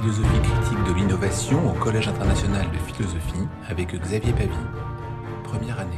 [0.00, 4.48] philosophie critique de l'innovation au Collège international de philosophie avec Xavier Pavie.
[5.44, 5.90] Première année.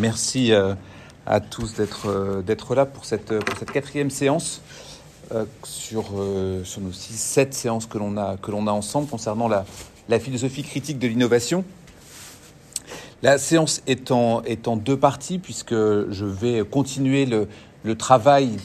[0.00, 0.74] Merci euh,
[1.24, 4.60] à tous d'être euh, d'être là pour cette, pour cette quatrième séance
[5.32, 6.06] euh, sur,
[6.64, 9.64] sur nos six, sept séances que l'on a, a ensemble concernant la,
[10.08, 11.64] la philosophie critique de l'innovation.
[13.22, 17.48] La séance est en, est en deux parties puisque je vais continuer le,
[17.84, 18.56] le travail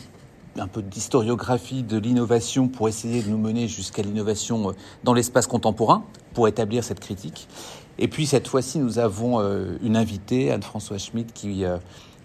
[0.58, 4.73] un peu d'historiographie de l'innovation pour essayer de nous mener jusqu'à l'innovation
[5.04, 7.48] dans l'espace contemporain, pour établir cette critique.
[7.98, 9.40] Et puis cette fois-ci, nous avons
[9.82, 11.64] une invitée, Anne-Françoise Schmitt, qui,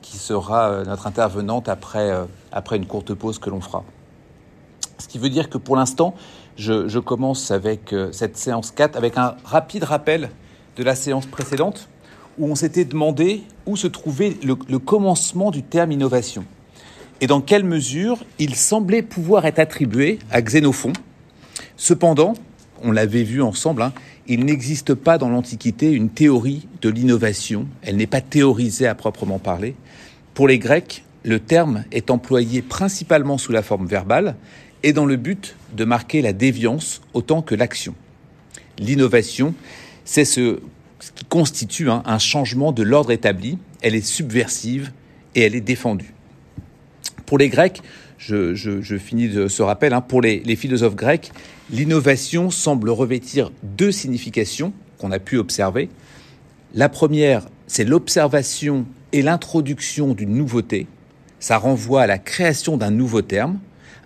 [0.03, 2.13] qui sera notre intervenante après,
[2.51, 3.85] après une courte pause que l'on fera.
[4.99, 6.15] Ce qui veut dire que pour l'instant,
[6.57, 10.31] je, commence avec cette séance 4 avec un rapide rappel
[10.77, 11.89] de la séance précédente
[12.39, 16.45] où on s'était demandé où se trouvait le, commencement du terme innovation
[17.21, 20.93] et dans quelle mesure il semblait pouvoir être attribué à Xénophon?
[21.77, 22.35] Cependant,
[22.83, 23.93] on l'avait vu ensemble, hein,
[24.27, 29.39] il n'existe pas dans l'Antiquité une théorie de l'innovation, elle n'est pas théorisée à proprement
[29.39, 29.75] parler.
[30.35, 34.37] Pour les Grecs, le terme est employé principalement sous la forme verbale
[34.83, 37.95] et dans le but de marquer la déviance autant que l'action.
[38.79, 39.55] L'innovation,
[40.05, 40.59] c'est ce
[41.15, 43.59] qui constitue hein, un changement de l'ordre établi.
[43.83, 44.93] Elle est subversive
[45.35, 46.14] et elle est défendue.
[47.27, 47.83] Pour les Grecs,
[48.19, 51.33] je, finis de ce rappel, hein, pour les, les philosophes grecs,
[51.71, 55.89] l'innovation semble revêtir deux significations qu'on a pu observer.
[56.75, 60.87] La première, c'est l'observation et l'introduction d'une nouveauté.
[61.39, 63.59] Ça renvoie à la création d'un nouveau terme,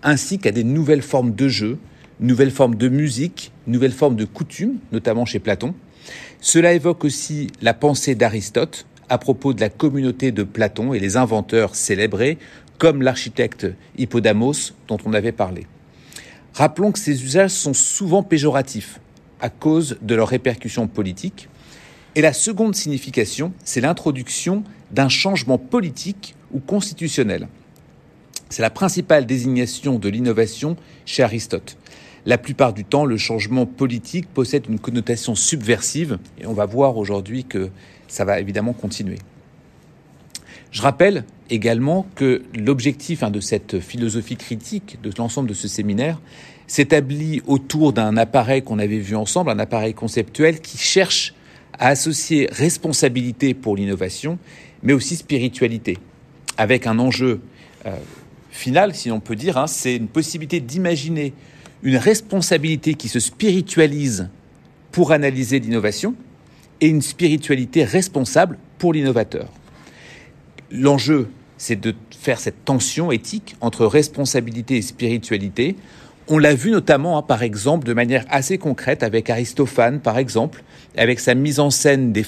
[0.03, 1.77] ainsi qu'à des nouvelles formes de jeu,
[2.19, 5.73] nouvelles formes de musique, nouvelles formes de coutumes, notamment chez Platon.
[6.41, 11.17] Cela évoque aussi la pensée d'Aristote à propos de la communauté de Platon et les
[11.17, 12.37] inventeurs célébrés,
[12.79, 15.67] comme l'architecte Hippodamos dont on avait parlé.
[16.53, 18.99] Rappelons que ces usages sont souvent péjoratifs
[19.39, 21.47] à cause de leurs répercussions politiques.
[22.15, 27.47] Et la seconde signification, c'est l'introduction d'un changement politique ou constitutionnel.
[28.49, 30.75] C'est la principale désignation de l'innovation
[31.05, 31.77] chez Aristote.
[32.25, 36.97] La plupart du temps, le changement politique possède une connotation subversive et on va voir
[36.97, 37.69] aujourd'hui que
[38.07, 39.19] ça va évidemment continuer.
[40.71, 46.19] Je rappelle également que l'objectif hein, de cette philosophie critique, de l'ensemble de ce séminaire,
[46.67, 51.33] s'établit autour d'un appareil qu'on avait vu ensemble, un appareil conceptuel qui cherche
[51.73, 54.37] à associer responsabilité pour l'innovation,
[54.83, 55.97] mais aussi spiritualité,
[56.57, 57.41] avec un enjeu
[57.85, 57.95] euh,
[58.51, 61.33] final, si on peut dire, hein, c'est une possibilité d'imaginer
[61.81, 64.29] une responsabilité qui se spiritualise
[64.91, 66.13] pour analyser l'innovation
[66.81, 69.49] et une spiritualité responsable pour l'innovateur.
[70.71, 75.75] L'enjeu, c'est de faire cette tension éthique entre responsabilité et spiritualité.
[76.27, 80.63] On l'a vu notamment, hein, par exemple, de manière assez concrète avec Aristophane, par exemple,
[80.95, 82.25] avec sa mise en scène des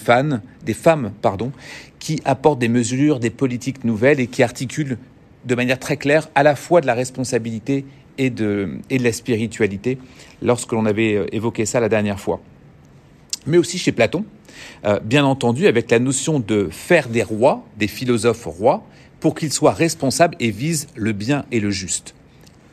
[0.66, 1.52] des femmes, pardon,
[2.00, 4.98] qui apportent des mesures, des politiques nouvelles et qui articulent
[5.46, 7.86] de manière très claire à la fois de la responsabilité
[8.18, 9.98] et de, et de la spiritualité
[10.42, 12.42] lorsque l'on avait évoqué ça la dernière fois.
[13.46, 14.26] Mais aussi chez Platon,
[14.86, 18.84] euh, bien entendu avec la notion de faire des rois, des philosophes rois,
[19.20, 22.16] pour qu'ils soient responsables et visent le bien et le juste.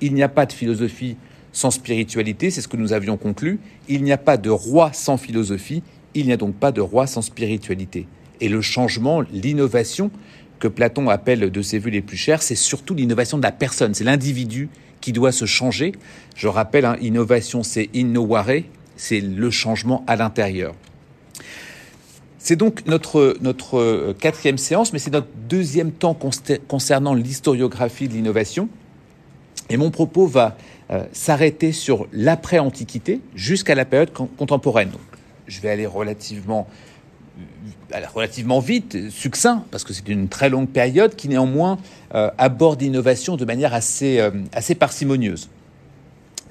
[0.01, 1.17] Il n'y a pas de philosophie
[1.53, 3.59] sans spiritualité, c'est ce que nous avions conclu.
[3.89, 5.83] Il n'y a pas de roi sans philosophie,
[6.15, 8.07] il n'y a donc pas de roi sans spiritualité.
[8.41, 10.11] Et le changement, l'innovation
[10.59, 13.95] que Platon appelle de ses vues les plus chères, c'est surtout l'innovation de la personne,
[13.95, 14.69] c'est l'individu
[15.01, 15.93] qui doit se changer.
[16.35, 18.63] Je rappelle, hein, innovation, c'est innovare,
[18.97, 20.75] c'est le changement à l'intérieur.
[22.39, 26.17] C'est donc notre, notre quatrième séance, mais c'est notre deuxième temps
[26.69, 28.69] concernant l'historiographie de l'innovation.
[29.71, 30.57] Et mon propos va
[30.91, 34.91] euh, s'arrêter sur l'après-antiquité jusqu'à la période contemporaine.
[34.91, 35.01] Donc,
[35.47, 36.67] je vais aller relativement
[38.15, 41.79] relativement vite, succinct, parce que c'est une très longue période qui néanmoins
[42.15, 45.49] euh, aborde l'innovation de manière assez, euh, assez parcimonieuse.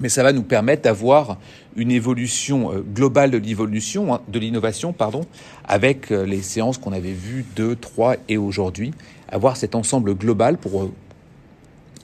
[0.00, 1.38] Mais ça va nous permettre d'avoir
[1.78, 5.22] une évolution euh, globale de l'évolution, hein, de l'innovation, pardon,
[5.64, 8.92] avec euh, les séances qu'on avait vues 2, 3 et aujourd'hui,
[9.30, 10.92] avoir cet ensemble global pour euh,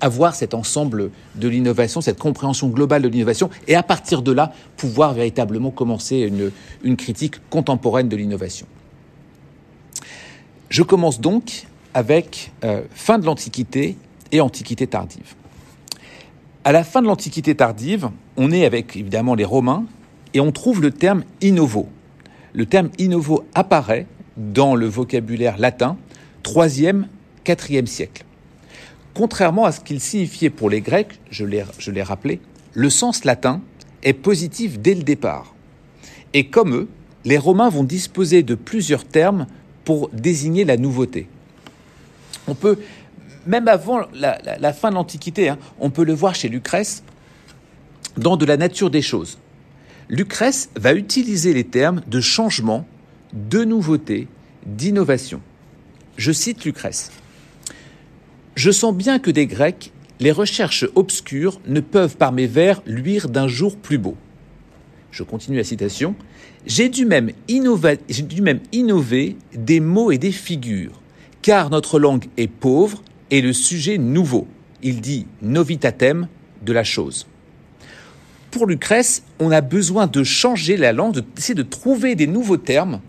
[0.00, 4.52] avoir cet ensemble de l'innovation, cette compréhension globale de l'innovation, et à partir de là,
[4.76, 6.30] pouvoir véritablement commencer
[6.82, 8.66] une, critique contemporaine de l'innovation.
[10.68, 12.52] Je commence donc avec
[12.94, 13.96] fin de l'Antiquité
[14.32, 15.34] et Antiquité tardive.
[16.66, 18.08] À la fin de l'Antiquité tardive,
[18.38, 19.84] on est avec évidemment les Romains
[20.32, 21.90] et on trouve le terme innovo.
[22.54, 24.06] Le terme innovo apparaît
[24.38, 25.98] dans le vocabulaire latin
[26.42, 27.04] 3e,
[27.44, 28.24] 4e siècle.
[29.12, 32.40] Contrairement à ce qu'il signifiait pour les Grecs, je l'ai rappelé,
[32.72, 33.60] le sens latin
[34.02, 35.54] est positif dès le départ.
[36.32, 36.88] Et comme eux,
[37.26, 39.46] les Romains vont disposer de plusieurs termes
[39.84, 41.28] pour désigner la nouveauté.
[42.48, 42.78] On peut,
[43.46, 47.02] même avant la, fin de l'Antiquité, hein, on peut le voir chez Lucrèce,
[48.16, 49.38] dans De la nature des choses.
[50.08, 52.86] Lucrèce va utiliser les termes de changement,
[53.32, 54.28] de nouveauté,
[54.66, 55.40] d'innovation.
[56.16, 57.10] Je cite Lucrèce.
[58.54, 63.28] Je sens bien que des Grecs, les recherches obscures ne peuvent par mes vers luire
[63.28, 64.16] d'un jour plus beau.
[65.10, 66.14] Je continue la citation.
[66.66, 71.00] J'ai dû, même innover, dû même innover des mots et des figures,
[71.42, 74.46] car notre langue est pauvre et le sujet nouveau.
[74.82, 76.28] Il dit novitatem
[76.62, 77.26] de la chose.
[78.50, 83.00] Pour Lucrèce, on a besoin de changer la langue, d'essayer de trouver des nouveaux termes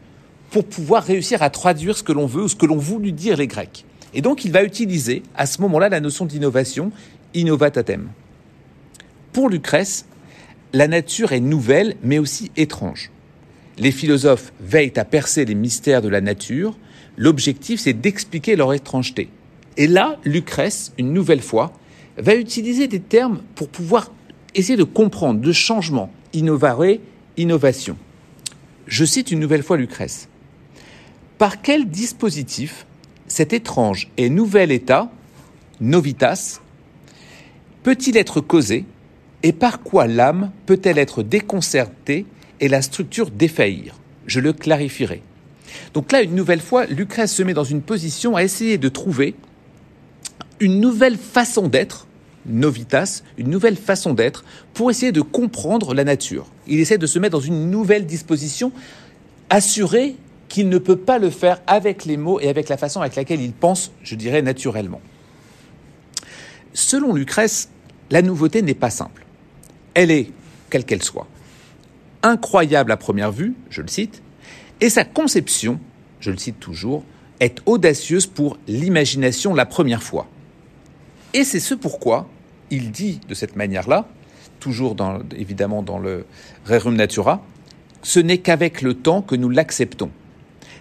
[0.49, 3.37] pour pouvoir réussir à traduire ce que l'on veut ou ce que l'on voulu dire
[3.37, 3.85] les Grecs.
[4.13, 6.91] Et donc il va utiliser à ce moment-là la notion d'innovation,
[7.33, 8.09] innovatatem.
[9.33, 10.05] Pour Lucrèce,
[10.73, 13.11] la nature est nouvelle mais aussi étrange.
[13.77, 16.77] Les philosophes veillent à percer les mystères de la nature.
[17.17, 19.29] L'objectif, c'est d'expliquer leur étrangeté.
[19.77, 21.73] Et là, Lucrèce, une nouvelle fois,
[22.17, 24.11] va utiliser des termes pour pouvoir
[24.53, 26.97] essayer de comprendre le changement, innovare,
[27.37, 27.97] innovation.
[28.87, 30.29] Je cite une nouvelle fois Lucrèce.
[31.37, 32.85] Par quel dispositif
[33.27, 35.11] cet étrange et nouvel état,
[35.81, 36.61] novitas,
[37.83, 38.85] peut-il être causé
[39.43, 42.25] et par quoi l'âme peut-elle être déconcertée
[42.61, 43.99] et la structure défaillir?
[44.25, 45.21] Je le clarifierai.
[45.93, 49.35] Donc là, une nouvelle fois, Lucrèce se met dans une position à essayer de trouver
[50.59, 52.07] une nouvelle façon d'être,
[52.45, 54.43] novitas, une nouvelle façon d'être,
[54.73, 56.47] pour essayer de comprendre la nature.
[56.67, 58.71] Il essaie de se mettre dans une nouvelle disposition,
[59.49, 60.15] assurée
[60.47, 63.41] qu'il ne peut pas le faire avec les mots et avec la façon avec laquelle
[63.41, 65.01] il pense, je dirais, naturellement.
[66.73, 67.69] Selon Lucrèce,
[68.09, 69.25] la nouveauté n'est pas simple.
[69.93, 70.31] Elle est,
[70.69, 71.27] quelle qu'elle soit,
[72.21, 74.21] incroyable à première vue, je le cite,
[74.81, 75.79] et sa conception,
[76.19, 77.03] je le cite toujours,
[77.39, 80.27] est audacieuse pour l'imagination la première fois.
[81.33, 82.27] Et c'est ce pourquoi
[82.71, 84.05] il dit de cette manière-là,
[84.59, 84.95] toujours
[85.35, 86.25] évidemment dans le
[86.65, 87.41] Rerum Natura,
[88.01, 90.09] ce n'est qu'avec le temps que nous l'acceptons.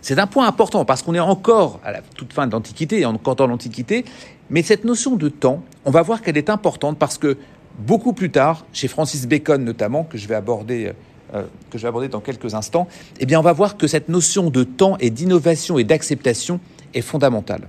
[0.00, 3.37] C'est un point important parce qu'on est encore à la toute fin de l'Antiquité, encore
[3.37, 4.05] dans l'Antiquité,
[4.50, 7.38] mais cette notion de temps, on va voir qu'elle est importante parce que
[7.79, 10.93] beaucoup plus tard, chez Francis Bacon notamment, que je vais aborder,
[11.35, 12.87] euh, que je vais aborder dans quelques instants,
[13.19, 16.61] eh bien on va voir que cette notion de temps et d'innovation et d'acceptation
[16.93, 17.62] est fondamentale.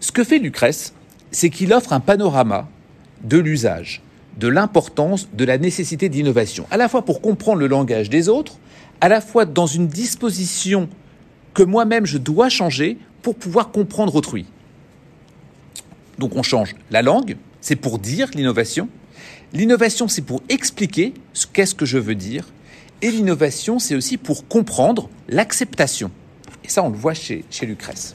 [0.00, 0.92] Ce que fait Lucrèce,
[1.30, 2.68] c'est qu'il offre un panorama
[3.22, 4.02] de l'usage,
[4.38, 8.58] de l'importance, de la nécessité d'innovation, à la fois pour comprendre le langage des autres,
[9.00, 10.88] à la fois dans une disposition
[11.54, 14.46] que moi-même je dois changer pour pouvoir comprendre autrui.
[16.18, 18.88] Donc on change la langue, c'est pour dire l'innovation.
[19.52, 22.48] L'innovation, c'est pour expliquer ce qu'est-ce que je veux dire.
[23.02, 26.10] Et l'innovation, c'est aussi pour comprendre l'acceptation.
[26.64, 28.14] Et ça, on le voit chez, chez Lucrèce.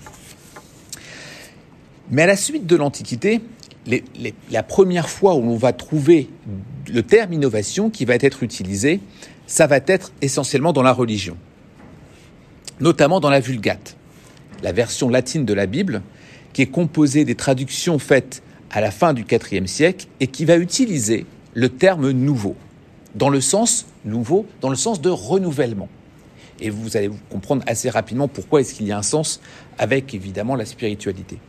[2.11, 3.41] Mais à la suite de l'Antiquité,
[4.51, 6.29] la première fois où l'on va trouver
[6.91, 8.99] le terme innovation qui va être utilisé,
[9.47, 11.37] ça va être essentiellement dans la religion,
[12.79, 13.95] notamment dans la Vulgate,
[14.63, 16.01] la version latine de la Bible,
[16.53, 20.57] qui est composée des traductions faites à la fin du IVe siècle et qui va
[20.57, 22.55] utiliser le terme nouveau,
[23.15, 25.89] dans le sens nouveau, dans le sens de renouvellement.
[26.59, 29.41] Et vous allez comprendre assez rapidement pourquoi est-ce qu'il y a un sens
[29.77, 31.39] avec évidemment la spiritualité.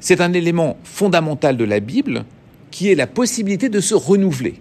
[0.00, 2.24] C'est un élément fondamental de la Bible
[2.70, 4.60] qui est la possibilité de se renouveler.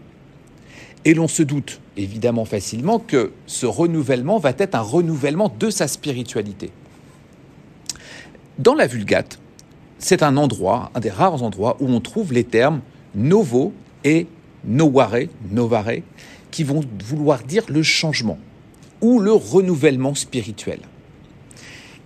[1.03, 5.87] Et l'on se doute évidemment facilement que ce renouvellement va être un renouvellement de sa
[5.87, 6.71] spiritualité.
[8.57, 9.39] Dans la Vulgate,
[9.99, 12.81] c'est un endroit, un des rares endroits où on trouve les termes
[13.13, 13.73] novo
[14.03, 14.27] et
[14.65, 15.15] novare,
[15.51, 16.01] novare,
[16.51, 18.37] qui vont vouloir dire le changement
[19.01, 20.79] ou le renouvellement spirituel.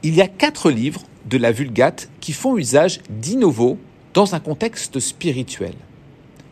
[0.04, 3.78] Il y a quatre livres de la Vulgate qui font usage d'innovo
[4.14, 5.74] dans un contexte spirituel.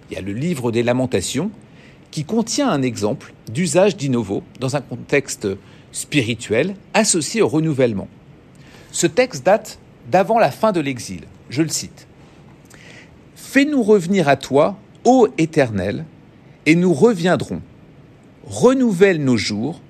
[0.09, 1.51] Il y a le livre des lamentations
[2.11, 5.47] qui contient un exemple d'usage d'innovo dans un contexte
[5.91, 8.07] spirituel associé au renouvellement.
[8.91, 9.79] Ce texte date
[10.09, 11.21] d'avant la fin de l'exil.
[11.49, 12.07] Je le cite.
[13.35, 16.05] Fais-nous revenir à toi, ô Éternel,
[16.65, 17.61] et nous reviendrons.
[18.45, 19.81] Renouvelle nos jours,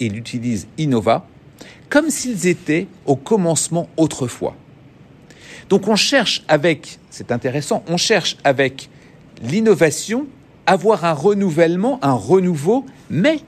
[0.00, 1.26] il utilise innova,
[1.92, 4.56] comme s'ils étaient au commencement autrefois.
[5.68, 8.88] Donc on cherche avec, c'est intéressant, on cherche avec
[9.42, 10.26] l'innovation
[10.64, 13.40] avoir un renouvellement, un renouveau, mais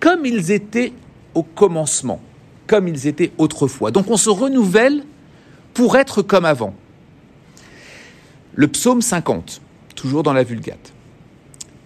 [0.00, 0.92] comme ils étaient
[1.34, 2.20] au commencement,
[2.66, 3.92] comme ils étaient autrefois.
[3.92, 5.04] Donc on se renouvelle
[5.72, 6.74] pour être comme avant.
[8.56, 9.60] le psaume 50,
[9.94, 10.92] toujours dans la Vulgate.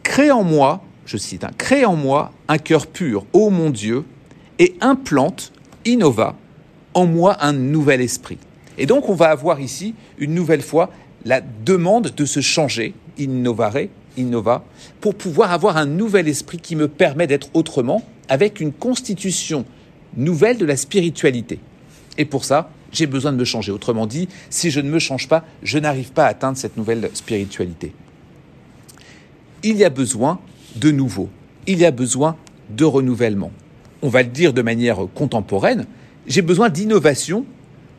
[0.05, 4.07] Crée en moi, je cite, hein, crée en moi un cœur pur, ô mon Dieu,
[4.59, 5.53] et implante,
[5.85, 6.37] innova,
[6.95, 8.39] en moi un nouvel esprit.
[8.77, 10.91] Et donc on va avoir ici, une nouvelle fois,
[11.25, 14.65] la demande de se changer, innovare, innova,
[15.01, 19.65] pour pouvoir avoir un nouvel esprit qui me permet d'être autrement, avec une constitution
[20.17, 21.59] nouvelle de la spiritualité.
[22.19, 23.73] Et pour ça, j'ai besoin de me changer.
[23.73, 27.11] Autrement dit, si je ne me change pas, je n'arrive pas à atteindre cette nouvelle
[27.15, 27.93] spiritualité.
[29.63, 30.41] Il y a besoin
[30.77, 31.29] de nouveau.
[31.67, 32.37] Il y a besoin
[32.71, 33.51] de renouvellement.
[34.03, 35.87] On va le dire de manière contemporaine,
[36.27, 37.45] j'ai besoin d'innovation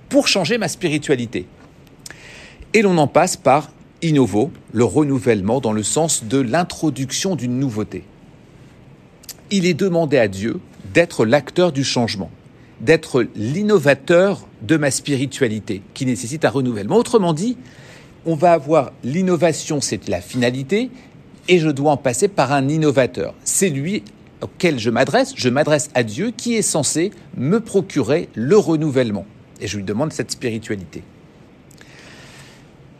[0.08, 1.46] pour changer ma spiritualité.
[2.74, 8.04] Et l'on en passe par innovo, le renouvellement dans le sens de l'introduction d'une nouveauté.
[9.52, 10.60] Il est demandé à Dieu
[10.94, 12.32] d'être l'acteur du changement
[12.82, 16.98] d'être l'innovateur de ma spiritualité, qui nécessite un renouvellement.
[16.98, 17.58] Autrement dit,
[18.26, 20.90] on va avoir l'innovation, c'est la finalité,
[21.48, 23.34] et je dois en passer par un innovateur.
[23.44, 24.04] C'est lui
[24.42, 29.26] auquel je m'adresse, je m'adresse à Dieu qui est censé me procurer le renouvellement.
[29.62, 31.04] Et je lui demande cette spiritualité.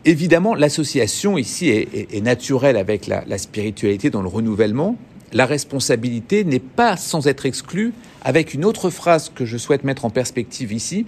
[0.04, 4.96] Évidemment, l'association ici est, naturelle avec la, la spiritualité dans le renouvellement.
[5.32, 7.92] La responsabilité n'est pas sans être exclue
[8.22, 11.06] avec une autre phrase que je souhaite mettre en perspective ici,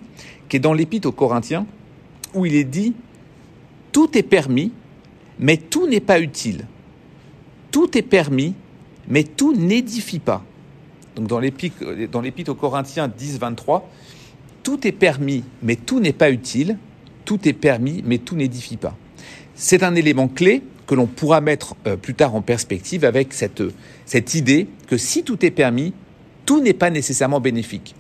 [0.48, 1.66] qui est dans l'Épître aux Corinthiens,
[2.34, 2.94] où il est dit
[3.92, 4.72] Tout est permis,
[5.38, 6.66] mais tout n'est pas utile.
[7.70, 8.54] Tout est permis,
[9.12, 10.42] mais tout n'édifie pas.
[11.16, 13.87] Donc dans l'Épître aux Corinthiens 10, 23,
[14.62, 16.78] tout est permis, mais tout n'est pas utile.
[17.26, 18.97] Tout est permis, mais tout n'édifie pas.
[19.54, 23.62] C'est un élément clé que l'on pourra mettre euh, plus tard en perspective avec cette,
[24.07, 25.92] cette idée que si tout est permis,
[26.47, 27.95] tout n'est pas nécessairement bénéfique.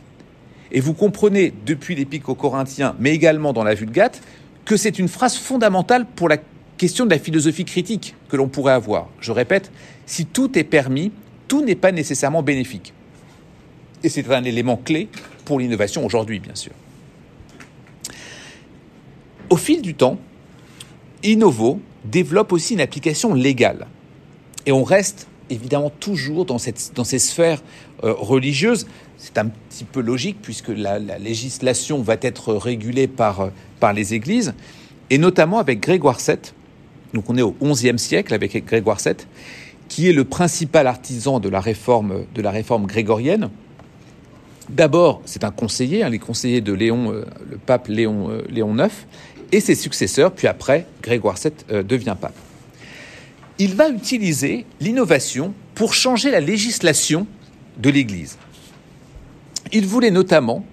[0.72, 4.22] Et vous comprenez depuis l'Épître aux Corinthiens, mais également dans la Vulgate,
[4.64, 6.38] que c'est une phrase fondamentale pour la
[6.78, 9.08] question de la philosophie critique que l'on pourrait avoir.
[9.20, 9.70] Je répète,
[10.06, 11.12] si tout est permis,
[11.48, 12.92] tout n'est pas nécessairement bénéfique.
[14.02, 15.08] Et c'est un élément clé
[15.44, 16.72] pour l'innovation aujourd'hui, bien sûr.
[19.50, 20.18] Au fil du temps,
[21.22, 23.86] Innovo développe aussi une application légale.
[24.66, 27.62] Et on reste évidemment toujours dans, cette, dans ces sphères
[28.02, 28.86] euh, religieuses.
[29.18, 34.14] C'est un petit peu logique puisque la, législation va être régulée par, euh, par les
[34.14, 34.54] églises,
[35.10, 36.38] et notamment avec Grégoire VII.
[37.14, 39.14] Donc on est au XIe siècle avec Grégoire VII,
[39.92, 43.50] qui est le principal artisan de la réforme, grégorienne.
[44.70, 48.90] D'abord, c'est un conseiller, hein, les conseillers de Léon, euh, le pape Léon, Léon IX,
[49.50, 52.34] et ses successeurs, puis après, Grégoire VII devient pape
[53.58, 57.28] il va utiliser l'innovation pour changer la législation
[57.78, 58.36] de l'Église.
[59.72, 60.64] Il voulait notamment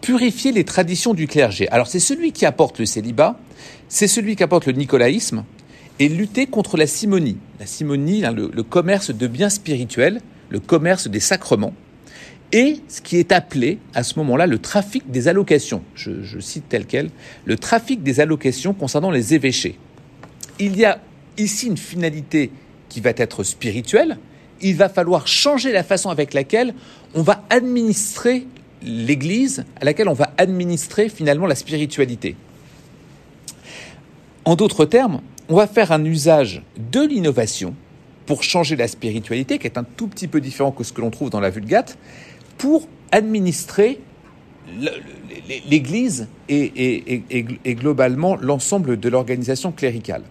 [0.00, 1.68] purifier les traditions du clergé.
[1.70, 3.38] Alors c'est celui qui apporte le célibat,
[3.88, 5.44] c'est celui qui apporte le nicolaïsme,
[5.98, 7.38] et lutter contre la simonie.
[7.58, 11.74] La simonie, hein, le, commerce de biens spirituels, le commerce des sacrements,
[12.52, 15.82] et ce qui est appelé à ce moment-là le trafic des allocations.
[15.94, 17.10] Je, cite tel quel,
[17.44, 19.78] le trafic des allocations concernant les évêchés.
[20.58, 21.00] Il y a
[21.36, 22.50] ici une finalité
[22.88, 24.18] qui va être spirituelle,
[24.60, 26.74] il va falloir changer la façon avec laquelle
[27.14, 28.46] on va administrer
[28.82, 32.34] l'Église, à laquelle on va administrer finalement la spiritualité.
[34.44, 37.74] En d'autres termes, on va faire un usage de l'innovation
[38.26, 41.10] pour changer la spiritualité, qui est un tout petit peu différent que ce que l'on
[41.10, 41.96] trouve dans la Vulgate,
[42.58, 44.00] pour administrer
[45.68, 47.22] l'Église et,
[47.68, 50.22] globalement l'ensemble de l'organisation cléricale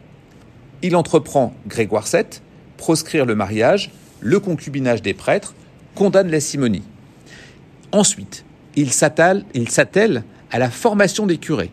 [0.82, 2.24] il entreprend Grégoire VII,
[2.78, 5.56] proscrire le mariage, le concubinage des prêtres,
[5.96, 6.84] condamne la simonie.
[7.92, 8.46] Ensuite,
[8.76, 11.72] il s'attelle à la formation des curés,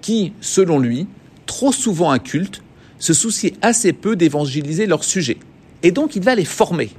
[0.00, 1.06] qui, selon lui,
[1.46, 2.62] trop souvent incultes,
[3.00, 5.38] se soucient assez peu d'évangéliser leurs sujets.
[5.82, 6.90] Et donc, il va les former.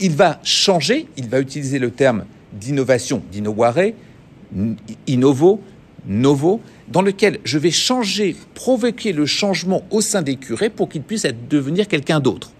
[0.00, 3.92] Il va changer, il va utiliser le terme d'innovation, d'innovare,
[5.06, 5.60] innovo,
[6.06, 11.02] novo, dans lequel je vais changer, provoquer le changement au sein des curés pour qu'ils
[11.02, 12.50] puissent devenir quelqu'un d'autre.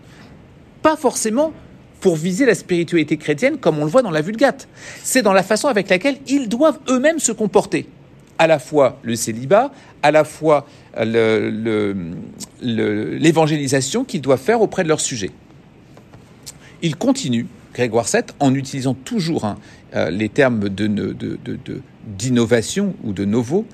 [0.82, 1.52] Pas forcément
[2.00, 4.68] pour viser la spiritualité chrétienne comme on le voit dans la Vulgate.
[5.02, 7.88] C'est dans la façon avec laquelle ils doivent eux-mêmes se comporter.
[8.38, 10.66] À la fois le célibat, à la fois
[12.62, 15.30] l'évangélisation qu'ils doivent faire auprès de leur sujet.
[16.82, 19.58] Il continue, Grégoire VII, en utilisant toujours hein,
[19.94, 20.68] euh, les termes
[22.06, 23.66] d'innovation ou de novo,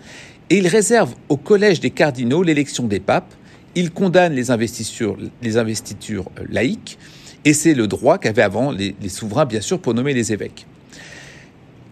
[0.51, 3.35] et il réserve au collège des cardinaux l'élection des papes,
[3.75, 6.19] il condamne les investitures, euh,
[6.49, 6.99] laïques,
[7.45, 10.67] et c'est le droit qu'avaient avant les, souverains, bien sûr, pour nommer les évêques.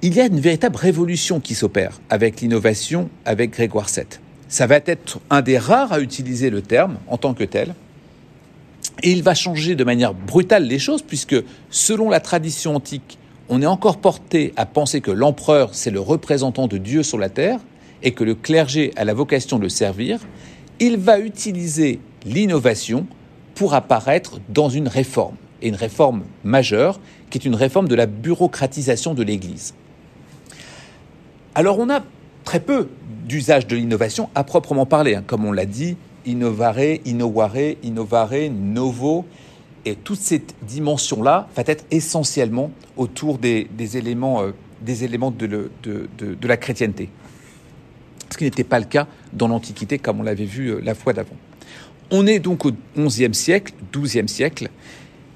[0.05, 4.05] Il y a une véritable révolution qui s'opère avec l'innovation, avec Grégoire VII.
[4.49, 7.77] Ça va être un des rares à utiliser le terme en tant que tel.
[9.05, 11.37] Et il va changer de manière brutale les choses, puisque
[11.71, 13.17] selon la tradition antique,
[13.49, 17.29] on est encore porté à penser que l'empereur, c'est le représentant de Dieu sur la
[17.29, 17.61] terre,
[18.03, 20.19] et que le clergé a la vocation de le servir.
[20.81, 23.07] Il va utiliser l'innovation
[23.55, 26.99] pour apparaître dans une réforme, et une réforme majeure,
[27.31, 29.75] qui est une réforme de la bureaucratisation de l'Église.
[31.55, 32.03] Alors on a
[32.45, 32.89] très peu
[33.27, 35.25] d'usage de l'innovation à proprement parler, hein.
[35.27, 39.27] comme on l'a dit, innovare, innovare, innovare, novo,
[39.85, 46.49] et toute cette dimension-là va être essentiellement autour des, éléments, euh, des éléments de, de,
[46.49, 47.11] la chrétienté.
[48.31, 51.13] Ce qui n'était pas le cas dans l'Antiquité, comme on l'avait vu euh, la fois
[51.13, 51.37] d'avant.
[52.11, 54.71] On est donc au XIe siècle, XIIe siècle,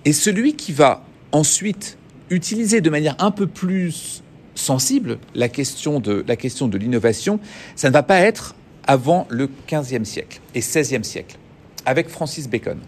[0.04, 1.98] et celui qui va ensuite
[2.30, 4.22] utiliser de manière un peu plus
[4.56, 7.38] sensible la question de la question de l'innovation,
[7.76, 11.36] ça ne va pas être avant le XVe siècle et XVIe siècle,
[11.84, 12.78] avec Francis Bacon.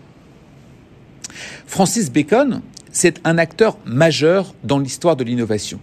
[1.67, 5.79] Francis Bacon, c'est un acteur majeur dans l'histoire de l'innovation.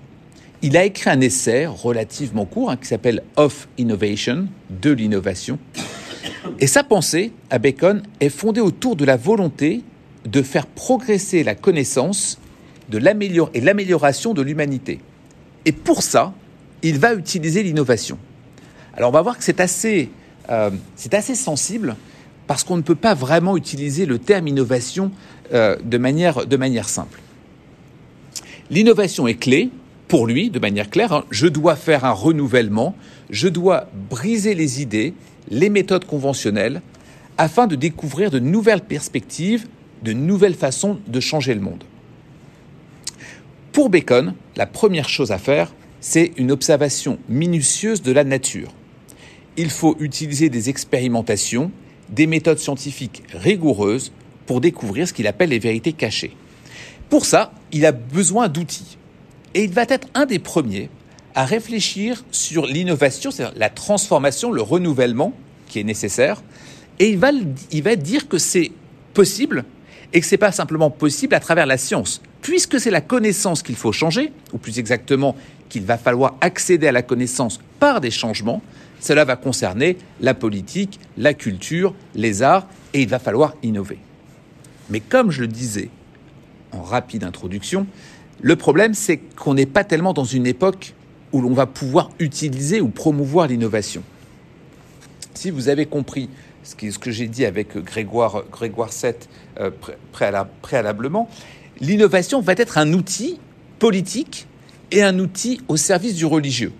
[0.61, 5.59] Il a écrit un essai relativement court hein, qui s'appelle Of Innovation, de l'innovation.
[6.59, 9.83] Et sa pensée, à Bacon, est fondée autour de la volonté
[10.25, 12.39] de faire progresser la connaissance
[12.89, 12.97] de
[13.53, 14.99] et l'amélioration de l'humanité.
[15.65, 16.33] Et pour ça,
[16.83, 18.17] il va utiliser l'innovation.
[18.95, 20.09] Alors on va voir que c'est assez,
[20.49, 20.69] euh,
[21.33, 21.95] sensible
[22.47, 25.11] parce qu'on ne peut pas vraiment utiliser le terme innovation
[25.53, 27.19] euh, de, manière, de manière simple.
[28.69, 29.69] L'innovation est clé
[30.07, 31.13] pour lui, de manière claire.
[31.13, 31.25] Hein.
[31.31, 32.95] Je dois faire un renouvellement,
[33.31, 35.13] je dois briser les idées,
[35.49, 36.81] les méthodes conventionnelles,
[37.37, 39.67] afin de découvrir de nouvelles perspectives,
[40.03, 41.83] de nouvelles façons de changer le monde.
[43.75, 48.69] Pour Bacon, la première chose à faire, c'est une observation minutieuse de la nature.
[49.57, 51.71] Il faut utiliser des expérimentations,
[52.07, 54.13] des méthodes scientifiques rigoureuses
[54.45, 56.37] pour découvrir ce qu'il appelle les vérités cachées.
[57.09, 58.97] Pour ça, il a besoin d'outils.
[59.53, 60.89] Et il va être un des premiers
[61.33, 65.33] à réfléchir sur l'innovation, c'est-à-dire la transformation, le renouvellement
[65.67, 66.43] qui est nécessaire.
[66.99, 67.31] Et il va,
[67.73, 68.71] il va dire que c'est
[69.13, 69.65] possible
[70.13, 73.63] et que ce n'est pas simplement possible à travers la science, puisque c'est la connaissance
[73.63, 75.35] qu'il faut changer, ou plus exactement
[75.67, 78.61] qu'il va falloir accéder à la connaissance par des changements,
[78.99, 83.97] cela va concerner la politique, la culture, les arts, et il va falloir innover.
[84.91, 85.89] Mais comme je le disais
[86.71, 87.87] en rapide introduction,
[88.41, 90.93] le problème c'est qu'on n'est pas tellement dans une époque
[91.33, 94.03] où l'on va pouvoir utiliser ou promouvoir l'innovation.
[95.33, 96.29] Si vous avez compris
[96.61, 99.13] ce que, j'ai dit avec Grégoire, Grégoire VII
[99.59, 99.71] euh,
[100.61, 101.27] préalablement,
[101.79, 103.39] l'innovation va être un outil
[103.79, 104.47] politique
[104.91, 106.71] et un outil au service du religieux.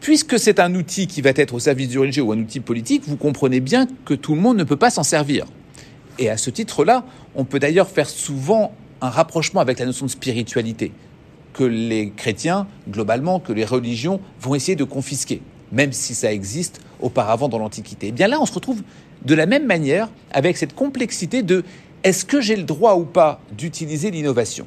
[0.00, 3.02] Puisque c'est un outil qui va être au service du religieux ou un outil politique,
[3.06, 5.46] vous comprenez bien que tout le monde ne peut pas s'en servir.
[6.18, 10.10] Et à ce titre-là, on peut d'ailleurs faire souvent un rapprochement avec la notion de
[10.10, 10.92] spiritualité,
[11.52, 16.80] que les chrétiens, globalement, que les religions vont essayer de confisquer, même si ça existe
[17.00, 18.06] auparavant dans l'Antiquité.
[18.06, 18.82] Et eh bien là, on se retrouve
[19.24, 21.64] de la même manière avec cette complexité de
[22.04, 24.66] est-ce que j'ai le droit ou pas d'utiliser l'innovation?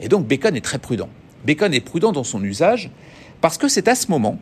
[0.00, 1.10] Et donc Bacon est très prudent.
[1.44, 2.90] Bacon est prudent dans son usage
[3.40, 4.38] parce que c'est à ce moment,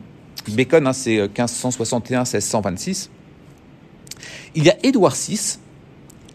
[0.47, 3.09] Bacon hein, c'est 1561-1626, euh,
[4.55, 5.59] il y a Édouard VI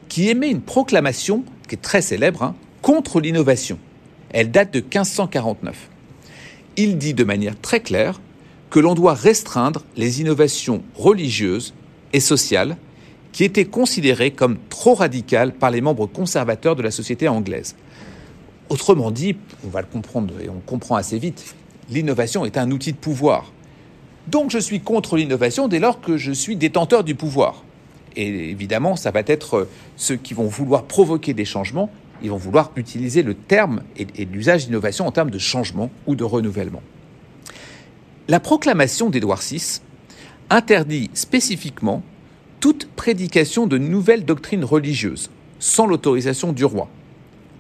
[0.09, 3.79] qui émet une proclamation qui est très célèbre hein, contre l'innovation.
[4.31, 5.89] Elle date de 1549.
[6.77, 8.21] Il dit de manière très claire
[8.71, 11.75] que l'on doit restreindre les innovations religieuses
[12.13, 12.77] et sociales
[13.35, 17.75] qui était considéré comme trop radical par les membres conservateurs de la société anglaise.
[18.69, 21.57] Autrement dit, on va le comprendre et on comprend assez vite,
[21.91, 23.53] l'innovation est un outil de pouvoir.
[24.29, 27.65] Donc je suis contre l'innovation dès lors que je suis détenteur du pouvoir.
[28.15, 29.67] Et évidemment, ça va être
[29.97, 31.91] ceux qui vont vouloir provoquer des changements,
[32.23, 36.23] ils vont vouloir utiliser le terme et, l'usage d'innovation en termes de changement ou de
[36.23, 36.83] renouvellement.
[38.29, 39.81] La proclamation d'Édouard VI
[40.51, 42.05] interdit spécifiquement
[42.65, 46.89] toute prédication de nouvelles doctrines religieuses, sans l'autorisation du roi,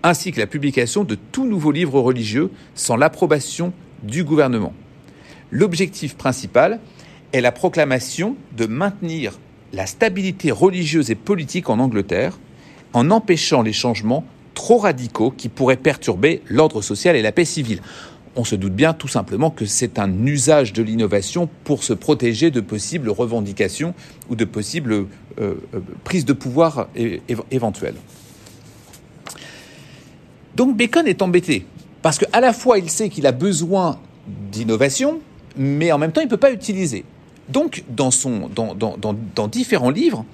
[0.02, 4.72] ainsi que la publication de tout nouveau livre religieux sans l'approbation du gouvernement.
[5.50, 6.80] L'objectif principal
[7.34, 9.38] est la proclamation de maintenir
[9.74, 12.38] la stabilité religieuse et politique en Angleterre
[12.94, 17.82] en empêchant les changements trop radicaux qui pourraient perturber l'ordre social et la paix civile
[18.36, 22.50] on se doute bien tout simplement que c'est un usage de l'innovation pour se protéger
[22.50, 23.94] de possibles revendications
[24.28, 25.06] ou de possibles euh,
[25.38, 25.54] euh,
[26.04, 26.88] prises de pouvoir
[27.50, 27.96] éventuelles.
[30.56, 31.66] Donc Bacon est embêté,
[32.02, 33.98] parce qu'à la fois il sait qu'il a besoin
[34.52, 35.20] d'innovation,
[35.56, 37.04] mais en même temps il ne peut pas utiliser.
[37.48, 40.24] Donc, dans, son, dans, dans, dans, dans différents livres,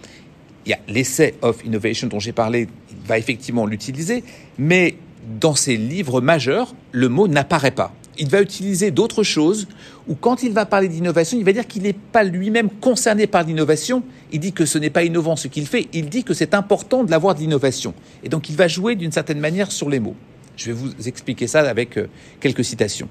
[0.67, 4.23] il y a l'essai of innovation dont j'ai parlé, il va effectivement l'utiliser,
[4.59, 4.95] mais
[5.41, 7.93] dans ses livres majeurs, le mot n'apparaît pas.
[8.19, 9.69] Il va utiliser d'autres choses,
[10.09, 13.45] ou quand il va parler d'innovation, il va dire qu'il n'est pas lui-même concerné par
[13.45, 14.03] l'innovation,
[14.33, 17.05] il dit que ce n'est pas innovant ce qu'il fait, il dit que c'est important
[17.05, 17.95] de l'avoir de l'innovation.
[18.23, 20.17] Et donc il va jouer d'une certaine manière sur les mots.
[20.57, 22.09] Je vais vous expliquer ça avec euh,
[22.41, 23.09] quelques citations.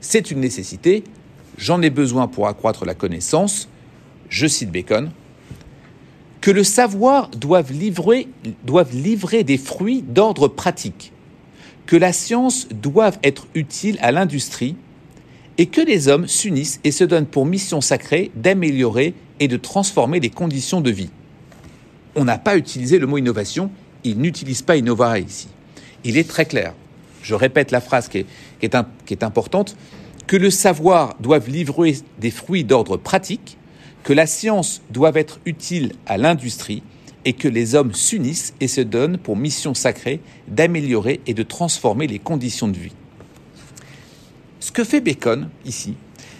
[0.00, 1.04] C'est une nécessité,
[1.56, 3.68] j'en ai besoin pour accroître la connaissance,
[4.28, 5.10] je cite Bacon,
[6.42, 8.26] que le savoir doive livrer,
[9.44, 11.12] des fruits d'ordre pratique,
[11.86, 14.76] que la science doive être utile à l'industrie,
[15.56, 20.18] et que les hommes s'unissent et se donnent pour mission sacrée d'améliorer et de transformer
[20.18, 21.10] les conditions de vie.
[22.16, 23.70] On n'a pas utilisé le mot innovation,
[24.02, 25.48] il n'utilise pas innovare ici.
[26.02, 26.74] Il est très clair.
[27.22, 28.26] Je répète la phrase qui est,
[29.06, 29.76] qui est importante,
[30.26, 33.58] que le savoir doive livrer des fruits d'ordre pratique,
[34.02, 36.82] que la science doit être utile à l'industrie
[37.24, 42.06] et que les hommes s'unissent et se donnent pour mission sacrée d'améliorer et de transformer
[42.06, 42.92] les conditions de vie.
[44.58, 45.94] Ce que fait Bacon ici,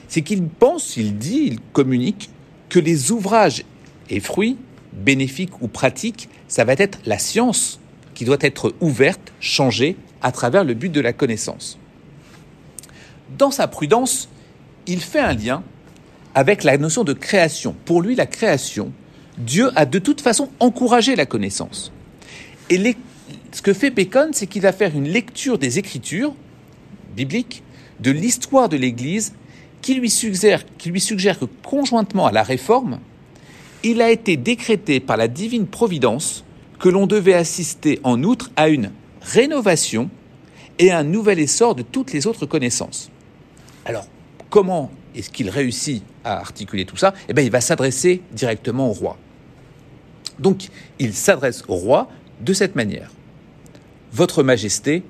[0.09, 2.31] c'est qu'il pense, il dit, il communique
[2.69, 3.65] que les ouvrages
[4.11, 4.59] et fruits,
[4.93, 7.81] bénéfiques ou pratiques, ça va être la science
[8.15, 11.79] qui doit être ouverte, changée à travers le but de la connaissance.
[13.39, 14.29] Dans sa prudence,
[14.87, 15.63] il fait un lien
[16.35, 17.75] avec la notion de création.
[17.85, 18.93] Pour lui, la création,
[19.39, 21.93] Dieu a de toute façon encouragé la connaissance.
[22.71, 22.97] Et
[23.53, 26.35] ce que fait Bacon, c'est qu'il va faire une lecture des Écritures
[27.17, 27.63] bibliques,
[28.01, 29.35] de l'histoire de l'Église,
[29.81, 33.01] qui lui, suggère, qui lui suggère que conjointement à la réforme,
[33.83, 36.45] il a été décrété par la divine providence
[36.79, 40.09] que l'on devait assister en outre à une rénovation
[40.79, 43.11] et un nouvel essor de toutes les autres connaissances.
[43.85, 44.07] Alors,
[44.51, 48.93] comment est-ce qu'il réussit à articuler tout ça Eh bien, il va s'adresser directement au
[48.93, 49.19] roi.
[50.39, 52.09] Donc, il s'adresse au roi
[52.41, 53.11] de cette manière.
[54.13, 55.03] Votre Majesté,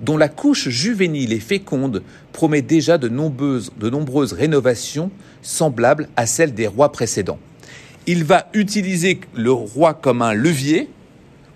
[0.00, 2.02] dont la couche juvénile et féconde
[2.32, 5.10] promet déjà de nombreuses, de nombreuses rénovations
[5.42, 7.38] semblables à celles des rois précédents.
[8.06, 10.88] Il va utiliser le roi comme un levier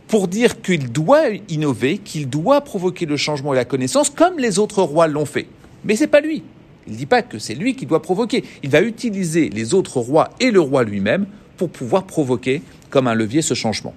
[0.07, 4.61] pour dire qu'il doit innover, qu'il doit provoquer le changement et la connaissance comme les
[4.61, 5.49] autres rois l'ont fait.
[5.85, 6.44] Mais c'est pas lui.
[6.87, 8.44] Il ne dit pas que c'est lui qui doit provoquer.
[8.62, 13.14] Il va utiliser les autres rois et le roi lui-même pour pouvoir provoquer comme un
[13.14, 13.94] levier ce changement.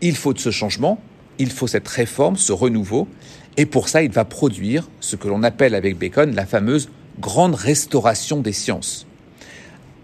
[0.00, 1.00] Il faut de ce changement,
[1.38, 3.08] il faut cette réforme, ce renouveau,
[3.56, 7.54] et pour ça il va produire ce que l'on appelle avec Bacon la fameuse grande
[7.54, 9.06] restauration des sciences.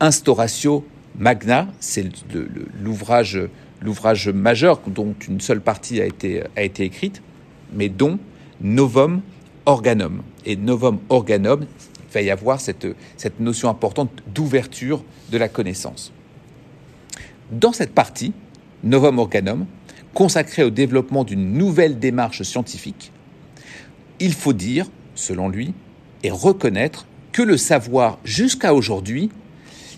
[0.00, 0.84] Instauratio
[1.18, 2.06] Magna, c'est
[2.80, 7.22] l'ouvrage majeur dont une seule partie a été écrite,
[7.72, 8.18] mais dont
[8.60, 9.22] Novum
[9.66, 10.22] Organum.
[10.48, 11.66] Et Novum Organum,
[12.08, 12.86] il va y avoir cette,
[13.38, 16.10] notion importante d'ouverture de la connaissance.
[17.52, 18.32] Dans cette partie,
[18.82, 19.66] Novum Organum,
[20.14, 23.12] consacrée au développement d'une nouvelle démarche scientifique,
[24.20, 25.74] il faut dire, selon lui,
[26.22, 29.28] et reconnaître que le savoir jusqu'à aujourd'hui,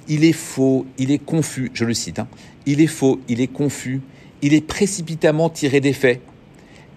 [0.08, 2.26] il est faux, il est confus, je le cite, hein,
[2.66, 4.00] il est faux, il est confus,
[4.42, 6.20] il est précipitamment tiré des faits.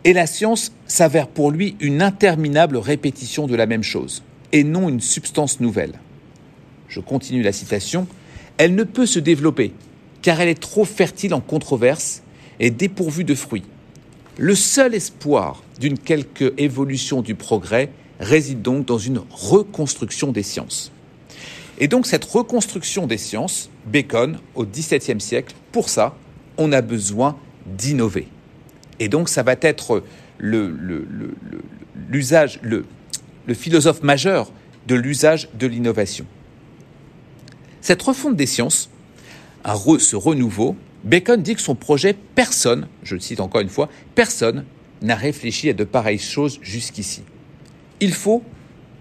[0.05, 4.89] Et la science s'avère pour lui une interminable répétition de la même chose, et non
[4.89, 5.99] une substance nouvelle.
[6.89, 8.07] Je continue la citation.
[8.57, 9.73] Elle ne peut se développer,
[10.21, 12.21] car elle est trop fertile en controverses
[12.59, 13.63] et dépourvue de fruits.
[14.37, 17.89] Le seul espoir d'une quelque évolution du progrès
[18.19, 20.91] réside donc dans une reconstruction des sciences.
[21.79, 26.15] Et donc cette reconstruction des sciences, Bacon, au XVIIe siècle, pour ça,
[26.57, 28.27] on a besoin d'innover.
[28.99, 30.03] Et donc ça va être
[30.39, 32.85] l'usage, le,
[33.53, 34.51] philosophe majeur
[34.87, 36.25] de l'usage de l'innovation.
[37.81, 38.89] Cette refonte des sciences,
[39.65, 44.65] ce renouveau, Bacon dit que son projet, personne, je le cite encore une fois, personne
[45.01, 47.23] n'a réfléchi à de pareilles choses jusqu'ici.
[47.99, 48.41] Il faut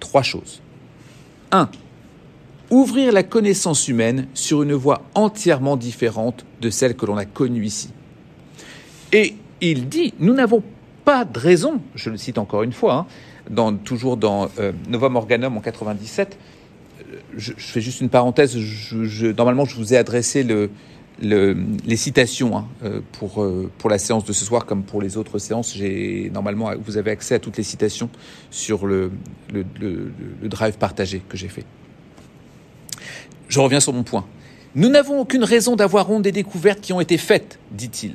[0.01, 0.61] trois choses.
[1.53, 1.71] Un,
[2.71, 7.65] ouvrir la connaissance humaine sur une voie entièrement différente de celle que l'on a connue
[7.65, 7.91] ici.
[9.13, 9.37] Et
[9.71, 10.63] il dit, nous n'avons
[11.05, 13.07] pas de raison, je le cite encore une fois, hein,
[13.51, 16.37] dans, toujours dans euh, Novum Organum en 97,
[17.01, 18.57] euh, je, fais juste une parenthèse,
[19.37, 20.71] normalement je vous ai adressé le,
[21.21, 23.01] les citations hein, euh,
[23.79, 25.77] pour, la séance de ce soir comme pour les autres séances.
[26.33, 28.11] Normalement vous avez accès à toutes les citations
[28.51, 29.13] sur le,
[29.53, 31.65] le, le drive partagé que j'ai fait.
[33.49, 34.25] Je reviens sur mon point.
[34.75, 38.15] Nous n'avons aucune raison d'avoir honte des découvertes qui ont été faites, dit-il.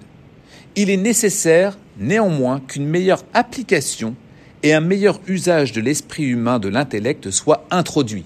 [0.79, 4.15] Il est nécessaire, néanmoins, qu'une meilleure application
[4.61, 8.25] et un meilleur usage de l'esprit humain de l'intellect soient introduits.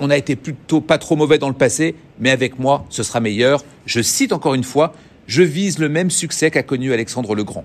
[0.00, 3.20] On a été plutôt pas trop mauvais dans le passé, mais avec moi, ce sera
[3.20, 3.64] meilleur.
[3.86, 4.92] Je cite encore une fois,
[5.28, 7.64] je vise le même succès qu'a connu Alexandre le Grand.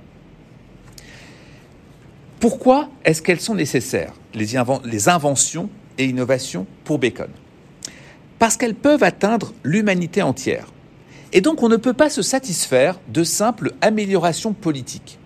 [2.39, 7.29] Pourquoi est-ce qu'elles sont nécessaires, les, inventions et innovations pour Bacon?
[8.37, 10.67] Parce qu'elles peuvent atteindre l'humanité entière.
[11.35, 15.19] Et donc on ne peut pas se satisfaire de simples améliorations politiques.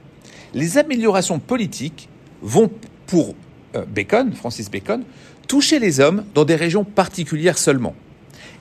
[0.56, 2.10] Les améliorations politiques
[2.42, 2.72] vont,
[3.06, 3.36] pour
[3.76, 5.04] euh, Bacon, Francis Bacon,
[5.48, 7.94] toucher les hommes dans des régions particulières seulement.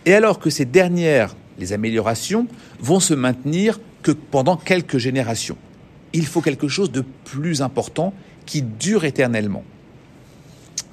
[0.05, 2.47] Et alors que ces dernières, les améliorations,
[2.81, 5.57] vont se maintenir que pendant quelques générations.
[6.13, 8.13] Il faut quelque chose de plus important
[8.45, 9.65] qui dure éternellement.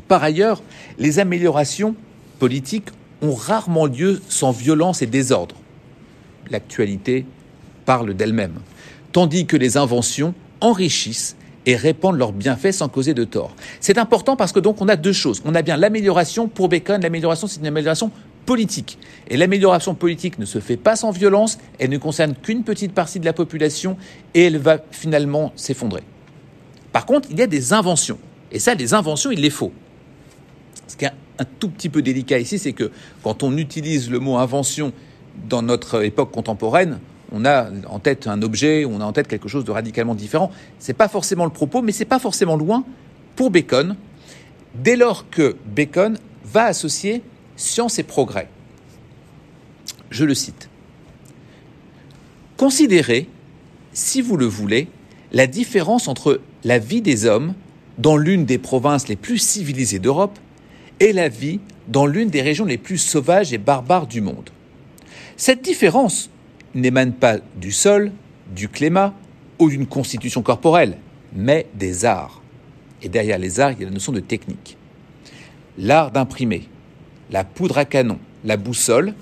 [0.08, 0.63] Par ailleurs,
[1.00, 1.96] les améliorations
[2.39, 2.88] politiques
[3.22, 5.56] ont rarement lieu sans violence et désordre.
[6.52, 7.26] L'actualité
[7.86, 8.60] parle d'elle-même,
[9.12, 13.56] tandis que les inventions enrichissent et répandent leurs bienfaits sans causer de tort.
[13.80, 15.42] C'est important parce que donc on a deux choses.
[15.46, 18.12] On a bien l'amélioration pour Bacon, l'amélioration c'est une amélioration
[18.46, 19.00] politique.
[19.28, 23.20] Et l'amélioration politique ne se fait pas sans violence, elle ne concerne qu'une petite partie
[23.20, 23.98] de la population
[24.34, 26.04] et elle va finalement s'effondrer.
[26.92, 28.20] Par contre, il y a des inventions.
[28.52, 29.74] Et ça, les inventions, il les faut.
[30.88, 32.92] Ce qui est un tout petit peu délicat ici, c'est que
[33.24, 34.94] quand on utilise le mot invention
[35.50, 37.00] dans notre époque contemporaine,
[37.32, 40.52] on a en tête un objet, on a en tête quelque chose de radicalement différent.
[40.80, 42.84] Ce n'est pas forcément le propos, mais ce n'est pas forcément loin
[43.36, 43.95] pour Bacon,
[44.76, 47.21] dès lors que Bacon va associer
[47.56, 48.48] science et progrès.
[50.10, 50.69] Je le cite.
[52.58, 53.28] Considérez,
[53.91, 54.88] si vous le voulez,
[55.32, 57.54] la différence entre la vie des hommes
[57.98, 60.38] dans l'une des provinces les plus civilisées d'Europe
[61.00, 64.50] et la vie dans l'une des régions les plus sauvages et barbares du monde.
[65.38, 66.30] Cette différence
[66.74, 68.13] n'émane pas du sol,
[68.56, 69.13] du climat
[69.60, 70.98] ou d'une constitution corporelle,
[71.34, 72.41] mais des arts.
[73.02, 74.78] Et derrière les arts, il y a la notion de technique.
[75.78, 76.69] L'art d'imprimer,
[77.32, 79.13] la poudre à canon, la boussole,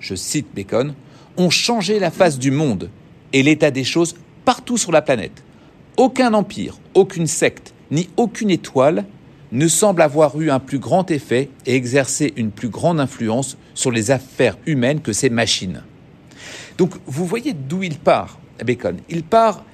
[0.00, 0.94] je cite Bacon,
[1.36, 2.88] ont changé la face du monde
[3.34, 4.14] et l'état des choses
[4.46, 5.42] partout sur la planète.
[5.98, 9.04] Aucun empire, aucune secte, ni aucune étoile
[9.52, 13.90] ne semble avoir eu un plus grand effet et exercer une plus grande influence sur
[13.90, 15.82] les affaires humaines que ces machines.
[16.78, 18.96] Donc vous voyez d'où il part, Bacon.
[19.08, 19.64] Il part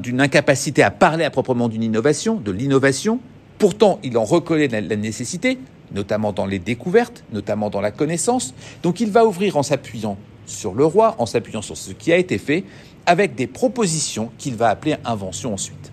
[0.00, 3.20] d'une incapacité à parler à proprement d'une innovation, de l'innovation.
[3.58, 5.58] Pourtant, il en reconnaît la nécessité,
[5.92, 8.54] notamment dans les découvertes, notamment dans la connaissance.
[8.82, 12.16] Donc il va ouvrir en s'appuyant sur le roi, en s'appuyant sur ce qui a
[12.18, 12.64] été fait,
[13.06, 15.92] avec des propositions qu'il va appeler invention ensuite.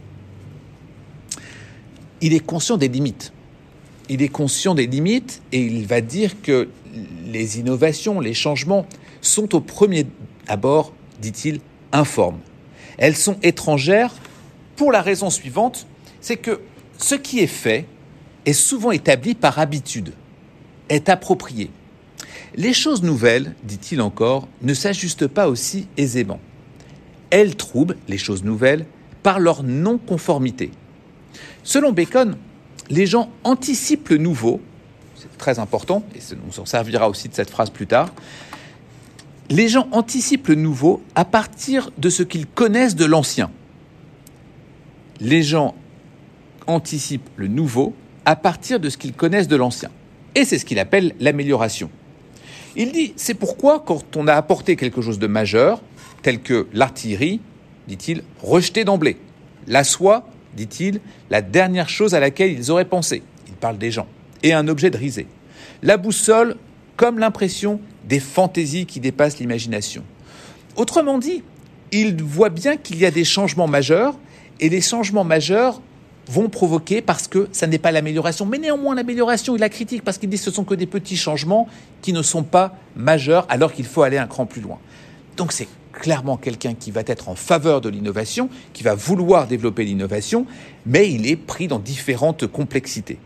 [2.26, 3.34] Il est conscient des limites.
[4.10, 6.70] Il est conscient des limites et il va dire que
[7.28, 8.88] les innovations, les changements
[9.22, 10.08] sont au premier
[10.48, 11.60] abord, dit-il,
[11.92, 12.40] informes.
[12.98, 14.12] Elles sont étrangères
[14.76, 15.86] pour la raison suivante,
[16.20, 16.62] c'est que
[16.98, 17.86] ce qui est fait
[18.48, 20.14] est souvent établi par habitude,
[20.90, 21.70] est approprié.
[22.56, 26.40] Les choses nouvelles, dit-il encore, ne s'ajustent pas aussi aisément
[27.36, 28.86] elles troublent les choses nouvelles
[29.22, 30.72] par leur non-conformité.
[31.66, 32.38] Selon Bacon,
[32.92, 34.62] les gens anticipent le nouveau,
[35.16, 38.14] c'est très important, et on s'en servira aussi de cette phrase plus tard,
[39.50, 43.50] les gens anticipent le nouveau à partir de ce qu'ils connaissent de l'ancien.
[45.20, 45.74] Les gens
[46.68, 49.90] anticipent le nouveau à partir de ce qu'ils connaissent de l'ancien.
[50.36, 51.90] Et c'est ce qu'il appelle l'amélioration.
[52.76, 55.82] Il dit, c'est pourquoi quand on a apporté quelque chose de majeur,
[56.22, 57.40] tels que l'artillerie,
[57.88, 59.18] dit-il, rejetée d'emblée.
[59.68, 63.24] La soie, dit-il, la dernière chose à laquelle ils auraient pensé.
[63.48, 64.08] Il parle des gens.
[64.44, 65.28] Et un objet de risée.
[65.82, 66.56] La boussole,
[66.98, 70.04] comme l'impression des fantaisies qui dépassent l'imagination.
[70.76, 71.44] Autrement dit,
[71.92, 74.16] il voit bien qu'il y a des changements majeurs,
[74.60, 75.82] et les changements majeurs
[76.28, 78.46] vont provoquer parce que ça n'est pas l'amélioration.
[78.46, 81.18] Mais néanmoins, l'amélioration, il la critique parce qu'il dit que ce sont que des petits
[81.18, 81.68] changements
[82.02, 84.80] qui ne sont pas majeurs alors qu'il faut aller un cran plus loin.
[85.38, 89.86] Donc c'est clairement quelqu'un qui va être en faveur de l'innovation, qui va vouloir développer
[89.86, 90.46] l'innovation,
[90.86, 93.18] mais il est pris dans différentes complexités.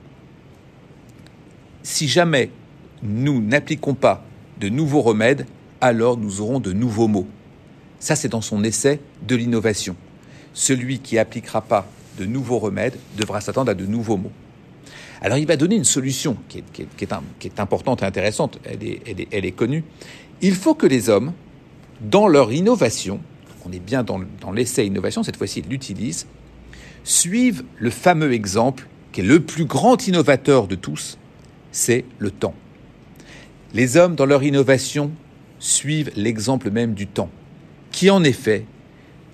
[1.83, 2.51] Si jamais
[3.01, 4.23] nous n'appliquons pas
[4.59, 5.45] de nouveaux remèdes,
[5.81, 7.27] alors nous aurons de nouveaux mots.
[7.99, 9.95] Ça, c'est dans son essai de l'innovation.
[10.53, 14.31] Celui qui n'appliquera pas de nouveaux remèdes devra s'attendre à de nouveaux mots.
[15.21, 16.63] Alors il va donner une solution qui
[17.01, 19.83] est, importante et intéressante, elle est connue.
[20.41, 21.33] Il faut que les hommes
[22.01, 23.19] dans leur innovation,
[23.65, 24.19] on est bien dans,
[24.53, 26.27] l'essai innovation, cette fois-ci ils l'utilisent,
[27.03, 31.17] suivent le fameux exemple qui est le plus grand innovateur de tous,
[31.71, 32.53] c'est le temps.
[33.73, 35.11] Les hommes, dans leur innovation,
[35.59, 37.29] suivent l'exemple même du temps,
[37.91, 38.65] qui en effet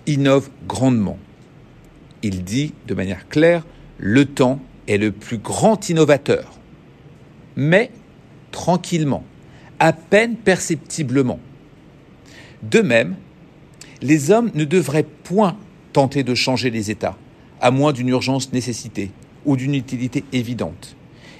[0.07, 1.17] innove grandement.
[2.23, 3.65] Il dit de manière claire,
[3.97, 6.59] le temps est le plus grand innovateur.
[7.55, 7.91] Mais,
[8.51, 9.23] tranquillement,
[9.79, 11.39] à peine perceptiblement.
[12.69, 13.15] De même,
[14.01, 15.57] les hommes ne devraient point
[15.93, 17.15] tenter de changer les États,
[17.61, 19.11] à moins d'une urgence nécessité
[19.45, 20.95] ou d'une utilité évidente.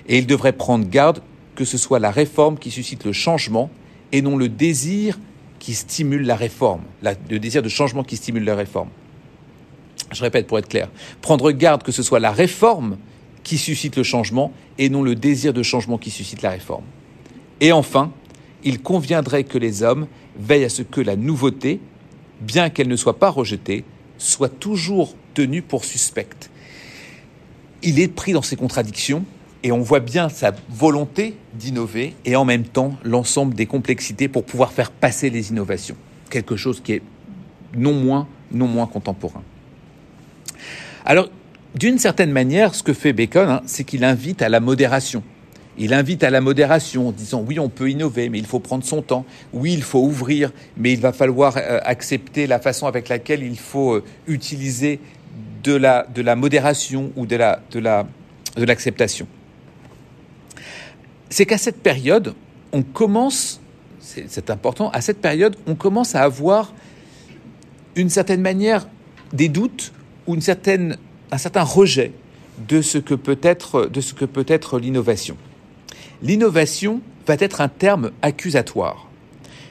[0.07, 1.21] Et ils devraient prendre garde
[1.55, 3.71] que ce soit la réforme qui suscite le changement
[4.11, 5.19] et non le désir
[5.57, 8.89] qui stimule la réforme, le désir de changement qui stimule la réforme.
[10.11, 10.89] Je répète pour être clair,
[11.21, 12.97] prendre garde que ce soit la réforme
[13.43, 16.83] qui suscite le changement et non le désir de changement qui suscite la réforme.
[17.61, 18.11] Et enfin,
[18.63, 21.79] il conviendrait que les hommes veillent à ce que la nouveauté,
[22.41, 23.83] bien qu'elle ne soit pas rejetée,
[24.17, 26.49] soit toujours tenue pour suspecte.
[27.83, 29.25] Il est pris dans ses contradictions
[29.63, 34.45] et on voit bien sa volonté d'innover et en même temps l'ensemble des complexités pour
[34.45, 35.97] pouvoir faire passer les innovations.
[36.29, 37.01] Quelque chose qui est
[37.75, 39.43] non moins, non moins contemporain.
[41.03, 41.29] Alors,
[41.75, 45.23] d'une certaine manière, ce que fait Bacon, hein, c'est qu'il invite à la modération.
[45.77, 48.83] Il invite à la modération en disant oui, on peut innover, mais il faut prendre
[48.83, 49.25] son temps.
[49.51, 53.57] Oui, il faut ouvrir, mais il va falloir euh, accepter la façon avec laquelle il
[53.57, 54.99] faut euh, utiliser
[55.63, 58.07] de la, modération ou de la, de la,
[58.55, 59.27] de l'acceptation.
[61.29, 62.35] C'est qu'à cette période,
[62.71, 63.59] on commence,
[63.99, 66.73] c'est important, à cette période, on commence à avoir
[67.95, 68.87] une certaine manière
[69.33, 69.91] des doutes
[70.27, 72.13] ou un certain rejet
[72.69, 75.35] de ce que peut être l'innovation.
[76.25, 79.07] L'innovation va être un terme accusatoire,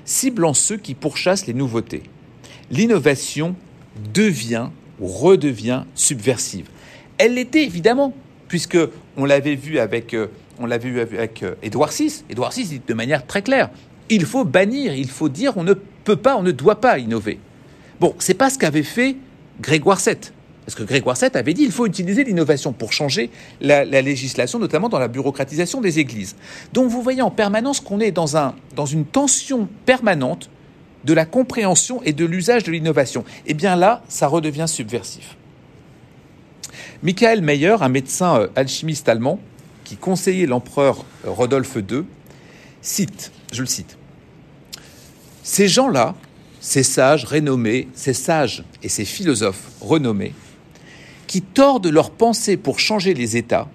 [0.04, 2.04] ciblant ceux qui pourchassent les nouveautés.
[2.70, 3.56] L'innovation
[4.12, 4.68] devient
[5.02, 6.66] redevient subversive.
[7.18, 8.14] Elle l'était évidemment,
[8.46, 8.78] puisque
[9.16, 10.28] on l'avait vu avec, euh,
[10.60, 12.22] on vu avec euh, Édouard VI.
[12.30, 13.70] Édouard VI dit de manière très claire
[14.08, 17.40] il faut bannir, il faut dire on ne peut pas, on ne doit pas innover.
[17.98, 19.16] Bon, c'est pas ce qu'avait fait
[19.60, 20.16] Grégoire VII.
[20.64, 24.88] Parce que Grégoire VII avait dit qu'il faut utiliser l'innovation pour changer la, législation, notamment
[24.88, 26.36] dans la bureaucratisation des églises.
[26.72, 30.48] Donc vous voyez en permanence qu'on est dans une tension permanente
[31.04, 33.24] de la compréhension et de l'usage de l'innovation.
[33.46, 35.36] Et eh bien là, ça redevient subversif.
[37.02, 39.38] Michael Meyer, un médecin euh, alchimiste allemand,
[39.84, 42.04] qui conseillait l'empereur euh, Rodolphe II,
[42.80, 43.98] cite, je le cite,
[45.42, 46.14] Ces gens-là,
[46.60, 50.32] ces sages renommés, ces sages et ces philosophes renommés,
[51.26, 53.68] qui tordent leurs pensées pour changer les États,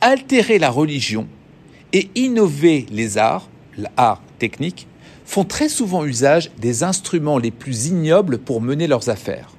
[0.00, 1.26] altérer la religion
[1.92, 4.86] et innover les arts, l'art technique,
[5.24, 9.50] font très souvent usage des instruments les plus ignobles pour mener leurs affaires.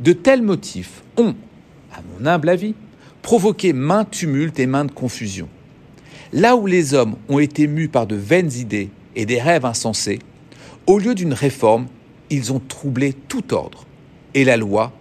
[0.00, 1.34] De tels motifs ont,
[1.92, 2.74] à mon humble avis,
[3.22, 5.48] provoqué maint tumulte et mainte confusion.
[6.32, 10.18] Là où les hommes ont été mus par de vaines idées et des rêves insensés,
[10.86, 11.86] au lieu d'une réforme,
[12.30, 13.84] ils ont troublé tout ordre,
[14.34, 14.92] et la loi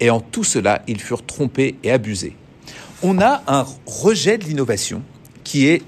[0.00, 2.36] et en tout cela, ils furent trompés et abusés.
[3.02, 5.02] On a un rejet de l'innovation
[5.44, 5.82] qui est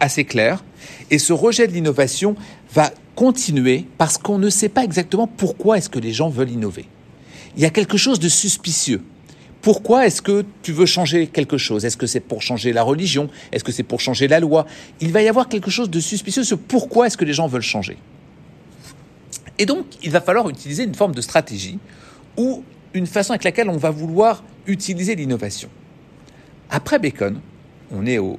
[0.00, 0.64] assez clair,
[1.10, 2.36] et ce rejet de l'innovation
[2.72, 6.86] va continuer parce qu'on ne sait pas exactement pourquoi est-ce que les gens veulent innover.
[7.56, 9.02] Il y a quelque chose de suspicieux.
[9.60, 11.84] Pourquoi est-ce que tu veux changer quelque chose?
[11.84, 13.28] Est-ce que c'est pour changer la religion?
[13.52, 14.66] Est-ce que c'est pour changer la loi?
[15.00, 17.60] Il va y avoir quelque chose de suspicieux sur pourquoi est-ce que les gens veulent
[17.60, 17.98] changer.
[19.58, 21.78] Et donc, il va falloir utiliser une forme de stratégie
[22.38, 25.68] où une façon avec laquelle on va vouloir utiliser l'innovation.
[26.70, 27.40] Après Bacon,
[27.92, 28.38] on est au,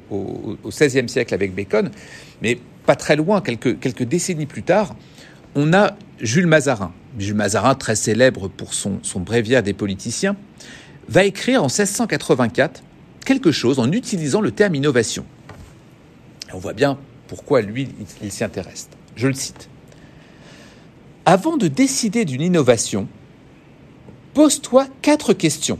[0.65, 1.91] XVIe siècle avec Bacon,
[2.41, 4.95] mais pas très loin, quelques, décennies plus tard,
[5.55, 6.93] on a Jules Mazarin.
[7.19, 10.35] Jules Mazarin, très célèbre pour son, son bréviaire des politiciens,
[11.09, 12.83] va écrire en 1684
[13.25, 15.25] quelque chose en utilisant le terme innovation.
[16.53, 17.89] on voit bien pourquoi lui,
[18.21, 18.89] il s'y intéresse.
[19.15, 19.69] Je le cite.
[21.25, 23.07] Avant de décider d'une innovation,
[24.33, 25.79] Pose-toi quatre questions.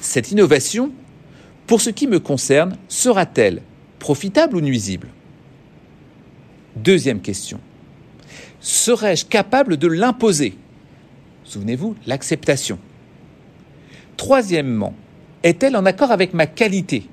[0.00, 0.92] Cette innovation,
[1.66, 3.62] pour ce qui me concerne, sera-t-elle
[3.98, 5.08] profitable ou nuisible?
[6.76, 7.58] Deuxième question.
[8.60, 10.56] Serais-je capable de l'imposer?
[11.44, 12.78] Souvenez-vous, l'acceptation.
[14.16, 14.94] Troisièmement,
[15.42, 17.08] est-elle en accord avec ma qualité?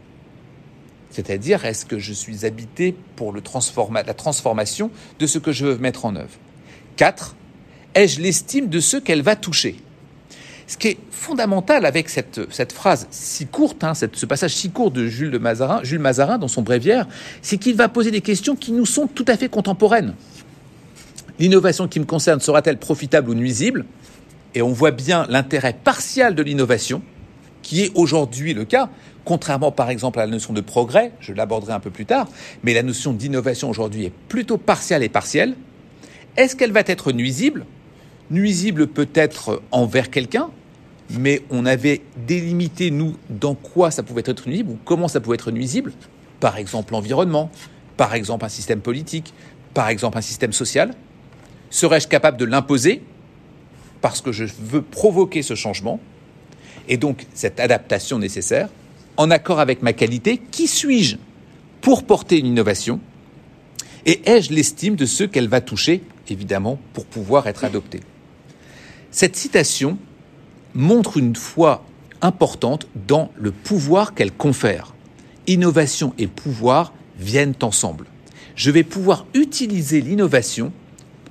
[1.10, 3.42] C'est-à-dire, est-ce que je suis habité pour la
[4.14, 6.38] transformation de ce que je veux mettre en œuvre?
[6.96, 7.36] Quatre,
[7.96, 9.78] ai-je l'estime de ceux qu'elle va toucher?
[10.68, 15.08] Ce qui est fondamental avec cette, phrase si courte, hein, ce passage si court de
[15.08, 17.08] Jules, de Mazarin, Jules Mazarin dans son bréviaire,
[17.42, 20.16] c'est qu'il va poser des questions qui nous sont tout à fait contemporaines.
[21.40, 23.86] L'innovation qui me concerne sera-t-elle profitable ou nuisible?
[24.56, 27.02] Et on voit bien l'intérêt partial de l'innovation,
[27.62, 28.90] qui est aujourd'hui le cas,
[29.26, 32.28] contrairement par exemple à la notion de progrès, je l'aborderai un peu plus tard,
[32.64, 35.56] mais la notion d'innovation aujourd'hui est plutôt partielle et partielle.
[36.38, 37.66] Est-ce qu'elle va être nuisible?
[38.32, 40.50] Nuisible peut-être envers quelqu'un,
[41.10, 45.36] mais on avait délimité, nous, dans quoi ça pouvait être nuisible ou comment ça pouvait
[45.36, 45.94] être nuisible.
[46.40, 47.52] Par exemple, l'environnement,
[47.98, 49.34] par exemple un système politique,
[49.74, 50.94] par exemple un système social.
[51.70, 53.02] Serais-je capable de l'imposer
[54.02, 56.00] parce que je veux provoquer ce changement
[56.90, 58.70] et donc cette adaptation nécessaire
[59.18, 60.42] en accord avec ma qualité?
[60.52, 61.18] Qui suis-je
[61.82, 63.00] pour porter une innovation
[64.06, 68.02] Et ai-je l'estime de ceux qu'elle va toucher, évidemment, pour pouvoir être adoptée?
[69.14, 70.00] Cette citation
[70.74, 71.86] montre une foi
[72.24, 74.96] importante dans le pouvoir qu'elle confère.
[75.46, 78.08] Innovation et pouvoir viennent ensemble.
[78.56, 80.74] Je vais pouvoir utiliser l'innovation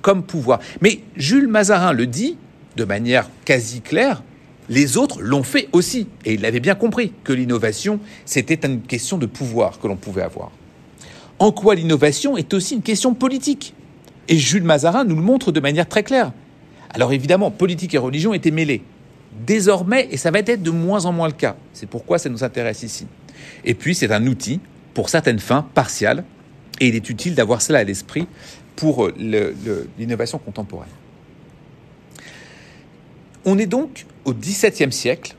[0.01, 0.61] comme pouvoir.
[0.79, 2.37] Mais Jules Mazarin le dit
[2.77, 4.23] de manière quasi claire,
[4.69, 6.07] les autres l'ont fait aussi.
[6.23, 10.21] Et il l'avait bien compris que l'innovation, c'était une question de pouvoir que l'on pouvait
[10.21, 10.51] avoir.
[11.37, 13.73] En quoi l'innovation est aussi une question politique?
[14.29, 16.31] Et Jules Mazarin nous le montre de manière très claire.
[16.93, 18.83] Alors évidemment, politique et religion étaient mêlées.
[19.45, 21.55] Désormais, et ça va être de moins en moins le cas.
[21.73, 23.07] C'est pourquoi ça nous intéresse ici.
[23.65, 24.59] Et puis, c'est un outil
[24.93, 26.23] pour certaines fins partiales,
[26.79, 28.27] et il est utile d'avoir cela à l'esprit
[28.75, 30.89] pour l'innovation contemporaine.
[33.45, 35.35] On est donc au XVIIe siècle,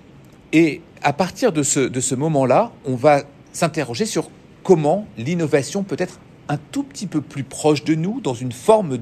[0.53, 4.29] et à partir de ce moment-là, on va s'interroger sur
[4.65, 8.99] comment l'innovation peut être un tout petit peu plus proche de nous dans une forme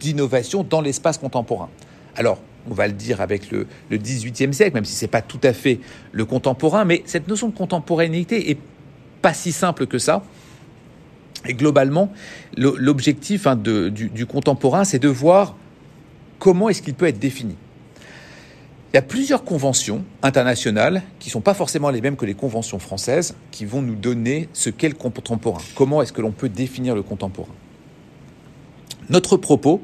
[0.00, 1.70] d'innovation dans l'espace contemporain.
[2.16, 2.38] Alors,
[2.70, 5.40] on va le dire avec le, le 18e siècle, même si ce n'est pas tout
[5.42, 5.80] à fait
[6.12, 8.58] le contemporain, mais cette notion de contemporanéité est
[9.22, 10.22] pas si simple que ça.
[11.46, 12.10] Et globalement,
[12.56, 15.56] l'objectif hein, du, du contemporain, c'est de voir
[16.38, 17.56] comment est-ce qu'il peut être défini.
[18.92, 22.34] Il y a plusieurs conventions internationales qui ne sont pas forcément les mêmes que les
[22.34, 25.60] conventions françaises qui vont nous donner ce qu'est le contemporain.
[25.74, 27.52] Comment est-ce que l'on peut définir le contemporain?
[29.10, 29.82] Notre propos,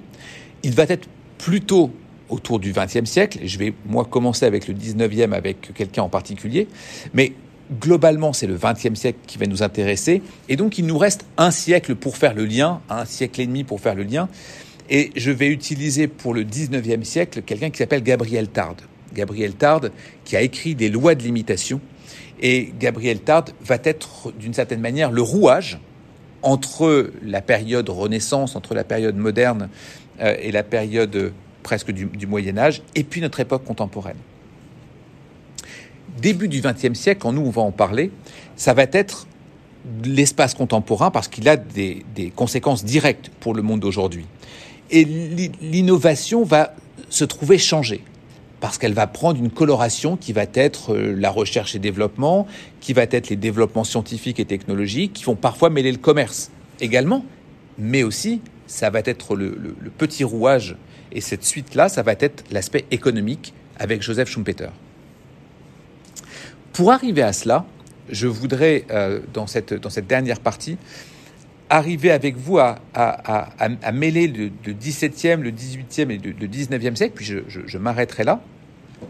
[0.62, 1.08] il va être
[1.38, 1.90] plutôt
[2.30, 3.40] autour du XXe siècle.
[3.44, 6.68] Je vais, moi, commencer avec le XIXe avec quelqu'un en particulier.
[7.12, 7.32] Mais
[7.80, 10.22] globalement, c'est le XXe siècle qui va nous intéresser.
[10.48, 13.64] Et donc, il nous reste un siècle pour faire le lien, un siècle et demi
[13.64, 14.28] pour faire le lien.
[14.88, 18.80] Et je vais utiliser pour le XIXe siècle quelqu'un qui s'appelle Gabriel Tarde.
[19.14, 19.92] Gabriel Tarde,
[20.24, 21.80] qui a écrit des lois de limitation.
[22.40, 25.78] Et Gabriel Tarde va être, d'une certaine manière, le rouage
[26.42, 29.68] entre la période Renaissance, entre la période moderne
[30.20, 34.16] euh, et la période presque du, Moyen Âge, et puis notre époque contemporaine.
[36.20, 38.10] Début du XXe siècle, quand nous on va en parler,
[38.56, 39.26] ça va être
[40.04, 42.04] l'espace contemporain parce qu'il a des,
[42.34, 44.26] conséquences directes pour le monde d'aujourd'hui.
[44.90, 46.74] Et l'innovation va
[47.08, 48.02] se trouver changée
[48.60, 52.46] parce qu'elle va prendre une coloration qui va être euh, la recherche et développement,
[52.80, 57.24] qui va être les développements scientifiques et technologiques, qui vont parfois mêler le commerce également,
[57.78, 60.76] mais aussi ça va être le, petit rouage,
[61.12, 64.70] et cette suite-là, ça va être l'aspect économique avec Joseph Schumpeter.
[66.72, 67.66] Pour arriver à cela,
[68.10, 70.76] je voudrais, euh, dans, cette, dans cette dernière partie,
[71.68, 77.24] arriver avec vous à, à, mêler le, 17e, le 18e et le, 19e siècle, puis
[77.24, 78.40] je, m'arrêterai là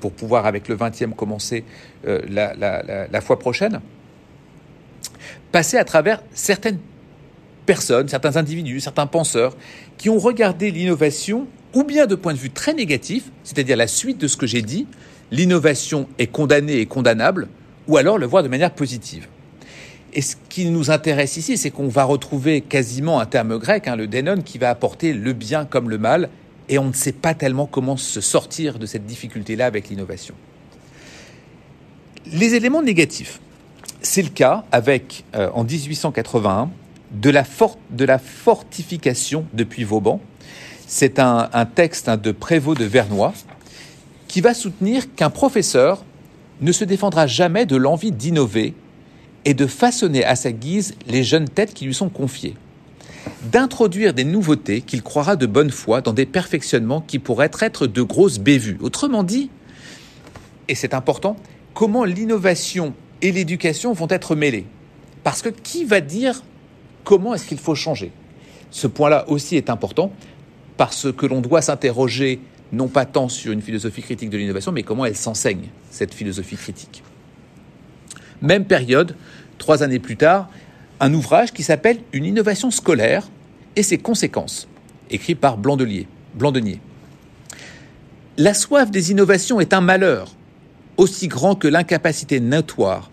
[0.01, 1.65] pour pouvoir, avec le 20e, commencer
[2.07, 3.81] euh, la, fois prochaine.
[5.51, 6.79] Passer à travers certaines
[7.65, 9.57] personnes, certains individus, certains penseurs
[9.97, 14.19] qui ont regardé l'innovation ou bien de point de vue très négatif, c'est-à-dire la suite
[14.19, 14.87] de ce que j'ai dit,
[15.31, 17.49] l'innovation est condamnée et condamnable,
[17.89, 19.29] ou alors le voir de manière positive.
[20.13, 23.97] Et ce qui nous intéresse ici, c'est qu'on va retrouver quasiment un terme grec, hein,
[23.97, 26.29] le dénon, qui va apporter le bien comme le mal,
[26.69, 30.35] et on ne sait pas tellement comment se sortir de cette difficulté-là avec l'innovation.
[32.27, 33.41] Les éléments négatifs,
[34.03, 36.71] c'est le cas avec, euh, en 1881,
[37.13, 37.45] de la,
[37.91, 40.21] de la fortification depuis Vauban.
[40.93, 43.33] C'est un, texte hein, de Prévost de Vernois
[44.27, 46.05] qui va soutenir qu'un professeur
[46.61, 48.75] ne se défendra jamais de l'envie d'innover
[49.45, 52.57] et de façonner à sa guise les jeunes têtes qui lui sont confiées,
[53.53, 58.03] d'introduire des nouveautés qu'il croira de bonne foi dans des perfectionnements qui pourraient être de
[58.03, 58.79] grosses bévues.
[58.81, 59.49] Autrement dit,
[60.67, 61.37] et c'est important,
[61.73, 64.67] comment l'innovation et l'éducation vont être mêlées?
[65.23, 66.43] Parce que qui va dire
[67.05, 68.11] comment est-ce qu'il faut changer?
[68.73, 70.13] Ce point-là aussi est important
[70.81, 72.41] parce que l'on doit s'interroger
[72.73, 76.57] non pas tant sur une philosophie critique de l'innovation, mais comment elle s'enseigne, cette philosophie
[76.57, 77.03] critique.
[78.41, 79.15] Même période,
[79.59, 80.49] trois années plus tard,
[80.99, 83.29] un ouvrage qui s'appelle Une innovation scolaire
[83.77, 84.69] et ses conséquences,
[85.11, 86.81] écrit par Blandelier, Blandenier.
[88.39, 90.35] La soif des innovations est un malheur,
[90.97, 93.11] aussi grand que l'incapacité notoire,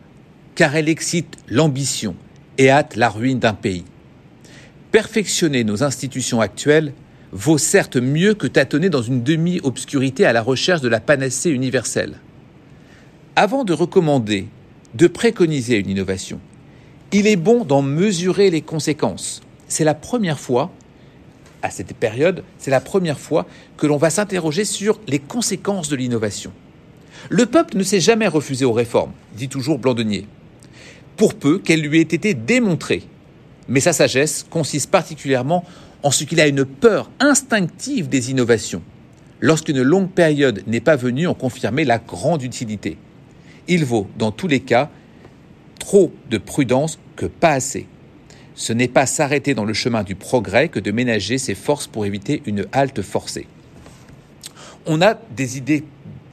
[0.55, 2.15] car elle excite l'ambition
[2.57, 3.83] et hâte la ruine d'un pays.
[4.93, 6.93] Perfectionner nos institutions actuelles
[7.37, 12.19] vaut certes mieux que tâtonner dans une demi-obscurité à la recherche de la panacée universelle.
[13.35, 14.47] Avant de recommander
[14.95, 16.39] de préconiser une innovation.
[17.11, 20.71] Il est bon d'en mesurer les conséquences c'est la première fois,
[21.61, 23.45] à cette période, c'est la première fois
[23.77, 26.51] que l'on va s'interroger sur les conséquences de l'innovation.
[27.29, 30.27] Le peuple ne s'est jamais refusé aux réformes, dit toujours Blandenier,
[31.17, 33.03] pour peu qu'elles lui aient été démontrées.
[33.67, 35.65] Mais sa sagesse consiste particulièrement
[36.07, 38.81] en ce qu'il a une peur instinctive des innovations,
[39.41, 42.97] lorsqu'une longue période n'est pas venue en confirmer la grande utilité.
[43.67, 44.89] Il vaut, dans tous les cas,
[45.79, 47.87] trop de prudence que pas assez.
[48.55, 52.05] Ce n'est pas s'arrêter dans le chemin du progrès que de ménager ses forces pour
[52.05, 53.45] éviter une halte forcée.
[54.85, 55.83] On a des idées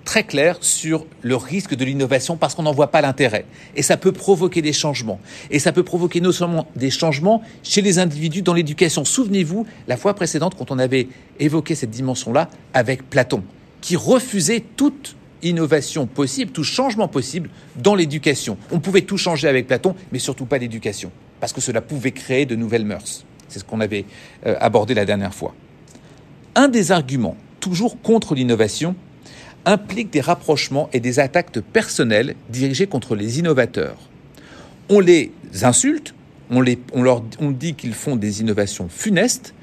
[0.05, 3.47] très claires sur le risque de l'innovation parce qu'on n'en voit pas l'intérêt.
[3.77, 5.21] Et ça peut provoquer des changements.
[5.51, 9.05] Et ça peut provoquer non seulement des changements chez les individus dans l'éducation.
[9.05, 11.09] Souvenez-vous, la fois précédente, quand on avait
[11.41, 13.43] évoqué cette dimension-là avec Platon,
[13.81, 18.57] qui refusait toute innovation possible, tout changement possible dans l'éducation.
[18.71, 22.47] On pouvait tout changer avec Platon, mais surtout pas l'éducation, parce que cela pouvait créer
[22.47, 23.25] de nouvelles mœurs.
[23.49, 24.07] C'est ce qu'on avait
[24.47, 25.55] euh, abordé la dernière fois.
[26.55, 28.95] Un des arguments, toujours contre l'innovation,
[29.67, 33.97] implique des rapprochements et des attaques personnelles dirigées contre les innovateurs.
[34.89, 36.15] On les insulte,
[36.51, 36.63] on,
[37.03, 39.55] leur dit qu'ils font des innovations funestes,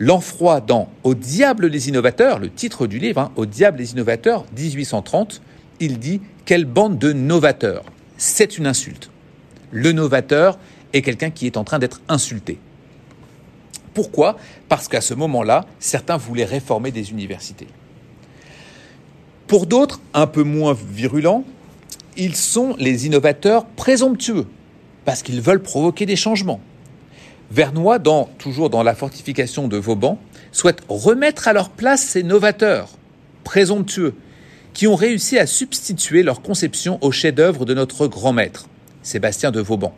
[0.00, 4.46] L'enfroid dans Au diable les innovateurs, le titre du livre, hein, Au diable les innovateurs,
[4.56, 5.42] 1830,
[5.80, 7.84] il dit Quelle bande de novateurs
[8.16, 9.10] C'est une insulte.
[9.72, 10.58] Le novateur
[10.92, 12.58] est quelqu'un qui est en train d'être insulté.
[13.92, 14.36] Pourquoi?
[14.68, 17.66] Parce qu'à ce moment-là, certains voulaient réformer des universités.
[19.48, 21.42] Pour d'autres, un peu moins virulents,
[22.18, 24.46] ils sont les innovateurs présomptueux,
[25.06, 26.60] parce qu'ils veulent provoquer des changements.
[27.50, 27.98] Vernois,
[28.36, 30.20] toujours dans la fortification de Vauban,
[30.52, 32.90] souhaite remettre à leur place ces novateurs,
[33.42, 34.12] présomptueux,
[34.74, 38.68] qui ont réussi à substituer leur conception au chef-d'œuvre de notre grand maître,
[39.02, 39.94] Sébastien de Vauban.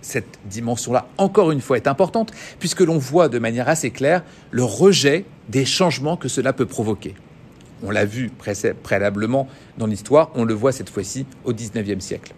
[0.00, 4.64] Cette dimension-là, encore une fois, est importante, puisque l'on voit de manière assez claire le
[4.64, 7.14] rejet des changements que cela peut provoquer.
[7.82, 8.30] On l'a vu
[8.82, 12.34] préalablement dans l'histoire, on le voit cette fois-ci au XIXe siècle.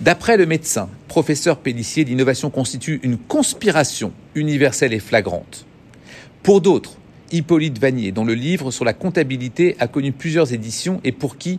[0.00, 5.66] D'après le médecin, professeur Pellissier, l'innovation constitue une conspiration universelle et flagrante.
[6.42, 6.96] Pour d'autres,
[7.30, 11.58] Hippolyte Vanier, dont le livre sur la comptabilité a connu plusieurs éditions et pour qui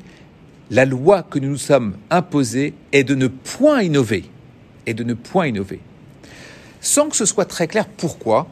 [0.71, 4.25] la loi que nous nous sommes imposée est de ne point innover.
[4.87, 5.79] Et de ne point innover.
[6.81, 8.47] Sans que ce soit très clair pourquoi,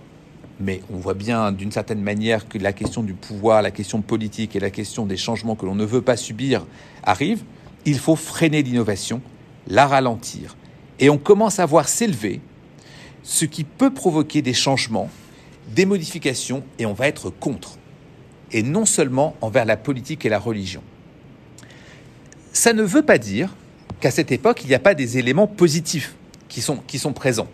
[0.60, 4.56] mais on voit bien d'une certaine manière que la question du pouvoir, la question politique
[4.56, 6.66] et la question des changements que l'on ne veut pas subir
[7.04, 7.44] arrivent,
[7.86, 9.22] il faut freiner l'innovation
[9.68, 10.56] la ralentir.
[11.00, 12.42] Et on commence à voir s'élever
[13.24, 15.10] ce qui peut provoquer des changements,
[15.70, 17.78] des modifications, et on va être contre.
[18.52, 20.84] Et non seulement envers la politique et la religion.
[22.52, 23.56] Ça ne veut pas dire
[24.00, 26.16] qu'à cette époque, il n'y a pas des éléments positifs
[26.50, 27.48] qui sont, qui sont présents.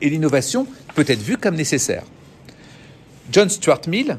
[0.00, 0.66] Et l'innovation
[0.96, 2.02] peut être vue comme nécessaire.
[3.30, 4.18] John Stuart Mill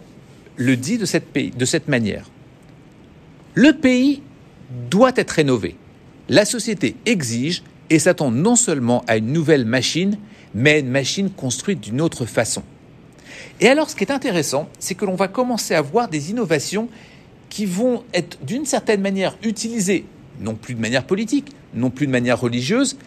[0.55, 2.29] le dit de cette, de cette manière.
[3.53, 4.21] Le pays
[4.89, 5.75] doit être rénové
[6.29, 10.17] la société exige et s'attend non seulement à une nouvelle machine,
[10.53, 12.63] mais à une machine construite d'une autre façon.
[13.61, 16.89] Et alors, ce qui est intéressant, c'est que l'on va commencer à voir des innovations
[17.49, 20.05] qui vont être d'une certaine manière utilisées,
[20.41, 22.97] non plus de manière politique, non plus de manière religieuse,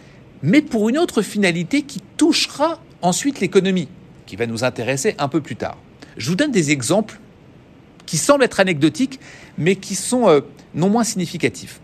[0.41, 3.87] mais pour une autre finalité qui touchera ensuite l'économie,
[4.25, 5.77] qui va nous intéresser un peu plus tard.
[6.17, 7.19] Je vous donne des exemples
[8.05, 9.19] qui semblent être anecdotiques,
[9.57, 10.41] mais qui sont euh,
[10.73, 11.81] non moins significatifs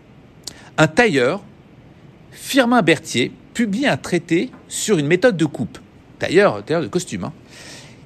[0.78, 1.42] un tailleur,
[2.30, 5.78] Firmin Berthier, publie un traité sur une méthode de coupe,
[6.20, 7.32] tailleur, tailleur de costume, hein,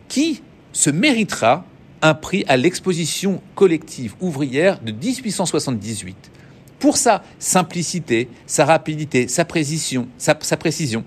[0.09, 0.43] qui
[0.73, 1.67] se méritera
[2.01, 6.31] un prix à l'exposition collective ouvrière de 1878
[6.79, 10.09] pour sa simplicité, sa rapidité, sa précision.
[10.17, 11.05] Sa, précision.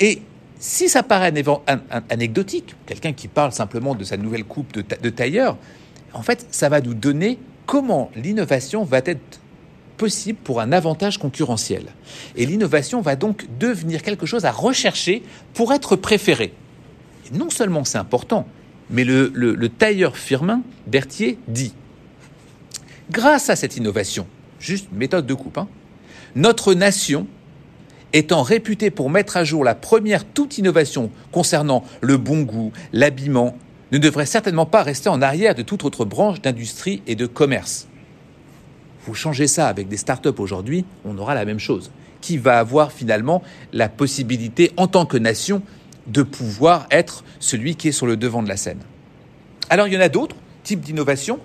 [0.00, 0.22] Et
[0.58, 1.32] si ça paraît
[2.10, 5.56] anecdotique, quelqu'un qui parle simplement de sa nouvelle coupe de tailleur,
[6.12, 9.40] en fait, ça va nous donner comment l'innovation va être
[9.98, 11.84] possible pour un avantage concurrentiel.
[12.36, 16.54] Et l'innovation va donc devenir quelque chose à rechercher pour être préféré.
[17.26, 18.46] Et non seulement c'est important,
[18.88, 21.74] mais le, tailleur Firmin Berthier dit
[23.10, 24.26] Grâce à cette innovation,
[24.58, 25.68] juste méthode de coupe, hein,
[26.34, 27.26] notre nation,
[28.12, 33.56] étant réputée pour mettre à jour la première toute innovation concernant le bon goût, l'habillement,
[33.92, 37.88] ne devrait certainement pas rester en arrière de toute autre branche d'industrie et de commerce.
[39.06, 41.90] Vous changez ça avec des startups aujourd'hui, on aura la même chose.
[42.20, 43.42] Qui va avoir finalement
[43.72, 45.62] la possibilité, en tant que nation,
[46.08, 48.80] de pouvoir être celui qui est sur le devant de la scène.
[49.70, 51.38] Alors il y en a d'autres types d'innovations.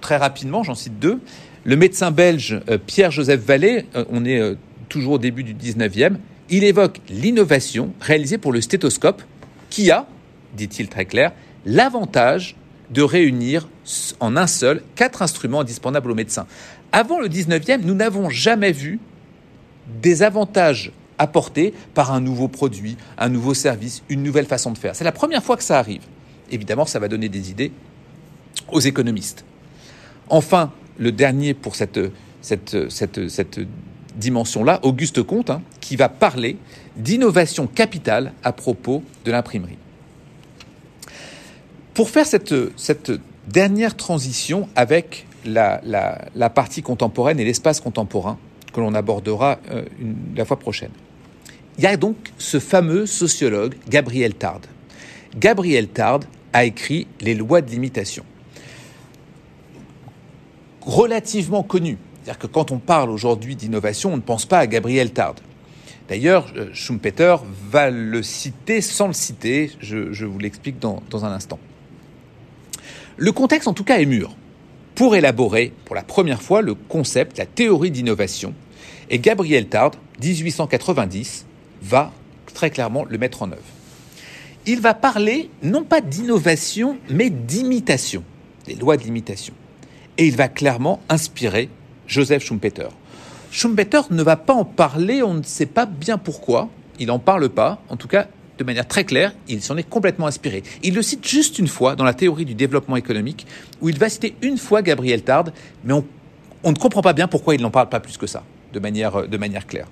[0.00, 1.20] Très rapidement, j'en cite deux.
[1.64, 4.54] Le médecin belge euh, Pierre-Joseph Vallée, euh, on est euh,
[4.88, 6.16] toujours au début du 19e,
[6.50, 9.22] Il évoque l'innovation réalisée pour le stéthoscope
[9.68, 10.06] qui a,
[10.56, 11.32] dit-il très clair,
[11.66, 12.56] l'avantage
[12.90, 13.68] de réunir
[14.20, 16.46] en un seul quatre instruments indispensables aux médecins.
[16.92, 18.98] Avant le 19e, nous n'avons jamais vu
[20.02, 24.96] des avantages apportés par un nouveau produit, un nouveau service, une nouvelle façon de faire.
[24.96, 26.02] C'est la première fois que ça arrive.
[26.50, 27.72] Évidemment, ça va donner des idées
[28.72, 29.44] aux économistes.
[30.30, 32.00] Enfin, le dernier pour cette,
[34.18, 36.58] dimension-là, Auguste Comte, hein, qui va parler
[36.96, 39.78] d'innovation capitale à propos de l'imprimerie.
[41.94, 42.52] Pour faire cette,
[43.48, 45.80] dernière transition avec la,
[46.54, 48.38] partie contemporaine et l'espace contemporain
[48.72, 49.84] que l'on abordera euh,
[50.36, 50.90] la fois prochaine.
[51.78, 54.66] Il y a donc ce fameux sociologue Gabriel Tarde.
[55.36, 58.24] Gabriel Tarde a écrit Les lois de l'imitation.
[60.82, 61.98] Relativement connu.
[62.28, 65.40] C'est-à-dire que quand on parle aujourd'hui d'innovation, on ne pense pas à Gabriel Tarde.
[66.10, 67.36] D'ailleurs, euh, Schumpeter
[67.70, 71.58] va le citer sans le citer, je, vous l'explique dans, un instant.
[73.16, 74.36] Le contexte, en tout cas, est mûr
[74.94, 78.52] pour élaborer pour la première fois le concept, la théorie d'innovation.
[79.08, 81.46] Et Gabriel Tarde, 1890,
[81.80, 82.12] va
[82.52, 83.62] très clairement le mettre en œuvre.
[84.66, 88.22] Il va parler non pas d'innovation, mais d'imitation,
[88.66, 89.54] les lois de l'imitation.
[90.18, 91.70] Et il va clairement inspirer
[92.08, 92.88] Joseph Schumpeter.
[93.52, 97.48] Schumpeter ne va pas en parler, on ne sait pas bien pourquoi, il n'en parle
[97.48, 98.26] pas, en tout cas
[98.58, 100.64] de manière très claire, il s'en est complètement inspiré.
[100.82, 103.46] Il le cite juste une fois dans la théorie du développement économique,
[103.80, 105.52] où il va citer une fois Gabriel Tarde,
[105.84, 108.42] mais on, ne comprend pas bien pourquoi il n'en parle pas plus que ça,
[108.72, 109.86] de manière, de manière claire.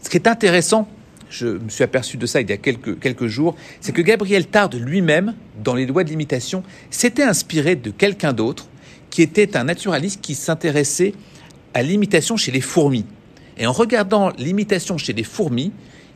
[0.00, 0.88] Ce qui est intéressant,
[1.28, 4.46] je me suis aperçu de ça il y a quelques, quelques jours, c'est que Gabriel
[4.46, 8.68] Tarde lui-même, dans les lois de l'imitation, s'était inspiré de quelqu'un d'autre,
[9.12, 11.12] qui était un naturaliste qui s'intéressait
[11.74, 13.04] à l'imitation chez les fourmis.
[13.58, 15.70] Et en regardant l'imitation chez les fourmis,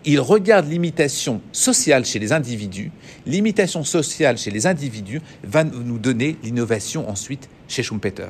[0.07, 2.91] il regarde l'imitation sociale chez les individus.
[3.27, 8.29] L'imitation sociale chez les individus va nous donner l'innovation ensuite chez Schumpeter.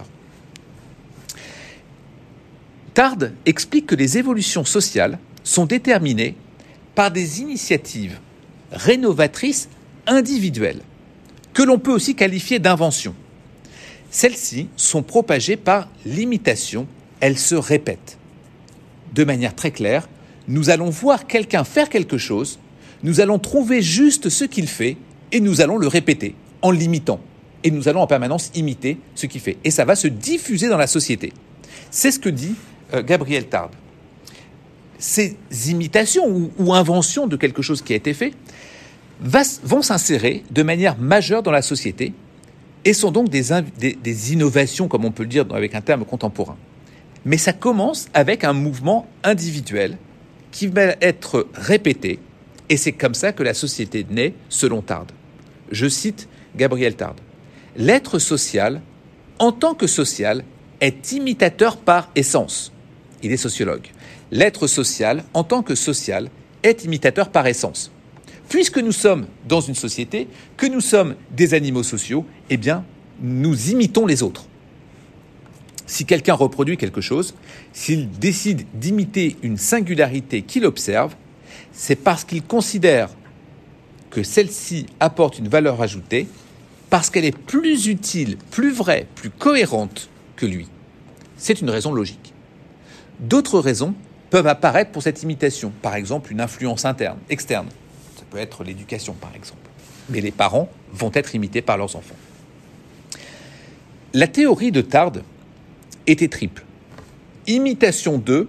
[2.92, 6.34] Tarde explique que les évolutions sociales sont déterminées
[6.96, 8.18] par des initiatives
[8.72, 9.68] rénovatrices
[10.08, 10.80] individuelles,
[11.54, 13.14] que l'on peut aussi qualifier d'inventions.
[14.16, 16.86] Celles-ci sont propagées par l'imitation,
[17.20, 18.16] elles se répètent.
[19.12, 20.08] De manière très claire,
[20.48, 22.58] nous allons voir quelqu'un faire quelque chose,
[23.02, 24.96] nous allons trouver juste ce qu'il fait
[25.32, 27.20] et nous allons le répéter en l'imitant.
[27.62, 29.58] Et nous allons en permanence imiter ce qu'il fait.
[29.64, 31.34] Et ça va se diffuser dans la société.
[31.90, 32.54] C'est ce que dit
[32.94, 33.72] euh, Gabriel Tarde.
[34.98, 35.36] Ces
[35.66, 38.32] imitations ou, inventions de quelque chose qui a été fait
[39.20, 42.14] vont s'insérer de manière majeure dans la société
[42.87, 46.57] et sont donc des, innovations, comme on peut le dire avec un terme contemporain.
[47.24, 49.99] Mais ça commence avec un mouvement individuel
[50.53, 52.20] qui va être répété,
[52.68, 55.11] et c'est comme ça que la société naît selon Tarde.
[55.72, 57.18] Je cite Gabriel Tarde.
[57.76, 58.80] L'être social,
[59.41, 60.45] en tant que social,
[60.80, 62.72] est imitateur par essence.
[63.20, 63.89] Il est sociologue.
[64.30, 66.30] L'être social, en tant que social,
[66.62, 67.91] est imitateur par essence.
[68.49, 72.84] Puisque nous sommes dans une société, que nous sommes des animaux sociaux, eh bien,
[73.20, 74.47] nous imitons les autres.
[75.86, 77.34] Si quelqu'un reproduit quelque chose,
[77.72, 81.14] s'il décide d'imiter une singularité qu'il observe,
[81.72, 83.11] c'est parce qu'il considère
[84.11, 86.26] que celle-ci apporte une valeur ajoutée,
[86.90, 90.68] parce qu'elle est plus utile, plus vraie, plus cohérente que lui.
[91.36, 92.32] C'est une raison logique.
[93.20, 93.94] D'autres raisons
[94.30, 97.68] peuvent apparaître pour cette imitation, par exemple une influence interne, externe.
[98.37, 99.68] Être l'éducation, par exemple.
[100.09, 102.16] Mais les parents vont être imités par leurs enfants.
[104.14, 105.22] La théorie de Tarde
[106.07, 106.64] était triple.
[107.47, 108.49] Imitation 2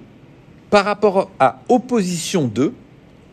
[0.70, 2.74] par rapport à opposition 2,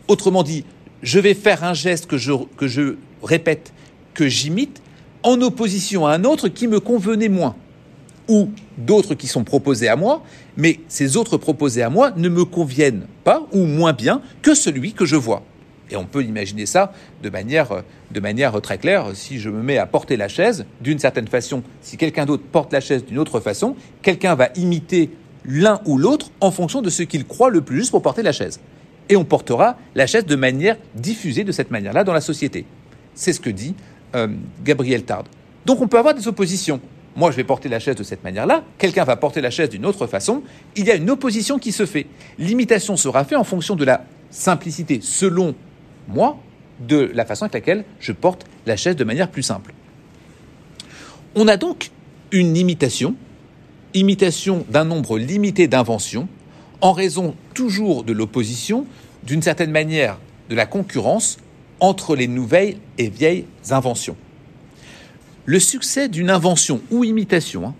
[0.08, 0.64] autrement dit,
[1.02, 3.72] je vais faire un geste que je, que je répète,
[4.14, 4.82] que j'imite,
[5.22, 7.56] en opposition à un autre qui me convenait moins,
[8.28, 10.22] ou d'autres qui sont proposés à moi,
[10.56, 14.92] mais ces autres proposés à moi ne me conviennent pas ou moins bien que celui
[14.92, 15.42] que je vois.
[15.90, 19.08] Et on peut imaginer ça de manière, très claire.
[19.14, 22.72] Si je me mets à porter la chaise, d'une certaine façon, si quelqu'un d'autre porte
[22.72, 25.10] la chaise d'une autre façon, quelqu'un va imiter
[25.44, 28.32] l'un ou l'autre en fonction de ce qu'il croit le plus juste pour porter la
[28.32, 28.60] chaise.
[29.08, 32.64] Et on portera la chaise de manière diffusée de cette manière-là dans la société.
[33.14, 33.74] C'est ce que dit
[34.14, 34.28] euh,
[34.64, 35.26] Gabriel Tarde.
[35.66, 36.80] Donc on peut avoir des oppositions.
[37.16, 39.86] Moi, je vais porter la chaise de cette manière-là, quelqu'un va porter la chaise d'une
[39.86, 40.42] autre façon,
[40.74, 42.06] il y a une opposition qui se fait.
[42.38, 45.54] L'imitation sera faite en fonction de la simplicité, selon
[46.08, 46.38] moi,
[46.80, 49.74] de la façon avec laquelle je porte la chaise de manière plus simple.
[51.34, 51.90] On a donc
[52.32, 53.14] une imitation,
[53.94, 56.28] imitation d'un nombre limité d'inventions,
[56.80, 58.86] en raison toujours de l'opposition
[59.22, 60.18] d'une certaine manière,
[60.50, 61.38] de la concurrence
[61.80, 64.16] entre les nouvelles et vieilles inventions.
[65.44, 67.74] Le succès d'une invention ou imitation hein,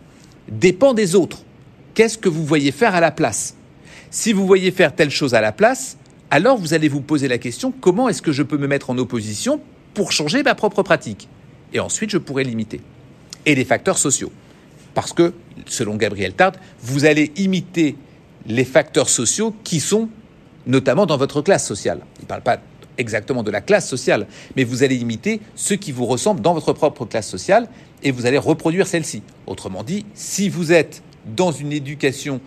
[0.49, 1.45] dépend des autres.
[1.95, 3.57] Qu'est-ce que vous voyez faire à la place?
[4.11, 5.97] Si vous voyez faire telle chose à la place,
[6.31, 8.99] alors vous allez vous poser la question comment est-ce que je peux me mettre en
[8.99, 9.61] opposition
[9.95, 11.29] pour changer ma propre pratique?
[11.73, 12.81] Et ensuite, je pourrais l'imiter.
[13.47, 14.33] Et les facteurs sociaux.
[14.95, 15.35] Parce que,
[15.67, 17.97] selon Gabriel Tard, vous allez imiter
[18.47, 20.09] les facteurs sociaux qui sont
[20.67, 22.01] notamment dans votre classe sociale.
[22.21, 22.59] Il ne parle pas
[22.97, 26.73] exactement de la classe sociale, mais vous allez imiter ceux qui vous ressemblent dans votre
[26.73, 27.69] propre classe sociale
[28.03, 29.23] et vous allez reproduire celle-ci.
[29.47, 32.41] Autrement dit, si vous êtes dans une éducation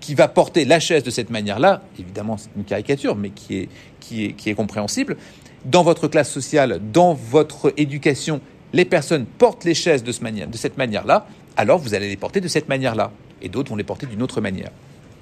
[0.00, 3.68] qui va porter la chaise de cette manière-là, évidemment c'est une caricature, mais qui est,
[4.00, 5.16] qui, est, qui est compréhensible,
[5.64, 8.40] dans votre classe sociale, dans votre éducation,
[8.72, 11.26] les personnes portent les chaises de, ce manière, de cette manière-là,
[11.56, 13.10] alors vous allez les porter de cette manière-là,
[13.42, 14.70] et d'autres vont les porter d'une autre manière.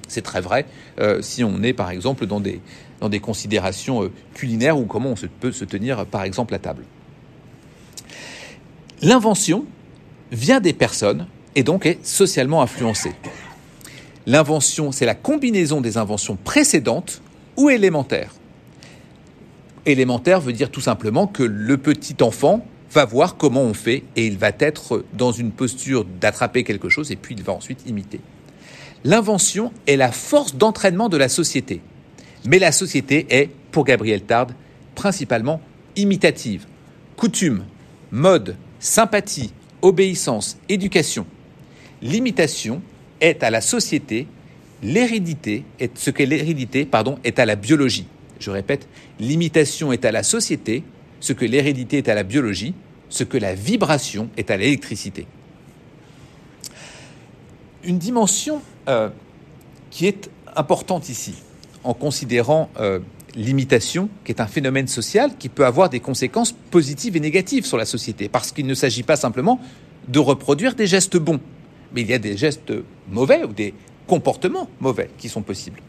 [0.08, 0.66] C'est très vrai
[1.00, 2.60] euh, si on est par exemple dans des,
[3.00, 6.58] dans des considérations euh, culinaires ou comment on se, peut se tenir par exemple à
[6.58, 6.84] table.
[9.00, 9.64] L'invention
[10.30, 13.12] vient des personnes et donc est socialement influencée.
[14.26, 17.20] L'invention, c'est la combinaison des inventions précédentes
[17.56, 18.32] ou élémentaires.
[19.86, 24.26] Élémentaire veut dire tout simplement que le petit enfant va voir comment on fait et
[24.26, 28.20] il va être dans une posture d'attraper quelque chose et puis il va ensuite imiter.
[29.04, 31.82] L'invention est la force d'entraînement de la société.
[32.46, 34.48] Mais la société est, pour Gabriel Tard,
[34.94, 35.60] principalement
[35.96, 36.66] imitative.
[37.16, 37.64] Coutume,
[38.10, 39.52] mode, sympathie,
[39.82, 41.26] obéissance, éducation.
[42.00, 42.80] L'imitation
[43.24, 44.26] est à la société,
[44.82, 48.06] l'hérédité est ce que l'hérédité pardon est à la biologie.
[48.38, 48.86] Je répète,
[49.18, 50.84] l'imitation est à la société,
[51.20, 52.74] ce que l'hérédité est à la biologie,
[53.08, 55.26] ce que la vibration est à l'électricité.
[57.84, 59.08] Une dimension euh,
[59.90, 61.34] qui est importante ici,
[61.82, 62.98] en considérant euh,
[63.34, 67.78] l'imitation, qui est un phénomène social qui peut avoir des conséquences positives et négatives sur
[67.78, 69.60] la société, parce qu'il ne s'agit pas simplement
[70.08, 71.40] de reproduire des gestes bons,
[71.94, 72.72] mais il y a des gestes
[73.08, 73.74] mauvais ou des
[74.06, 75.80] comportements mauvais qui sont possibles.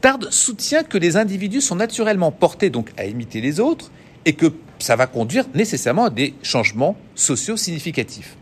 [0.00, 3.92] Tard soutient que les individus sont naturellement portés donc à imiter les autres
[4.24, 8.36] et que ça va conduire nécessairement à des changements sociaux significatifs.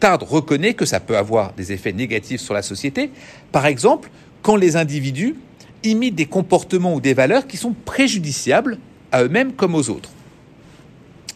[0.00, 3.10] Tard reconnaît que ça peut avoir des effets négatifs sur la société,
[3.52, 4.10] par exemple
[4.42, 5.36] quand les individus
[5.84, 8.78] imitent des comportements ou des valeurs qui sont préjudiciables
[9.12, 10.10] à eux-mêmes comme aux autres.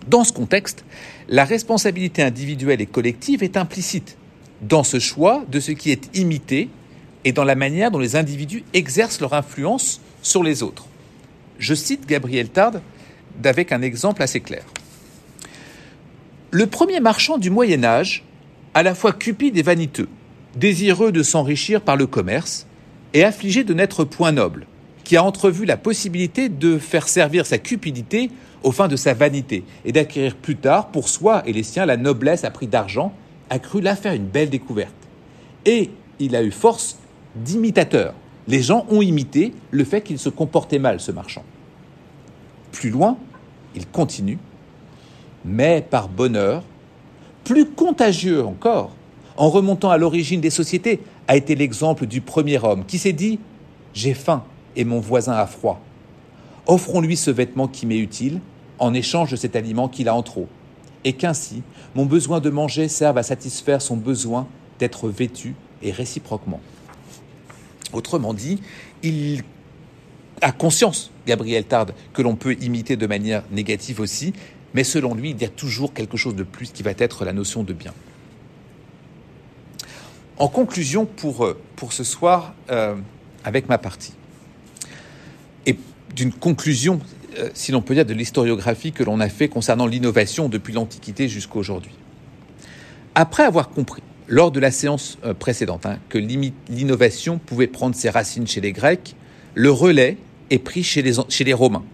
[0.08, 0.84] Dans ce contexte,
[1.28, 4.16] la responsabilité individuelle et collective est implicite
[4.62, 6.68] dans ce choix de ce qui est imité
[7.24, 10.86] et dans la manière dont les individus exercent leur influence sur les autres.
[11.58, 12.74] Je cite Gabriel Tard
[13.44, 14.64] avec un exemple assez clair.
[16.50, 18.24] Le premier marchand du Moyen Âge
[18.74, 20.08] à la fois cupide et vaniteux,
[20.54, 22.66] désireux de s'enrichir par le commerce
[23.14, 24.66] et affligé de n'être point noble,
[25.02, 28.30] qui a entrevu la possibilité de faire servir sa cupidité
[28.62, 31.96] aux fins de sa vanité et d'acquérir plus tard pour soi et les siens la
[31.96, 33.14] noblesse à prix d'argent,
[33.50, 34.94] a cru là faire une belle découverte.
[35.64, 36.98] Et il a eu force
[37.34, 38.14] d'imitateur.
[38.48, 41.44] Les gens ont imité le fait qu'il se comportait mal, ce marchand.
[42.72, 43.16] Plus loin,
[43.74, 44.38] il continue,
[45.44, 46.62] mais par bonheur,
[47.44, 48.92] plus contagieux encore,
[49.36, 53.38] en remontant à l'origine des sociétés, a été l'exemple du premier homme qui s'est dit
[53.94, 54.44] J'ai faim
[54.76, 55.80] et mon voisin a froid.
[56.66, 58.40] Offrons-lui ce vêtement qui m'est utile
[58.78, 60.48] en échange de cet aliment qu'il a en trop,
[61.06, 61.62] et qu'ainsi
[61.94, 64.46] mon besoin de manger serve à satisfaire son besoin
[64.80, 66.60] d'être vêtu et réciproquement.
[67.92, 68.60] Autrement dit,
[69.02, 69.44] il
[70.42, 74.34] a conscience, Gabriel Tard, que l'on peut imiter de manière négative aussi,
[74.74, 77.32] mais selon lui, il y a toujours quelque chose de plus qui va être la
[77.32, 77.94] notion de bien.
[80.38, 81.56] En conclusion pour, euh,
[81.90, 82.96] ce soir, euh,
[83.44, 84.12] avec ma partie,
[85.66, 85.78] et
[86.14, 87.00] d'une conclusion,
[87.54, 91.56] si l'on peut dire, de l'historiographie que l'on a fait concernant l'innovation depuis l'Antiquité jusqu'à
[91.56, 91.92] aujourd'hui.
[93.14, 98.46] Après avoir compris, lors de la séance précédente, hein, que l'innovation pouvait prendre ses racines
[98.46, 99.14] chez les Grecs,
[99.54, 100.18] le relais
[100.50, 101.84] est pris chez les, Romains,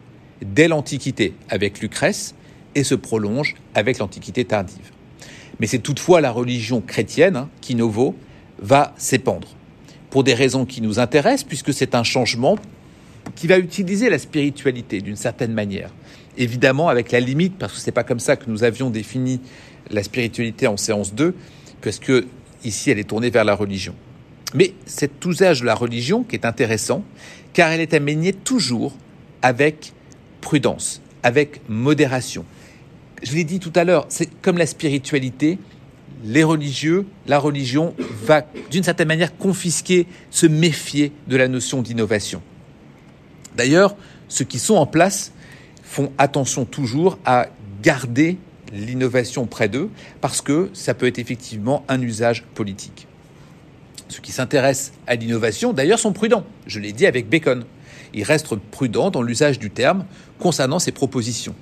[0.43, 2.35] dès l'Antiquité, avec Lucrèce,
[2.75, 4.91] et se prolonge avec l'Antiquité tardive.
[5.61, 8.17] Mais c'est toutefois la religion chrétienne hein, qui, nouveau,
[8.59, 9.49] va s'épandre.
[10.11, 12.59] Pour des raisons qui nous intéressent, puisque c'est un changement
[13.35, 15.91] qui va utiliser la spiritualité d'une certaine manière.
[16.37, 19.41] Évidemment, avec la limite, parce que ce n'est pas comme ça que nous avions défini
[19.91, 21.35] la spiritualité en séance 2,
[21.81, 22.27] parce que
[22.65, 23.95] ici, elle est tournée vers la religion.
[24.55, 27.05] Mais cet usage de la religion qui est intéressant,
[27.53, 28.97] car elle est amenée toujours
[29.43, 29.93] avec
[30.41, 32.45] prudence, avec modération,
[33.23, 35.59] je l'ai dit tout à l'heure, c'est comme la spiritualité,
[36.25, 37.95] les religieux, la religion
[38.25, 42.43] va d'une certaine manière confisquer, se méfier de la notion d'innovation.
[43.57, 43.97] D'ailleurs,
[44.29, 45.33] ceux qui sont en place
[45.83, 47.49] font attention toujours à
[47.83, 48.39] garder
[48.73, 49.91] l'innovation près d'eux
[50.21, 53.07] parce que ça peut être effectivement un usage politique.
[54.09, 56.45] Ceux qui s'intéressent à l'innovation, d'ailleurs, sont prudents.
[56.67, 57.65] Je l'ai dit avec Bacon.
[58.15, 60.05] Ils restent prudents dans l'usage du terme
[60.39, 61.55] concernant ces propositions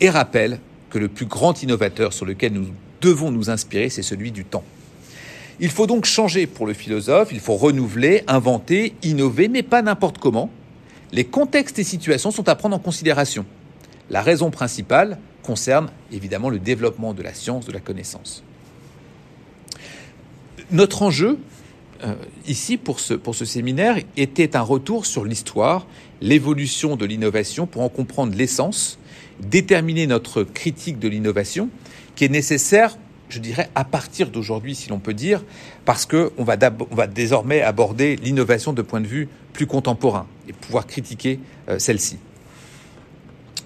[0.00, 2.66] et rappellent que le plus grand innovateur sur lequel nous
[3.00, 4.64] devons nous inspirer, c'est celui du temps.
[5.58, 10.18] Il faut donc changer pour le philosophe, il faut renouveler, inventer, innover, mais pas n'importe
[10.18, 10.50] comment.
[11.12, 13.44] Les contextes et situations sont à prendre en considération.
[14.10, 18.44] La raison principale concerne évidemment le développement de la science, de la connaissance.
[20.70, 21.38] Notre enjeu,
[22.04, 22.14] euh,
[22.46, 25.86] ici, pour ce, pour ce séminaire, était un retour sur l'histoire,
[26.20, 28.98] l'évolution de l'innovation pour en comprendre l'essence,
[29.40, 31.70] déterminer notre critique de l'innovation,
[32.14, 32.96] qui est nécessaire
[33.30, 35.42] je dirais, à partir d'aujourd'hui, si l'on peut dire,
[35.84, 36.56] parce qu'on va,
[37.06, 42.18] désormais aborder l'innovation de point de vue plus contemporain et pouvoir critiquer euh, celle-ci.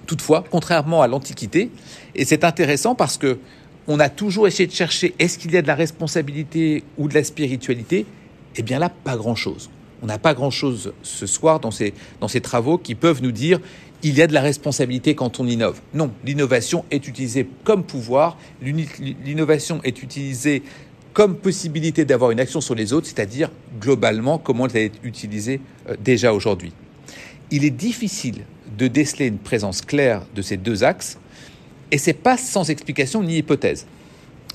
[0.07, 1.71] Toutefois, contrairement à l'Antiquité,
[2.15, 3.39] et c'est intéressant parce que
[3.87, 7.15] on a toujours essayé de chercher est-ce qu'il y a de la responsabilité ou de
[7.15, 8.07] la spiritualité?
[8.57, 9.69] Eh bien là, pas grand-chose.
[10.03, 13.61] On n'a pas grand-chose ce soir dans ces travaux qui peuvent nous dire
[14.05, 15.81] il y a de la responsabilité quand on innove.
[15.95, 20.63] Non, l'innovation est utilisée comme pouvoir, l'innovation est utilisée
[21.15, 23.51] comme possibilité d'avoir une action sur les autres, c'est-à-dire
[23.81, 26.73] globalement comment elle est utilisée euh, déjà aujourd'hui.
[27.51, 28.45] Il est difficile
[28.77, 31.19] de déceler une présence claire de ces deux axes,
[31.91, 33.87] et c'est pas sans explication ni hypothèse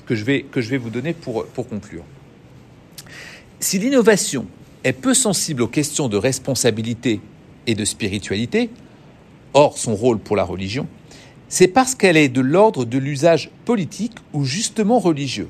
[0.06, 2.04] que je vais, que je vous donner pour conclure.
[3.58, 4.46] Si l'innovation
[4.84, 7.20] est peu sensible aux questions de responsabilité
[7.66, 8.70] et de spiritualité,
[9.54, 10.86] Or, son rôle pour la religion,
[11.48, 15.48] c'est parce qu'elle est de l'ordre de l'usage politique ou justement religieux.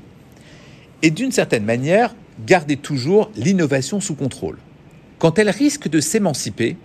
[1.03, 4.57] Et d'une certaine manière, garder toujours l'innovation sous contrôle.
[5.19, 6.77] Quand elle risque de s'émanciper,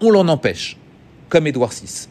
[0.00, 0.76] on l'en empêche,
[1.28, 2.08] comme Édouard VI.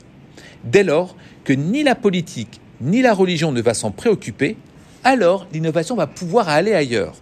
[0.65, 4.57] Dès lors que ni la politique ni la religion ne va s'en préoccuper,
[5.05, 7.15] alors l'innovation va pouvoir aller ailleurs.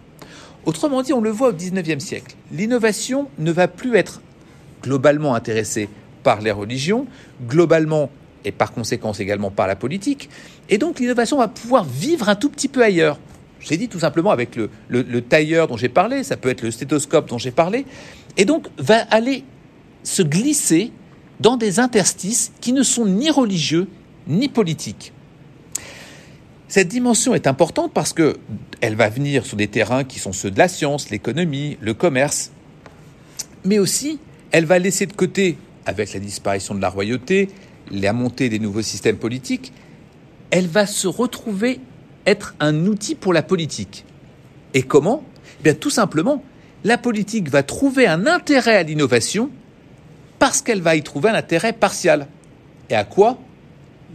[0.64, 4.20] Autrement dit, on le voit au XIXe siècle, l'innovation ne va plus être
[4.82, 5.88] globalement intéressée
[6.22, 7.06] par les religions,
[7.46, 8.10] globalement
[8.44, 10.28] et par conséquence également par la politique.
[10.68, 13.18] Et donc l'innovation va pouvoir vivre un tout petit peu ailleurs.
[13.60, 16.62] Je l'ai dit tout simplement avec le, le tailleur dont j'ai parlé, ça peut être
[16.62, 17.86] le stéthoscope dont j'ai parlé,
[18.36, 19.44] et donc va aller
[20.02, 20.90] se glisser
[21.38, 23.88] dans des interstices qui ne sont ni religieux
[24.26, 25.12] ni politiques.
[26.68, 28.36] Cette dimension est importante parce que
[28.80, 32.50] elle va venir sur des terrains qui sont ceux de la science, l'économie, le commerce,
[33.64, 34.18] mais aussi
[34.52, 37.48] elle va laisser de côté avec la disparition de la royauté,
[37.90, 39.72] la montée des nouveaux systèmes politiques,
[40.50, 41.80] elle va se retrouver
[42.26, 44.04] être un outil pour la politique.
[44.74, 45.24] Et comment?
[45.60, 46.42] Eh bien, tout simplement,
[46.84, 49.50] la politique va trouver un intérêt à l'innovation
[50.38, 52.26] parce qu'elle va y trouver un intérêt partial.
[52.90, 53.38] Et à quoi?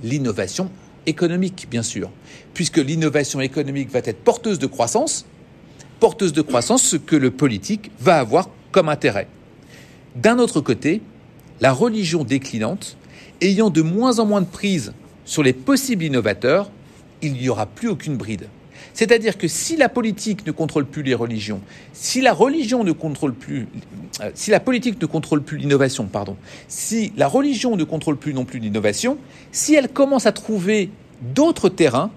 [0.04, 0.70] L'innovation
[1.06, 2.12] économique, bien sûr.
[2.54, 5.26] Puisque l'innovation économique va être porteuse de croissance,
[6.00, 9.28] porteuse de croissance, ce que le politique va avoir comme intérêt.
[10.16, 11.02] D'un autre côté,
[11.62, 12.98] la religion déclinante,
[13.42, 14.94] ayant de moins en moins de prise
[15.26, 16.70] sur les possibles innovateurs,
[17.22, 18.48] il n'y aura plus aucune bride.
[18.94, 21.62] C'est-à-dire que si la politique ne contrôle plus les religions,
[21.94, 23.68] si la religion ne contrôle plus,
[24.22, 26.36] euh, si la politique ne contrôle plus l'innovation, pardon,
[26.68, 29.18] si la religion ne contrôle plus non plus l'innovation,
[29.52, 30.90] si elle commence à trouver
[31.22, 32.10] d'autres terrains,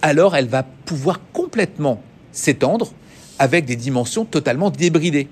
[0.00, 2.92] alors elle va pouvoir complètement s'étendre
[3.38, 5.28] avec des dimensions totalement débridées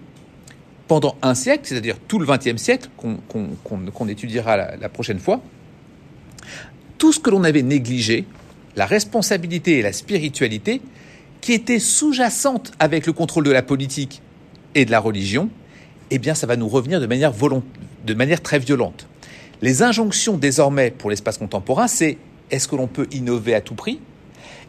[0.91, 5.41] pendant un siècle, c'est-à-dire tout le XXe siècle, qu'on étudiera la, prochaine fois,
[6.99, 8.25] tout ce que l'on avait négligé,
[8.75, 10.83] la responsabilité et la spiritualité,
[11.41, 14.21] qui étaient sous-jacentes avec le contrôle de la politique
[14.75, 15.49] et de la religion,
[16.11, 19.07] eh bien, ça va nous revenir de manière, de manière très violente.
[19.63, 22.19] Les injonctions désormais pour l'espace contemporain, c'est
[22.51, 24.01] est-ce que l'on peut innover à tout prix?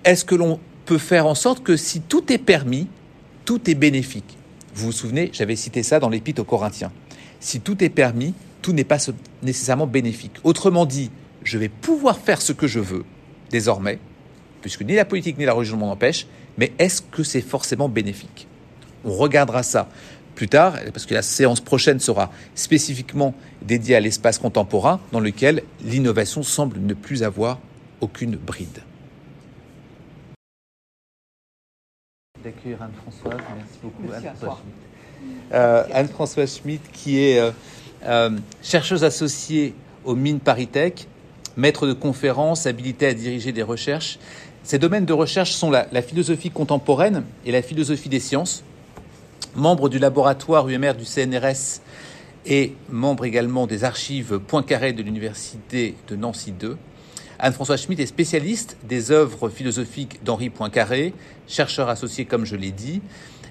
[0.03, 2.87] Est-ce que l'on peut faire en sorte que si tout est permis,
[3.43, 4.37] tout est bénéfique?
[4.73, 6.91] Vous vous souvenez, j'avais cité ça dans l'épître aux Corinthiens.
[7.39, 8.97] Si tout est permis, tout n'est pas
[9.43, 10.33] nécessairement bénéfique.
[10.43, 11.11] Autrement dit,
[11.43, 13.03] je vais pouvoir faire ce que je veux,
[13.49, 13.99] désormais,
[14.61, 18.47] puisque ni la politique ni la religion m'en empêchent, mais est-ce que c'est forcément bénéfique?
[19.03, 19.89] On regardera ça
[20.35, 25.63] plus tard, parce que la séance prochaine sera spécifiquement dédiée à l'espace contemporain, dans lequel
[25.83, 27.59] l'innovation semble ne plus avoir
[27.99, 28.83] aucune bride.
[32.43, 33.39] D'accueillir Anne-Françoise.
[33.55, 34.91] Merci beaucoup, Anne-Françoise Schmitt.
[35.53, 37.51] Euh, Anne-Françoise Schmitt, qui est euh,
[38.05, 39.73] euh, chercheuse associée
[40.03, 41.07] au Mines Paritech,
[41.57, 44.17] maître de conférences, habilitée à diriger des recherches.
[44.63, 48.63] Ses domaines de recherche sont la, la, philosophie contemporaine et la philosophie des sciences.
[49.55, 51.81] Membre du laboratoire UMR du CNRS
[52.45, 56.75] et membre également des archives Poincaré de l'Université de Nancy II.
[57.43, 61.11] Anne-François Schmitt est spécialiste des œuvres philosophiques d'Henri Poincaré,
[61.47, 63.01] chercheur associé comme je l'ai dit,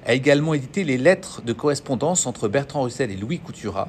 [0.06, 3.88] a également édité les lettres de correspondance entre Bertrand Russell et Louis Couturat,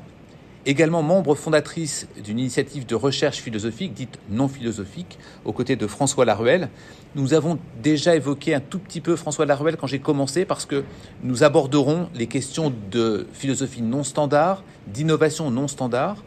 [0.66, 6.26] également membre fondatrice d'une initiative de recherche philosophique dite non philosophique, aux côtés de François
[6.26, 6.70] Laruelle.
[7.14, 10.84] Nous avons déjà évoqué un tout petit peu François Laruelle quand j'ai commencé parce que
[11.22, 16.24] nous aborderons les questions de philosophie non standard, d'innovation non standard.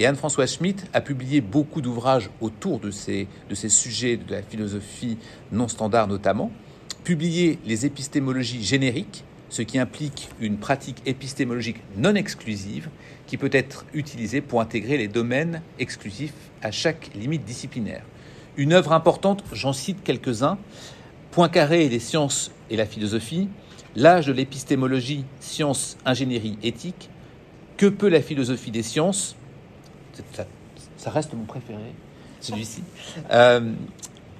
[0.00, 4.42] Et Anne-François Schmitt a publié beaucoup d'ouvrages autour de ces, de ces sujets de la
[4.42, 5.18] philosophie
[5.50, 6.52] non standard notamment,
[7.02, 12.90] publié les épistémologies génériques, ce qui implique une pratique épistémologique non exclusive
[13.26, 16.32] qui peut être utilisée pour intégrer les domaines exclusifs
[16.62, 18.04] à chaque limite disciplinaire.
[18.56, 20.58] Une œuvre importante, j'en cite quelques-uns,
[21.32, 23.48] Poincaré et les sciences et la philosophie,
[23.96, 27.10] L'âge de l'épistémologie, sciences, ingénierie, éthique,
[27.76, 29.34] Que peut la philosophie des sciences?
[30.96, 31.94] Ça, reste mon préféré,
[32.40, 32.82] celui-ci.
[33.30, 33.72] Euh,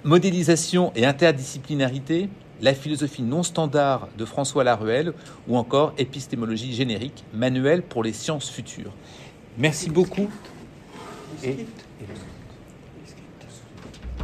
[0.04, 2.28] modélisation et interdisciplinarité,
[2.60, 5.12] la philosophie non standard de François Laruelle
[5.46, 8.92] ou encore épistémologie générique, manuel pour les sciences futures.
[9.56, 10.28] Merci beaucoup.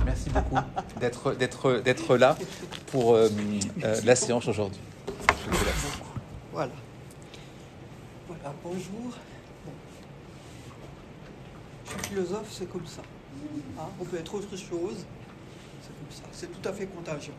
[0.05, 0.57] Merci beaucoup
[1.80, 2.36] d'être là
[2.88, 3.28] pour euh,
[3.84, 4.80] euh, la séance aujourd'hui.
[6.52, 6.72] Voilà.
[8.28, 9.12] Voilà, bonjour.
[12.03, 13.03] Philosophe, c'est comme ça.
[13.78, 15.05] Hein on peut être autre chose,
[15.82, 16.22] c'est comme ça.
[16.32, 17.34] C'est tout à fait contagieux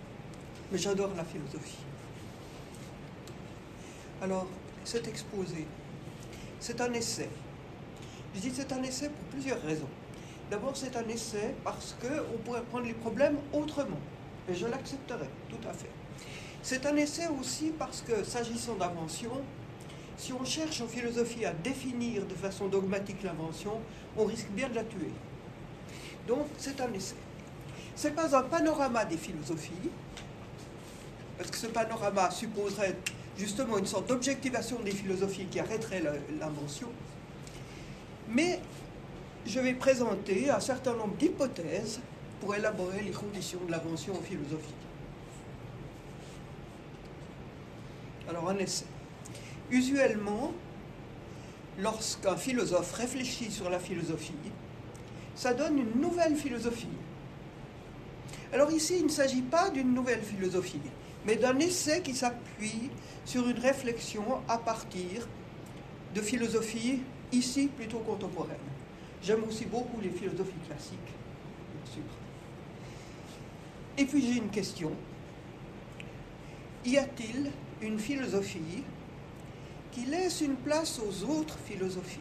[0.72, 1.78] mais j'adore la philosophie.
[4.22, 4.48] Alors,
[4.84, 5.68] cet exposé,
[6.60, 7.30] c'est un essai.
[8.34, 9.90] Je dis c'est un essai pour plusieurs raisons.
[10.50, 14.00] D'abord, c'est un essai parce qu'on pourrait prendre les problèmes autrement,
[14.50, 15.90] et je l'accepterai, tout à fait.
[16.62, 19.32] C'est un essai aussi parce que, s'agissant d'invention,
[20.18, 23.80] si on cherche en philosophie à définir de façon dogmatique l'invention,
[24.18, 25.12] on risque bien de la tuer.
[26.28, 27.16] Donc, c'est un essai.
[27.96, 29.90] Ce n'est pas un panorama des philosophies,
[31.38, 32.96] parce que ce panorama supposerait
[33.38, 36.02] justement une sorte d'objectivation des philosophies qui arrêterait
[36.40, 36.88] l'invention.
[38.30, 38.60] Mais
[39.46, 42.00] je vais présenter un certain nombre d'hypothèses
[42.40, 44.74] pour élaborer les conditions de l'invention en philosophie.
[48.28, 48.86] Alors un essai.
[49.72, 50.54] Usuellement,
[51.80, 54.34] lorsqu'un philosophe réfléchit sur la philosophie,
[55.36, 56.88] ça donne une nouvelle philosophie.
[58.54, 60.80] Alors ici, il ne s'agit pas d'une nouvelle philosophie
[61.26, 62.90] mais d'un essai qui s'appuie
[63.26, 65.28] sur une réflexion à partir
[66.14, 67.02] de philosophie
[67.32, 68.58] ici plutôt contemporaine.
[69.22, 71.00] J'aime aussi beaucoup les philosophies classiques,
[71.74, 72.04] bien sûr.
[73.98, 74.92] Et puis j'ai une question.
[76.86, 77.52] Y a-t-il
[77.82, 78.84] une philosophie
[79.96, 82.20] qui laisse une place aux autres philosophies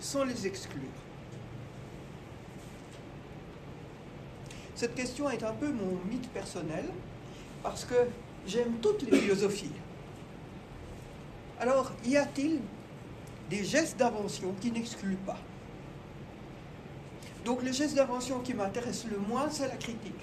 [0.00, 0.80] sans les exclure
[4.74, 6.86] Cette question est un peu mon mythe personnel
[7.62, 7.94] parce que
[8.46, 9.72] j'aime toutes les philosophies.
[11.58, 12.60] Alors, y a-t-il
[13.48, 15.38] des gestes d'invention qui n'excluent pas?
[17.46, 20.20] Donc, le geste d'invention qui m'intéresse le moins, c'est la critique.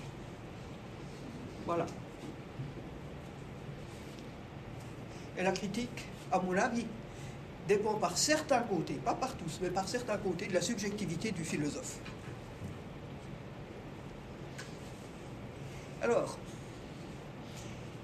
[1.66, 1.88] Voilà.
[5.36, 6.86] Et la critique, à mon avis,
[7.68, 11.46] dépend par certains côtés, pas par tous, mais par certains côtés de la subjectivité du
[11.46, 12.00] philosophe.
[16.02, 16.38] Alors,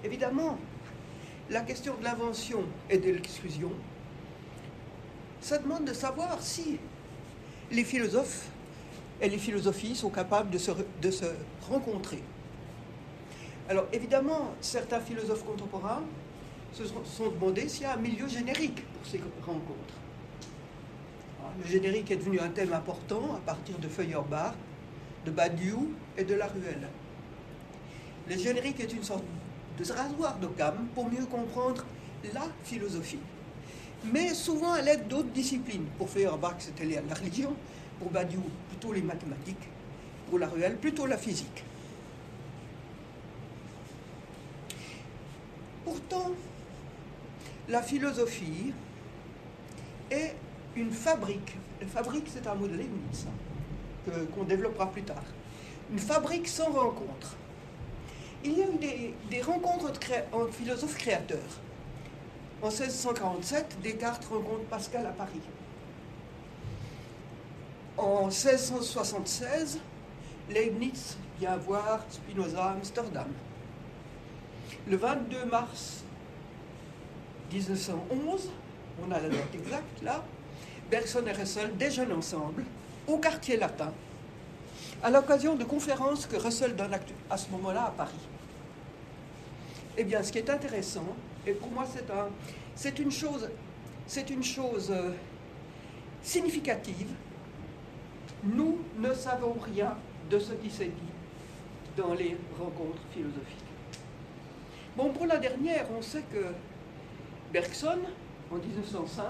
[0.03, 0.57] Évidemment,
[1.49, 3.71] la question de l'invention et de l'exclusion,
[5.41, 6.79] ça demande de savoir si
[7.71, 8.47] les philosophes
[9.21, 10.71] et les philosophies sont capables de se,
[11.01, 11.25] de se
[11.69, 12.23] rencontrer.
[13.67, 16.03] Alors évidemment, certains philosophes contemporains
[16.73, 19.95] se sont demandé s'il y a un milieu générique pour ces rencontres.
[21.61, 24.53] Le générique est devenu un thème important à partir de Feuerbach,
[25.25, 26.87] de Badiou et de Laruelle.
[28.29, 29.23] Le générique est une sorte
[29.77, 31.83] de rasoir d'Occam pour mieux comprendre
[32.33, 33.19] la philosophie.
[34.13, 35.85] Mais souvent à l'aide d'autres disciplines.
[35.97, 37.53] Pour Feuerbach, c'était la religion.
[37.99, 39.67] Pour Badiou, plutôt les mathématiques.
[40.29, 41.63] Pour la Ruelle, plutôt la physique.
[45.83, 46.31] Pourtant,
[47.69, 48.73] la philosophie
[50.11, 50.35] est
[50.75, 51.55] une fabrique.
[51.87, 53.25] Fabrique, c'est un mot de Leibniz,
[54.35, 55.23] qu'on développera plus tard.
[55.91, 57.35] Une fabrique sans rencontre
[58.43, 59.91] il y a eu des, rencontres
[60.31, 61.39] entre, philosophes créateurs.
[62.61, 65.41] En 1647, Descartes rencontre Pascal à Paris.
[67.97, 69.79] En 1676,
[70.49, 73.27] Leibniz vient voir Spinoza à Amsterdam.
[74.87, 76.03] Le 22 mars
[77.51, 78.49] 1911,
[79.05, 80.23] on a la date exacte là,
[80.89, 82.63] Bergson et Russell déjeunent ensemble
[83.07, 83.91] au quartier latin
[85.01, 86.97] à l'occasion de conférences que Russell donne
[87.29, 88.27] à ce moment-là à Paris.
[89.97, 91.05] Eh bien, ce qui est intéressant,
[91.45, 92.27] et pour moi c'est un,
[92.75, 93.49] c'est une chose,
[94.07, 95.11] c'est une chose euh,
[96.21, 97.09] significative,
[98.43, 99.95] nous ne savons rien
[100.29, 103.55] de ce qui s'est dit dans les rencontres philosophiques.
[104.95, 106.45] Bon, pour la dernière, on sait que
[107.51, 107.99] Bergson,
[108.51, 109.23] en 1905,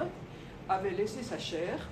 [0.68, 1.90] avait laissé sa chaire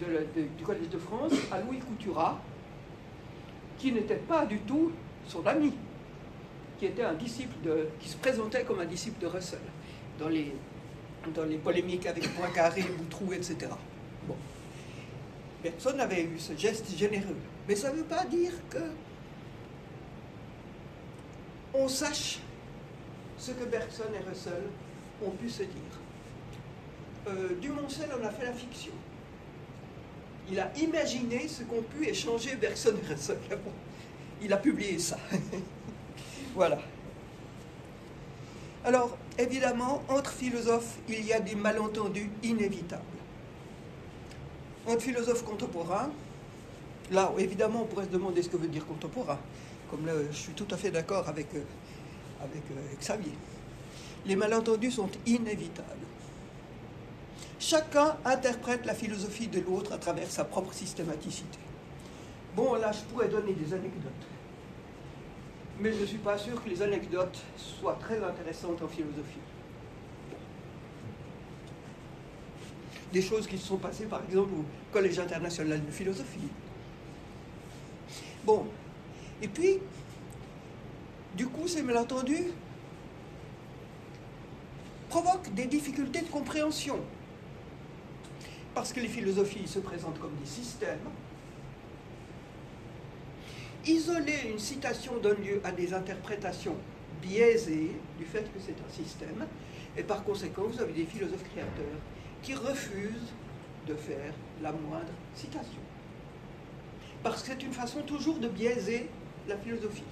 [0.00, 2.40] du Collège de France à Louis Couturat,
[3.78, 4.92] qui n'était pas du tout
[5.26, 5.72] son ami,
[6.78, 9.60] qui était un disciple de, qui se présentait comme un disciple de Russell
[10.18, 10.54] dans les,
[11.34, 13.56] dans les polémiques avec Poincaré, Boutroux, etc.
[14.26, 14.36] Bon.
[15.62, 17.36] Personne n'avait eu ce geste généreux.
[17.68, 18.78] Mais ça ne veut pas dire que
[21.74, 22.38] on sache
[23.36, 24.62] ce que Bergson et Russell
[25.24, 25.98] ont pu se dire.
[27.28, 28.92] Euh, Dumoncel en a fait la fiction.
[30.50, 33.38] Il a imaginé ce qu'ont pu échanger Bergson et Russell.
[34.40, 35.18] Il a publié ça.
[36.54, 36.78] voilà.
[38.84, 43.02] Alors, évidemment, entre philosophes, il y a des malentendus inévitables.
[44.86, 46.10] Entre philosophes contemporains,
[47.10, 49.38] là, évidemment, on pourrait se demander ce que veut dire contemporain,
[49.90, 51.62] comme là, je suis tout à fait d'accord avec, euh,
[52.42, 53.32] euh, Xavier.
[54.26, 55.88] Les malentendus sont inévitables.
[57.58, 61.58] Chacun interprète la philosophie de l'autre à travers sa propre systématicité.
[62.54, 64.26] Bon, là, je pourrais donner des anecdotes
[65.80, 69.38] mais je ne suis pas sûr que les anecdotes soient très intéressantes en philosophie.
[73.12, 76.48] Des choses qui se sont passées, par exemple, au Collège international de philosophie.
[78.44, 78.66] Bon,
[79.40, 79.78] et puis,
[81.36, 82.48] du coup, ces malentendus
[85.08, 86.98] provoquent des difficultés de compréhension.
[88.74, 90.98] Parce que les philosophies se présentent comme des systèmes,
[93.86, 96.76] isoler une citation donne lieu à des interprétations
[97.22, 99.46] biaisées du fait que c'est un système,
[99.96, 102.00] et par conséquent, vous avez des philosophes créateurs
[102.42, 103.32] qui refusent
[103.86, 105.80] de faire la moindre citation.
[107.22, 109.08] Parce que c'est une façon toujours de biaiser
[109.48, 110.04] la philosophie.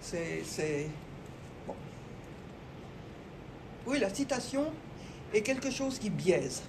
[0.00, 0.88] C'est.
[3.86, 4.72] Oui, la citation
[5.34, 6.62] est quelque chose qui biaise.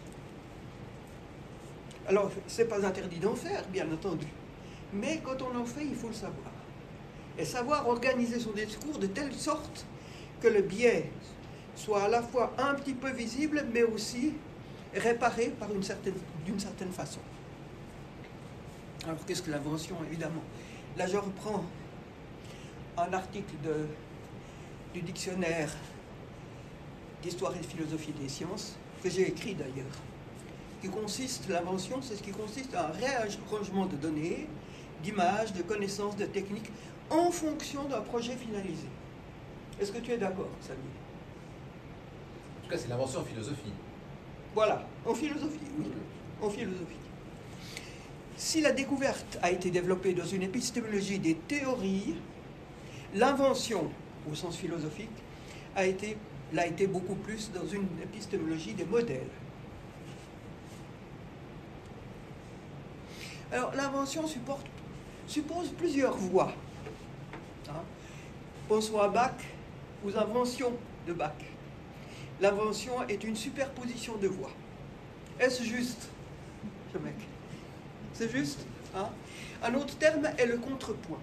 [2.07, 4.27] Alors, ce n'est pas interdit d'en faire, bien entendu.
[4.93, 6.51] Mais quand on en fait, il faut le savoir.
[7.37, 9.85] Et savoir organiser son discours de telle sorte
[10.41, 11.09] que le biais
[11.75, 14.33] soit à la fois un petit peu visible, mais aussi
[14.93, 15.53] réparé
[16.45, 17.19] d'une certaine façon.
[19.05, 20.43] Alors, qu'est-ce que l'invention, évidemment?
[20.97, 21.63] Là, je reprends
[22.97, 23.55] un article
[24.93, 25.69] du dictionnaire
[27.23, 29.85] d'histoire et de philosophie des sciences, que j'ai écrit d'ailleurs
[30.83, 34.49] qui consiste, l'invention, c'est ce qui consiste à un réarrangement de données,
[35.01, 36.69] d'images, de connaissances, de techniques,
[37.09, 38.87] en fonction d'un projet finalisé.
[39.79, 40.79] Est-ce que tu es d'accord, Samy?
[42.59, 43.71] En tout cas, c'est l'invention en philosophie.
[44.53, 45.85] Voilà, en philosophie, oui,
[46.41, 46.97] en philosophie.
[48.35, 52.15] Si la découverte a été développée dans une épistémologie des théories,
[53.15, 53.89] l'invention,
[54.29, 55.09] au sens philosophique,
[55.77, 56.17] a été,
[56.53, 59.27] l'a été beaucoup plus dans une épistémologie des modèles.
[63.51, 64.23] Alors l'invention
[65.27, 66.53] suppose plusieurs voies.
[67.69, 67.83] Hein.
[69.01, 69.31] À Bach,
[70.05, 70.73] aux inventions
[71.07, 71.33] de Bach.
[72.41, 74.51] L'invention est une superposition de voix.
[75.39, 76.09] Est-ce juste,
[76.91, 77.15] ce mec?
[78.13, 78.65] C'est juste
[78.95, 79.09] hein?
[79.63, 81.19] Un autre terme est le contrepoint.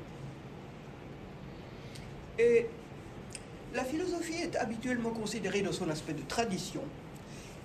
[2.39, 2.67] Et
[3.75, 6.83] la philosophie est habituellement considérée dans son aspect de tradition.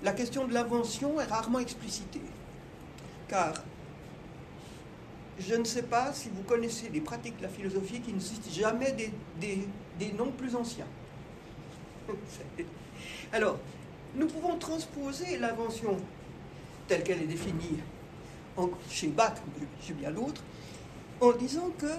[0.04, 2.22] La question de l'invention est rarement explicitée,
[3.28, 3.54] car
[5.40, 8.54] je ne sais pas si vous connaissez des pratiques de la philosophie qui ne citent
[8.54, 8.96] jamais
[9.40, 10.88] des, noms plus anciens.
[13.34, 13.58] Alors,
[14.16, 15.98] nous pouvons transposer l'invention
[16.88, 17.80] telle qu'elle est définie
[18.90, 19.34] chez Bach,
[19.82, 20.42] chez bien d'autres,
[21.20, 21.92] en disant que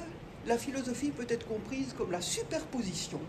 [0.47, 3.21] la philosophie peut être comprise comme la superposition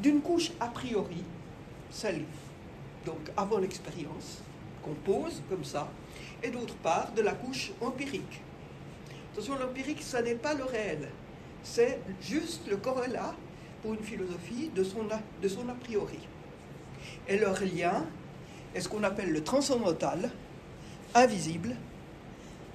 [0.00, 1.22] d'une couche a priori,
[1.90, 2.24] celle
[3.04, 4.42] donc avant l'expérience,
[4.82, 5.88] qu'on pose comme ça,
[6.42, 8.40] et d'autre part de la couche empirique.
[9.32, 11.08] Attention, l'empirique, ça n'est pas le réel,
[11.62, 13.34] c'est juste le corrélat
[13.82, 15.06] pour une philosophie de son,
[15.42, 16.18] de son a priori.
[17.28, 18.04] Et leur lien
[18.74, 20.30] est ce qu'on appelle le transcendantal,
[21.14, 21.74] invisible,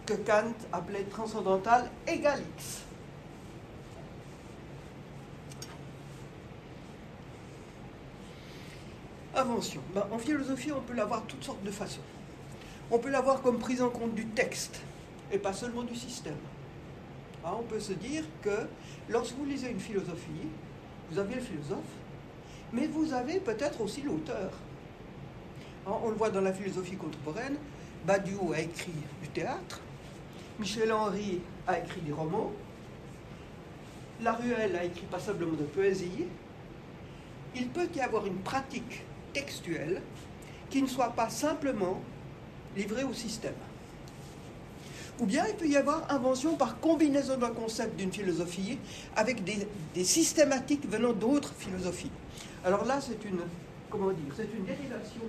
[0.05, 2.39] que Kant appelait transcendantal égal
[9.35, 9.81] invention.
[10.11, 12.01] En philosophie, on peut l'avoir toutes sortes de façons.
[12.91, 14.81] On peut l'avoir comme prise en compte du texte
[15.31, 16.37] et pas seulement du système.
[17.43, 18.67] Hein, on peut se dire que
[19.09, 20.47] lorsque vous lisez une philosophie,
[21.11, 21.79] vous avez le philosophe,
[22.73, 24.51] mais vous avez peut-être aussi l'auteur.
[25.87, 27.57] Hein, on le voit dans la philosophie contemporaine,
[28.05, 29.81] Badiou a écrit du théâtre,
[30.59, 32.51] Michel Henry a écrit des romans,
[34.21, 36.25] Laruelle a écrit passablement de poésie.
[37.55, 39.03] Il peut y avoir une pratique
[39.35, 40.01] textuelle
[40.69, 42.01] qui ne soit pas simplement
[42.75, 43.53] livrée au système.
[45.19, 48.77] Ou bien il peut y avoir invention par combinaison d'un concept d'une philosophie
[49.15, 52.11] avec des, systématiques venant d'autres philosophies.
[52.65, 53.41] Alors là, c'est une,
[53.89, 55.21] comment dire, c'est une dérivation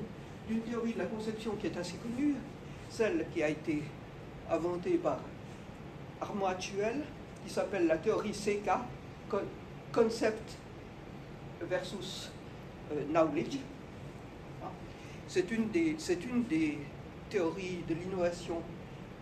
[0.49, 2.35] d'une théorie de la conception qui est assez connue,
[2.89, 3.83] celle qui a été
[4.51, 5.19] inventée par
[6.21, 7.03] Armand Actuel,
[7.45, 8.71] qui s'appelle la théorie CK,
[9.93, 10.57] Concept
[11.69, 12.31] versus
[12.93, 13.59] euh, Knowledge.
[15.29, 15.97] C'est une, des,
[16.31, 16.79] une des
[17.31, 18.63] théories de l'innovation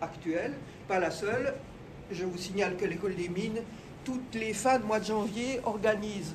[0.01, 0.55] actuelle,
[0.87, 1.55] pas la seule.
[2.11, 3.63] Je vous signale que l'école des mines,
[4.05, 6.35] toutes les fins de mois de janvier, organise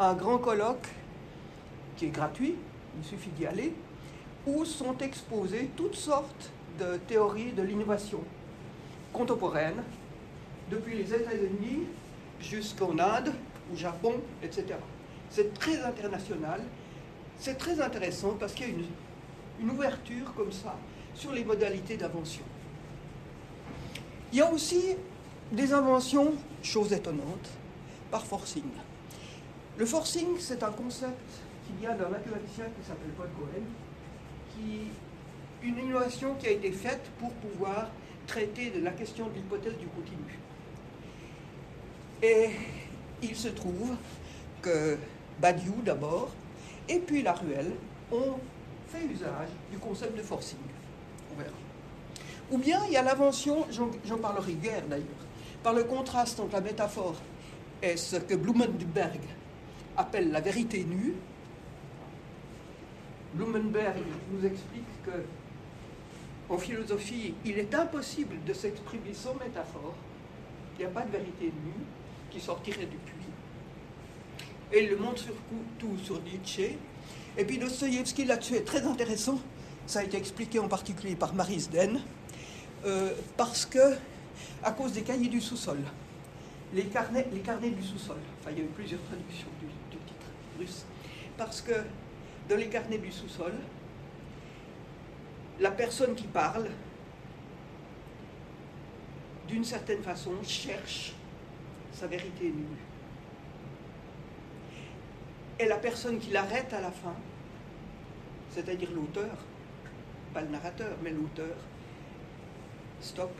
[0.00, 0.88] un grand colloque
[1.96, 2.56] qui est gratuit,
[2.98, 3.72] il suffit d'y aller,
[4.46, 8.20] où sont exposées toutes sortes de théories de l'innovation
[9.12, 9.82] contemporaine,
[10.70, 11.86] depuis les États-Unis
[12.40, 13.32] jusqu'en Inde,
[13.72, 14.74] au Japon, etc.
[15.30, 16.60] C'est très international,
[17.38, 18.84] c'est très intéressant parce qu'il y a une,
[19.70, 20.76] ouverture comme ça
[21.14, 22.44] sur les modalités d'invention.
[24.32, 24.96] Il y a aussi
[25.52, 27.50] des inventions, chose étonnante,
[28.10, 28.64] par forcing.
[29.76, 33.64] Le forcing, c'est un concept qui vient d'un mathématicien qui s'appelle Paul Cohen,
[34.52, 34.88] qui,
[35.66, 37.90] une innovation qui a été faite pour pouvoir
[38.26, 40.38] traiter de la question de l'hypothèse du continu.
[42.22, 42.50] Et
[43.22, 43.96] il se trouve
[44.62, 44.96] que
[45.40, 46.30] Badiou d'abord,
[46.88, 47.72] et puis la ruelle,
[48.12, 48.38] ont
[49.00, 50.58] usage du concept de forcing.
[51.32, 52.54] On.
[52.54, 55.06] Ou bien il y a l'invention, j'en parlerai guère d'ailleurs,
[55.62, 57.16] par le contraste entre la métaphore
[57.82, 59.20] et ce que Blumenberg
[59.96, 61.14] appelle la vérité nue.
[63.34, 64.02] Blumenberg
[64.32, 65.24] nous explique que
[66.48, 69.94] en philosophie, il est impossible de s'exprimer sans métaphore.
[70.74, 71.84] Il n'y a pas de vérité nue
[72.30, 73.14] qui sortirait du puits.
[74.72, 76.76] Et il le montre surtout sur Nietzsche.
[77.36, 79.40] Et puis Dostoïevski là-dessus est très intéressant.
[79.86, 82.00] Ça a été expliqué en particulier par Maris Den.
[82.84, 83.96] Euh, parce que,
[84.62, 85.78] à cause des cahiers du sous-sol,
[86.74, 90.02] les carnets, les carnets du sous-sol, enfin il y a eu plusieurs traductions du, du
[90.04, 90.26] titre
[90.58, 90.84] russe,
[91.38, 91.72] parce que
[92.48, 93.54] dans les carnets du sous-sol,
[95.60, 96.68] la personne qui parle,
[99.48, 101.14] d'une certaine façon, cherche
[101.92, 102.76] sa vérité nue.
[105.58, 107.14] Et la personne qui l'arrête à la fin,
[108.50, 109.36] c'est-à-dire l'auteur,
[110.32, 111.54] pas le narrateur, mais l'auteur,
[113.00, 113.30] stop,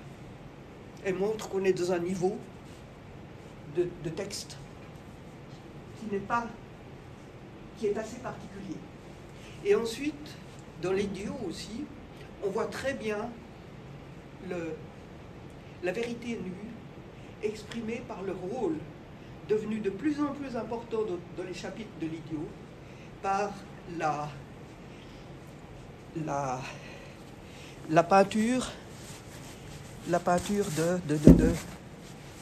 [1.05, 2.39] et montre qu'on est dans un niveau
[3.77, 4.57] de, de texte
[5.99, 6.47] qui n'est pas,
[7.79, 8.77] qui est assez particulier.
[9.65, 10.37] Et ensuite,
[10.83, 11.85] dans l'idiot aussi,
[12.45, 13.29] on voit très bien
[14.49, 14.77] le,
[15.83, 16.71] la vérité nue
[17.43, 18.77] exprimée par le rôle
[19.49, 20.99] devenu de plus en plus important
[21.37, 22.49] dans, les chapitres de l'idiot
[23.23, 23.53] par
[23.99, 24.29] la,
[26.25, 26.61] la,
[27.91, 28.71] la peinture
[30.09, 31.51] la peinture de, de, de, de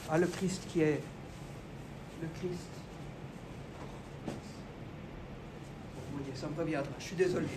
[0.09, 1.01] ah, le Christ qui est
[2.21, 2.73] le Christ.
[6.35, 7.47] ça me reviendra, je suis désolé.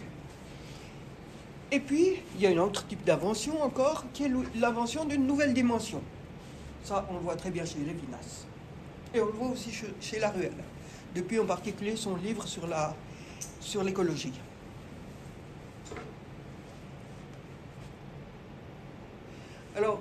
[1.73, 5.55] Et puis, il y a un autre type d'invention encore, qui est l'invention d'une nouvelle
[5.55, 6.01] dimension.
[6.85, 8.47] Ça, on le voit très bien chez Lévinas.
[9.17, 10.53] Et on le voit aussi chez, Laruelle,
[11.15, 12.95] depuis en particulier son livre sur, la,
[13.61, 14.35] sur l'écologie.
[19.75, 20.01] Alors,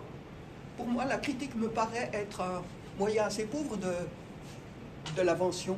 [0.76, 2.62] pour moi, la critique me paraît être un
[3.00, 3.94] moyen assez pauvre de,
[5.16, 5.78] de l'invention,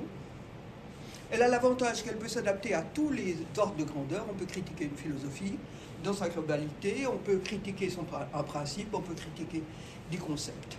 [1.30, 4.26] elle a l'avantage qu'elle peut s'adapter à tous les ordres de grandeur.
[4.32, 5.60] On peut critiquer une philosophie
[6.04, 9.62] dans sa globalité, on peut critiquer son, un principe, on peut critiquer
[10.10, 10.78] des concepts.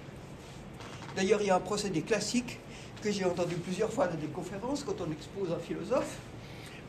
[1.17, 2.61] D'ailleurs, il y a un procédé classique
[3.03, 6.19] que j'ai entendu plusieurs fois dans des conférences quand on expose un philosophe.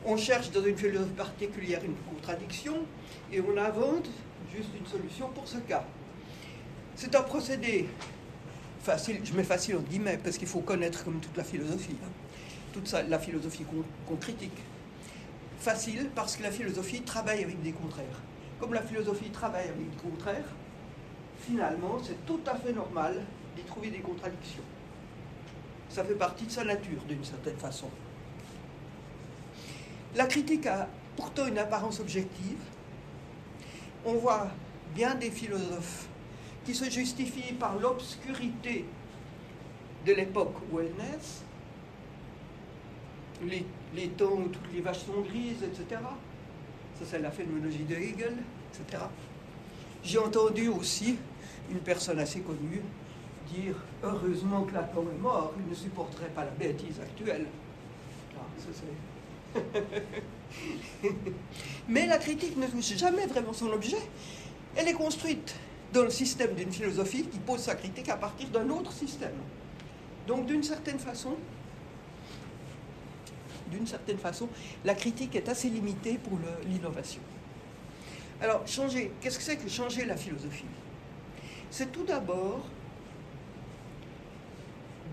[0.04, 2.78] On cherche dans une philosophie particulière une contradiction
[3.32, 4.08] et on invente
[4.54, 5.84] juste une solution pour ce cas.
[6.96, 7.88] C'est un procédé
[8.82, 11.96] facile, je mets facile en guillemets, parce qu'il faut connaître comme toute la philosophie.
[12.04, 12.08] Hein
[12.72, 13.64] toute la philosophie
[14.06, 14.58] qu'on critique.
[15.58, 18.20] Facile parce que la philosophie travaille avec des contraires.
[18.58, 20.48] Comme la philosophie travaille avec des contraires,
[21.40, 23.22] finalement, c'est tout à fait normal
[23.60, 24.62] trouver des contradictions.
[25.88, 27.88] Ça fait partie de sa nature, d'une certaine façon.
[30.14, 32.58] La critique a pourtant une apparence objective.
[34.04, 34.48] On voit
[34.94, 36.08] bien des philosophes
[36.64, 38.84] qui se justifient par l'obscurité
[40.06, 41.42] de l'époque où elles naissent,
[43.44, 43.64] les,
[43.94, 46.00] les, temps où toutes les vaches sont grises, etc.
[46.98, 48.36] Ça, c'est la phénoménologie de Hegel,
[48.72, 49.04] etc.
[50.02, 51.16] J'ai entendu aussi
[51.70, 52.82] une personne assez connue
[53.54, 57.46] dire heureusement que Lacan est mort, il ne supporterait pas la bêtise actuelle.
[58.36, 58.42] Ah,
[61.88, 63.98] Mais la critique ne touche jamais vraiment son objet.
[64.76, 65.54] Elle est construite
[65.92, 69.34] dans le système d'une philosophie qui pose sa critique à partir d'un autre système.
[70.26, 71.34] Donc d'une certaine façon,
[73.70, 74.48] d'une certaine façon,
[74.84, 77.20] la critique est assez limitée pour l'innovation.
[78.40, 80.64] Alors, changer, qu'est-ce que c'est que changer la philosophie?
[81.70, 82.64] C'est tout d'abord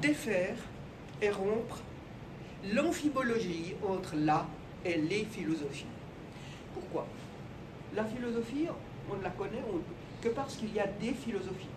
[0.02, 0.56] défaire
[1.22, 1.80] et rompre
[2.74, 4.46] l'amphibologie entre la
[4.86, 5.86] et les philosophies.
[6.74, 7.08] Pourquoi?
[7.96, 8.68] La philosophie,
[9.12, 9.64] on ne la connaît
[10.22, 11.68] que parce qu'il y a des philosophies.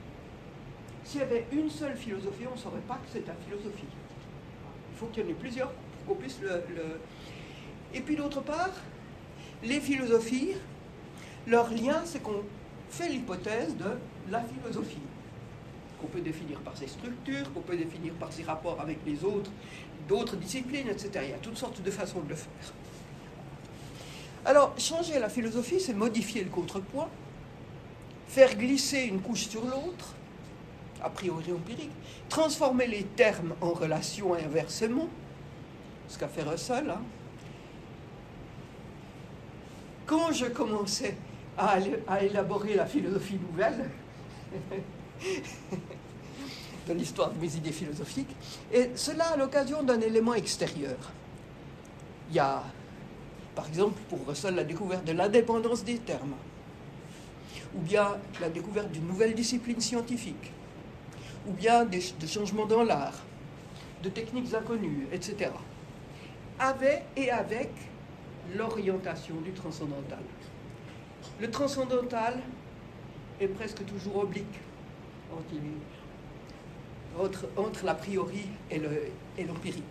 [1.05, 3.86] S'il y avait une seule philosophie, on ne saurait pas que c'est la philosophie.
[4.92, 7.01] Il faut qu'il y en ait plusieurs pour qu'on puisse le, le...
[7.94, 8.70] Et puis d'autre part,
[9.62, 10.52] les philosophies,
[11.47, 12.42] leur lien, c'est qu'on
[12.90, 13.97] fait l'hypothèse de
[14.30, 14.98] la philosophie
[16.01, 19.51] qu'on peut définir par ses structures, qu'on peut définir par ses rapports avec les autres,
[20.09, 21.10] d'autres disciplines, etc.
[21.24, 22.72] Il y a toutes sortes de façons de le faire.
[24.44, 27.09] Alors, changer la philosophie, c'est modifier le contrepoint,
[28.27, 30.14] faire glisser une couche sur l'autre,
[31.02, 31.90] a priori empirique,
[32.28, 35.09] transformer les termes en relations inversement,
[36.09, 36.90] ce qu'a fait Russell.
[36.90, 37.02] Hein.
[40.06, 41.16] Quand je commençais
[41.59, 41.78] à
[42.22, 43.90] élaborer la philosophie nouvelle,
[46.88, 48.34] de l'histoire de mes idées philosophiques,
[48.72, 50.97] et cela à l'occasion d'un élément extérieur.
[52.30, 52.62] Il y a,
[53.55, 56.34] par exemple, pour Russell, la découverte de l'indépendance des termes,
[57.74, 60.52] ou bien la découverte d'une nouvelle discipline scientifique,
[61.47, 63.20] ou bien des, de changements dans l'art,
[64.02, 65.51] de techniques inconnues, etc.,
[66.59, 67.70] avec et avec
[68.55, 70.22] l'orientation du transcendantal.
[71.40, 72.40] Le transcendantal
[73.40, 74.60] est presque toujours oblique
[77.57, 79.85] entre, l'a priori et l'empirique.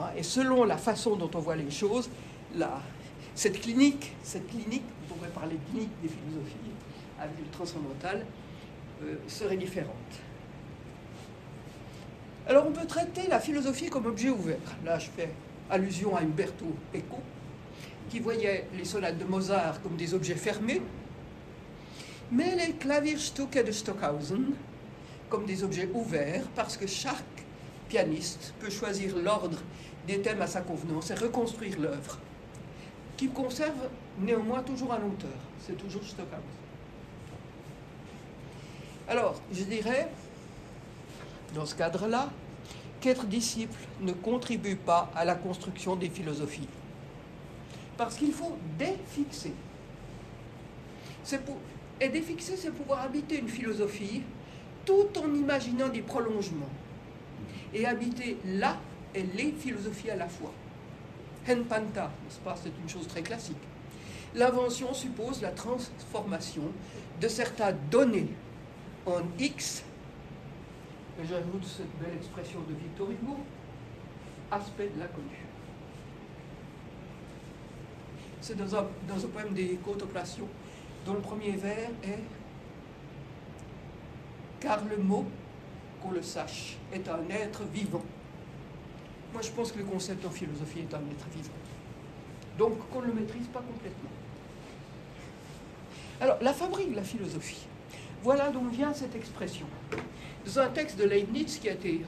[0.00, 2.08] Hein, et selon la façon dont on voit les choses,
[2.54, 2.80] la,
[3.34, 6.72] cette clinique, cette clinique, on pourrait parler de clinique des philosophies
[7.18, 8.26] avec le transcendantal,
[9.02, 9.88] euh, serait différente.
[12.46, 14.56] Alors on peut traiter la philosophie comme objet ouvert.
[14.84, 15.30] Là, je fais
[15.70, 17.18] allusion à Umberto Eco,
[18.10, 20.82] qui voyait les sonates de Mozart comme des objets fermés,
[22.32, 24.54] mais les Klavierstücke de Stockhausen
[25.28, 27.44] comme des objets ouverts parce que chaque
[27.88, 29.58] pianiste peut choisir l'ordre
[30.06, 32.18] des thèmes à sa convenance et reconstruire l'œuvre,
[33.16, 33.88] qui conserve
[34.18, 35.30] néanmoins toujours un auteur.
[35.60, 36.40] C'est toujours Stockhausen.
[39.08, 40.08] Alors, je dirais,
[41.54, 42.30] dans ce cadre-là,
[43.00, 46.68] qu'être disciple ne contribue pas à la construction des philosophies.
[47.98, 49.52] Parce qu'il faut défixer.
[51.44, 51.56] Pour,
[52.02, 54.22] et défixer, c'est pouvoir habiter une philosophie
[54.84, 56.68] tout en imaginant des prolongements
[57.72, 58.76] et habiter là
[59.14, 60.52] et les philosophies à la fois.
[61.48, 63.56] Henpanta, n'est-ce pas, c'est une chose très classique.
[64.34, 66.64] L'invention suppose la transformation
[67.20, 68.28] de certaines données
[69.06, 69.84] en X,
[71.20, 73.36] et j'ajoute cette belle expression de Victor Hugo,
[74.50, 75.38] aspect de l'inconnu.
[78.40, 80.48] C'est dans un, dans un poème des contemplations
[81.06, 82.22] dont le premier vers est
[84.60, 85.26] Car le mot,
[86.02, 88.04] qu'on le sache, est un être vivant.
[89.32, 91.54] Moi, je pense que le concept en philosophie est un être vivant.
[92.58, 94.10] Donc, qu'on ne le maîtrise pas complètement.
[96.20, 97.66] Alors, la fabrique de la philosophie.
[98.22, 99.66] Voilà d'où vient cette expression.
[100.46, 102.02] Dans un texte de Leibniz qui a été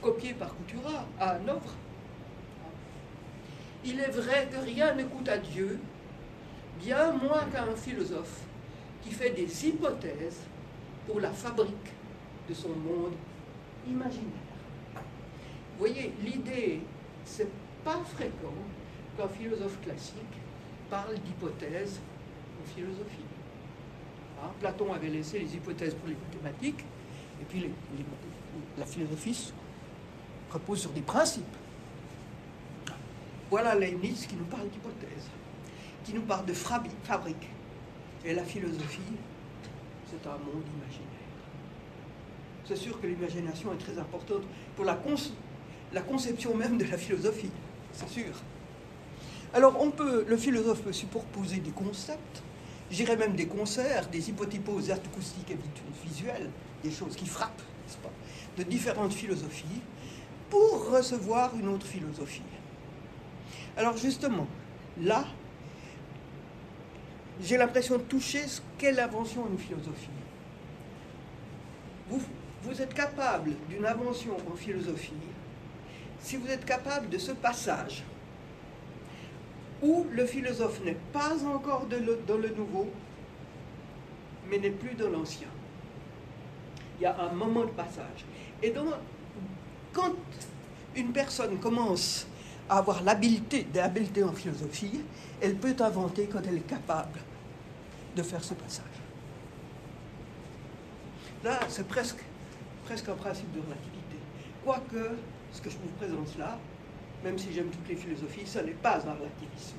[0.00, 1.74] copié par Coutura à Hanovre,
[3.84, 5.78] il est vrai que rien ne coûte à Dieu
[6.78, 8.42] bien moins qu'à un philosophe
[9.02, 10.40] qui fait des hypothèses
[11.06, 11.92] pour la fabrique
[12.48, 13.14] de son monde
[13.86, 14.24] imaginaire.
[14.94, 16.80] Vous voyez, l'idée,
[17.24, 17.48] c'est
[17.84, 18.54] pas fréquent
[19.16, 20.14] qu'un philosophe classique
[20.90, 22.00] parle d'hypothèses
[22.60, 23.24] en philosophie.
[24.42, 26.84] Hein, Platon avait laissé les hypothèses pour les mathématiques,
[27.40, 27.70] et puis
[28.76, 29.52] la philosophie
[30.50, 31.44] repose sur des principes.
[33.50, 35.30] Voilà Leibniz qui nous parle d'hypothèses
[36.08, 37.50] qui nous parle de fabrique.
[38.24, 39.12] Et la philosophie,
[40.10, 41.04] c'est un monde imaginaire.
[42.64, 44.42] C'est sûr que l'imagination est très importante
[44.74, 44.98] pour la,
[45.92, 47.50] la conception même de la philosophie,
[47.92, 48.32] c'est sûr.
[49.52, 52.42] Alors on peut, le philosophe peut superposer des concepts,
[52.90, 55.58] j'irais même des concerts, des hypotyposes acoustiques et
[56.06, 56.50] visuelles,
[56.82, 58.12] des choses qui frappent, n'est-ce pas,
[58.56, 59.82] de différentes philosophies,
[60.48, 62.42] pour recevoir une autre philosophie.
[63.76, 64.46] Alors justement,
[65.00, 65.26] là,
[67.40, 70.08] j'ai l'impression de toucher ce qu'est l'invention d'une philosophie.
[72.08, 72.20] Vous,
[72.62, 75.12] vous êtes capable d'une invention en philosophie
[76.20, 78.02] si vous êtes capable de ce passage
[79.82, 82.88] où le philosophe n'est pas encore dans le nouveau,
[84.50, 85.46] mais n'est plus dans l'ancien.
[86.98, 88.24] Il y a un moment de passage.
[88.60, 88.92] Et donc,
[89.92, 90.14] quand
[90.96, 92.26] une personne commence
[92.68, 95.00] à avoir l'habileté, l'habileté en philosophie,
[95.40, 97.20] elle peut inventer quand elle est capable
[98.16, 98.84] de faire ce passage.
[101.44, 102.24] Là, c'est presque,
[102.84, 104.16] presque un principe de relativité.
[104.64, 105.16] Quoique,
[105.52, 106.58] ce que je vous présente là,
[107.24, 109.76] même si j'aime toutes les philosophies, ce n'est pas un relativisme.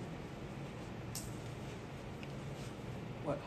[3.24, 3.42] Voilà.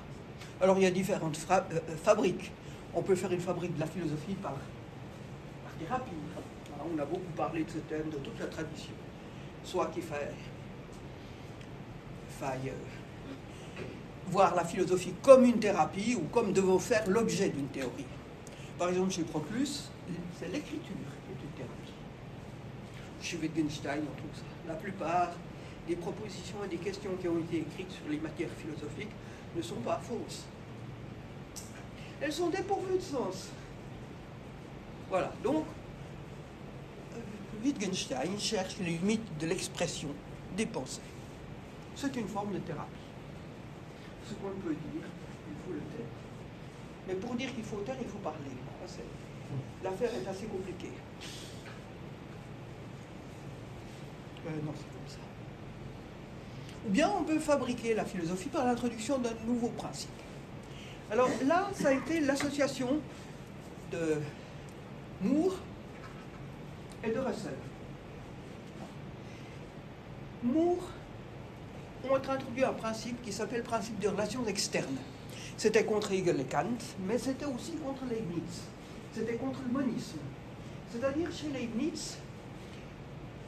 [0.60, 2.52] Alors il y a différentes euh, euh, fabriques.
[2.94, 6.12] On peut faire une fabrique de la philosophie par, par thérapie.
[6.80, 8.92] on a beaucoup parlé de ce thème de toute la tradition.
[9.64, 10.28] Soit qu'il faille,
[12.44, 12.72] euh,
[14.28, 18.06] voir la philosophie comme une thérapie ou comme devant faire l'objet d'une théorie.
[18.78, 19.90] Par exemple, chez Proclus,
[20.38, 20.96] c'est l'écriture
[23.22, 24.42] chez Wittgenstein, on trouve ça.
[24.66, 25.30] La plupart
[25.86, 29.12] des propositions et des questions qui ont été écrites sur les matières philosophiques
[29.56, 30.44] ne sont pas fausses.
[32.20, 33.48] Elles sont dépourvues de sens.
[35.08, 35.64] Voilà, donc
[37.64, 40.08] Wittgenstein cherche les limites de l'expression
[40.56, 41.00] des pensées.
[41.94, 43.01] C'est une forme de thérapie.
[44.40, 45.06] Qu'on peut dire,
[45.48, 46.06] il faut le taire.
[47.06, 48.38] Mais pour dire qu'il faut taire, il faut parler.
[49.82, 50.92] L'affaire est assez compliquée.
[54.46, 55.18] Euh, non, c'est comme ça.
[56.86, 60.10] Ou bien on peut fabriquer la philosophie par l'introduction d'un nouveau principe.
[61.10, 63.00] Alors là, ça a été l'association
[63.92, 64.20] de
[65.20, 65.56] Moore
[67.04, 67.54] et de Russell.
[70.42, 70.90] Moore
[72.10, 74.96] ont introduit un principe qui s'appelle le principe de relations externes.
[75.56, 76.66] C'était contre Hegel et Kant,
[77.06, 78.62] mais c'était aussi contre Leibniz.
[79.12, 80.18] C'était contre le monisme.
[80.90, 82.16] C'est-à-dire chez Leibniz,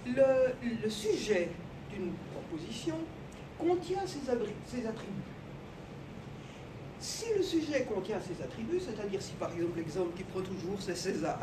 [0.06, 1.50] le, sujet
[1.90, 2.96] d'une proposition
[3.58, 5.12] contient ses, attributs.
[7.00, 10.96] Si le sujet contient ses attributs, c'est-à-dire si par exemple l'exemple qui prend toujours c'est
[10.96, 11.38] César,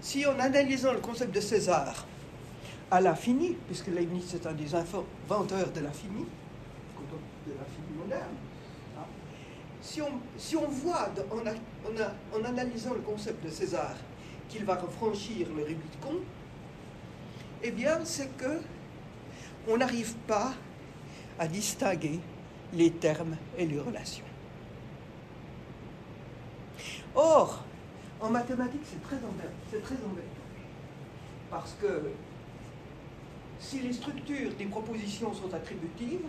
[0.00, 2.06] si en analysant le concept de César
[2.90, 6.26] à l'infini, puisque Leibniz est un des inventeurs de l'infini,
[8.14, 9.04] hein,
[9.80, 13.94] si, on, si on voit en, analysant le concept de César
[14.48, 16.16] qu'il va refranchir le Rubicon,
[17.62, 18.60] eh bien, c'est que
[19.68, 20.52] on n'arrive pas
[21.38, 22.20] à distinguer
[22.72, 24.24] les termes et les relations.
[27.14, 27.62] Or,
[28.20, 29.16] en mathématiques, c'est très,
[29.70, 30.26] c'est très embêtant.
[31.50, 32.10] Parce que
[33.58, 36.26] si les structures des propositions sont attributives,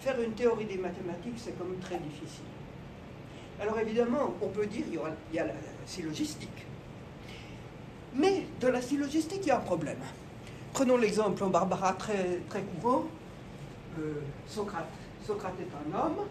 [0.00, 2.44] faire une théorie des mathématiques, c'est quand même très difficile.
[3.60, 4.98] Alors évidemment, on peut dire qu'il
[5.34, 5.52] y, a la
[5.84, 6.66] syllogistique.
[8.14, 9.98] Mais de la syllogistique, il y a un problème.
[10.72, 13.04] Prenons l'exemple en Barbara très, très courant.
[13.98, 14.88] Euh, Socrate.
[15.26, 16.26] Socrate est un homme.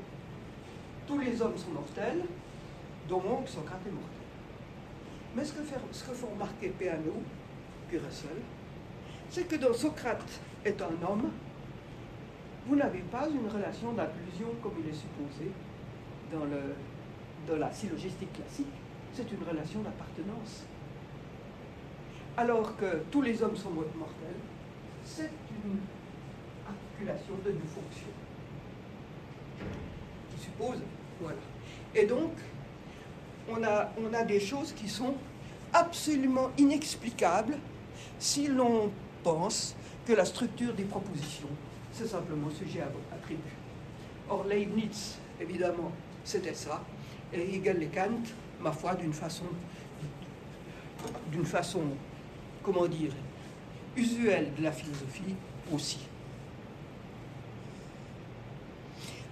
[1.07, 2.23] Tous les hommes sont mortels.
[3.07, 4.19] Donc Socrate est mortel.
[5.35, 5.59] Mais ce que,
[5.91, 7.13] ce que font remarquer Peano,
[7.87, 8.41] puis Russell,
[9.29, 10.25] c'est que dans Socrate
[10.65, 11.29] est un homme,
[12.69, 15.51] vous n'avez pas une relation d'inclusion comme il est supposé
[16.31, 18.67] dans, la syllogistique classique.
[19.13, 20.65] C'est une relation d'appartenance
[22.37, 24.39] alors que tous les hommes sont mortels,
[25.03, 25.31] c'est
[25.65, 25.79] une
[26.65, 28.13] articulation de deux fonctions
[30.31, 30.77] qui suppose,
[31.19, 31.39] voilà.
[31.95, 32.31] Et donc,
[33.49, 33.63] on
[34.13, 35.15] a des choses qui sont
[35.73, 37.57] absolument inexplicables
[38.19, 38.91] si l'on
[39.23, 39.75] pense
[40.05, 41.49] que la structure des propositions,
[41.99, 43.57] c'est simplement sujet à attribut.
[44.29, 45.91] Or, Leibniz, évidemment,
[46.23, 46.81] c'était ça,
[47.33, 48.23] et Hegel et Kant,
[48.61, 49.43] ma foi, d'une façon,
[51.29, 51.81] d'une façon
[52.63, 53.11] comment dire,
[53.97, 55.35] usuel de la philosophie
[55.73, 55.99] aussi.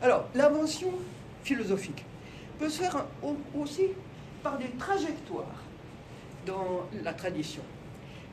[0.01, 0.91] Alors, l'invention
[1.43, 2.03] philosophique
[2.59, 3.05] peut se faire
[3.57, 3.87] aussi
[4.43, 5.63] par des trajectoires
[6.45, 7.63] dans la tradition.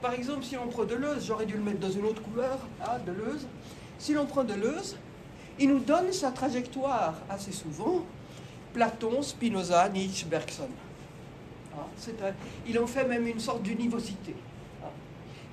[0.03, 2.99] Par exemple, si on prend Deleuze, j'aurais dû le mettre dans une autre couleur, ah,
[2.99, 3.47] Deleuze.
[3.99, 4.97] Si l'on prend Deleuze,
[5.59, 8.05] il nous donne sa trajectoire assez souvent,
[8.73, 10.69] Platon, Spinoza, Nietzsche, Bergson.
[11.77, 11.87] Ah,
[12.67, 14.35] il en fait même une sorte d'univocité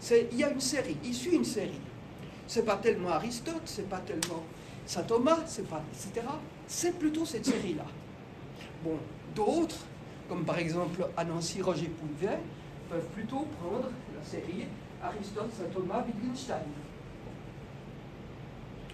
[0.10, 1.80] il y a une série, il suit une série.
[2.48, 4.44] C'est pas tellement Aristote, c'est pas tellement
[4.86, 6.26] Saint Thomas, c'est pas, etc.
[6.68, 7.86] C'est plutôt cette série-là.
[8.84, 8.98] Bon,
[9.36, 9.86] d'autres,
[10.28, 12.40] comme par exemple Anansi Roger Pouvet,
[12.90, 14.66] peuvent plutôt prendre la série
[15.02, 16.58] Aristote, Saint Thomas, Wittgenstein.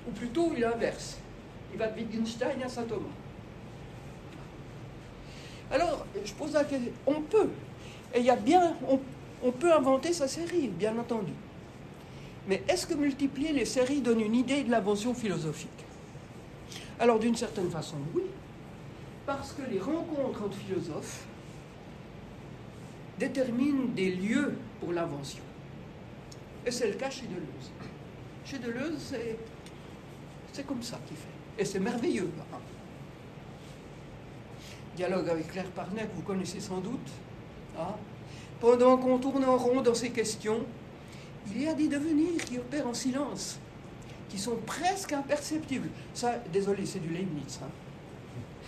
[0.08, 1.18] Ou plutôt, il inverse.
[1.74, 3.04] Il va de Wittgenstein à Saint Thomas.
[5.70, 7.50] Alors, je pose la question, on peut.
[8.14, 9.00] Et il y a bien, on,
[9.44, 11.34] on peut inventer sa série, bien entendu.
[12.48, 15.70] Mais est-ce que multiplier les séries donne une idée de l'invention philosophique?
[17.00, 18.24] Alors, d'une certaine façon, oui.
[19.26, 21.26] Parce que les rencontres entre philosophes
[23.20, 25.44] déterminent des lieux pour l'invention.
[26.66, 27.72] Et c'est le cas chez Deleuze.
[28.46, 29.38] Chez Deleuze, c'est,
[30.58, 31.62] c'est comme ça qu'il fait.
[31.62, 32.32] Et c'est merveilleux.
[32.52, 32.58] hein.
[34.96, 37.12] Dialogue avec Claire Parnet, que vous connaissez sans doute.
[37.78, 37.94] hein.
[38.60, 40.62] Pendant qu'on tourne en rond dans ces questions,
[41.52, 43.60] il y a des devenirs qui opèrent en silence,
[44.30, 45.90] qui sont presque imperceptibles.
[46.16, 47.60] Ça, désolé, c'est du Leibniz.
[47.64, 47.70] Hein.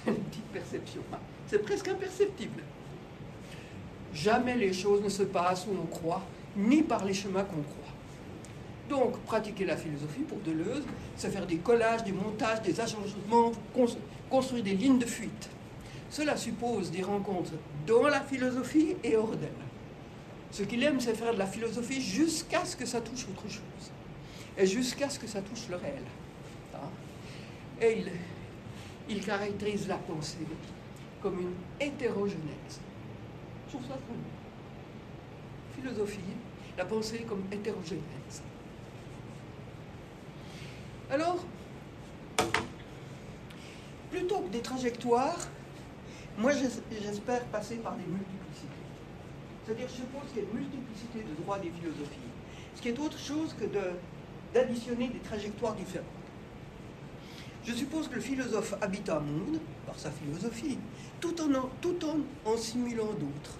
[0.11, 1.02] Une petite perception.
[1.48, 2.61] C'est presque imperceptible.
[4.14, 6.22] Jamais les choses ne se passent où on croit,
[6.56, 7.89] ni par les chemins qu'on croit.
[8.90, 10.84] Donc, pratiquer la philosophie pour Deleuze,
[11.16, 12.74] c'est faire des collages, des montages, des
[13.74, 13.98] cons-
[14.30, 15.49] construire des lignes de fuite.
[16.10, 17.52] Cela suppose des rencontres
[17.86, 19.52] dans la philosophie et hors d'elle.
[20.52, 23.91] Ce qu'il aime, c'est faire de la philosophie jusqu'à ce que ça touche autre chose.
[24.57, 26.02] Et jusqu'à ce que ça touche le réel.
[26.74, 26.80] Hein?
[27.80, 28.11] Et il,
[29.07, 30.38] il caractérise la pensée
[31.22, 32.80] comme une hétérogénèse.
[33.68, 35.84] Je trouve ça très bien.
[35.91, 36.20] Philosophie,
[36.76, 38.41] la pensée comme hétérogénèse.
[41.11, 41.38] Alors,
[44.11, 45.48] plutôt que des trajectoires,
[46.38, 48.68] moi j'es- j'espère passer par des multiplicités.
[49.65, 52.30] C'est-à-dire, je suppose qu'il y a une multiplicité de droits des philosophies,
[52.76, 53.65] ce qui est autre chose que
[54.53, 56.06] d'additionner des trajectoires différentes.
[57.65, 60.77] Je suppose que le philosophe habite un monde par sa philosophie,
[61.19, 62.18] tout en en, tout en,
[62.52, 63.57] en simulant d'autres.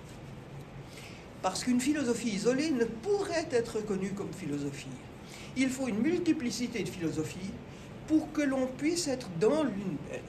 [1.42, 4.88] Parce qu'une philosophie isolée ne pourrait être reconnue comme philosophie.
[5.58, 7.52] Il faut une multiplicité de philosophies
[8.08, 10.22] pour que l'on puisse être dans l'une d'elles.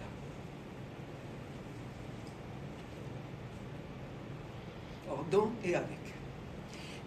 [5.11, 5.99] Or, dans et avec.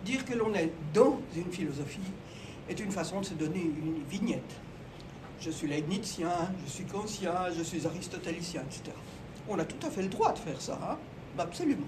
[0.05, 1.99] Dire que l'on est dans une philosophie
[2.69, 4.55] est une façon de se donner une vignette.
[5.39, 6.31] Je suis leibnizien,
[6.65, 8.95] je suis kantien, je suis aristotélicien, etc.
[9.49, 10.97] On a tout à fait le droit de faire ça, hein
[11.37, 11.87] absolument.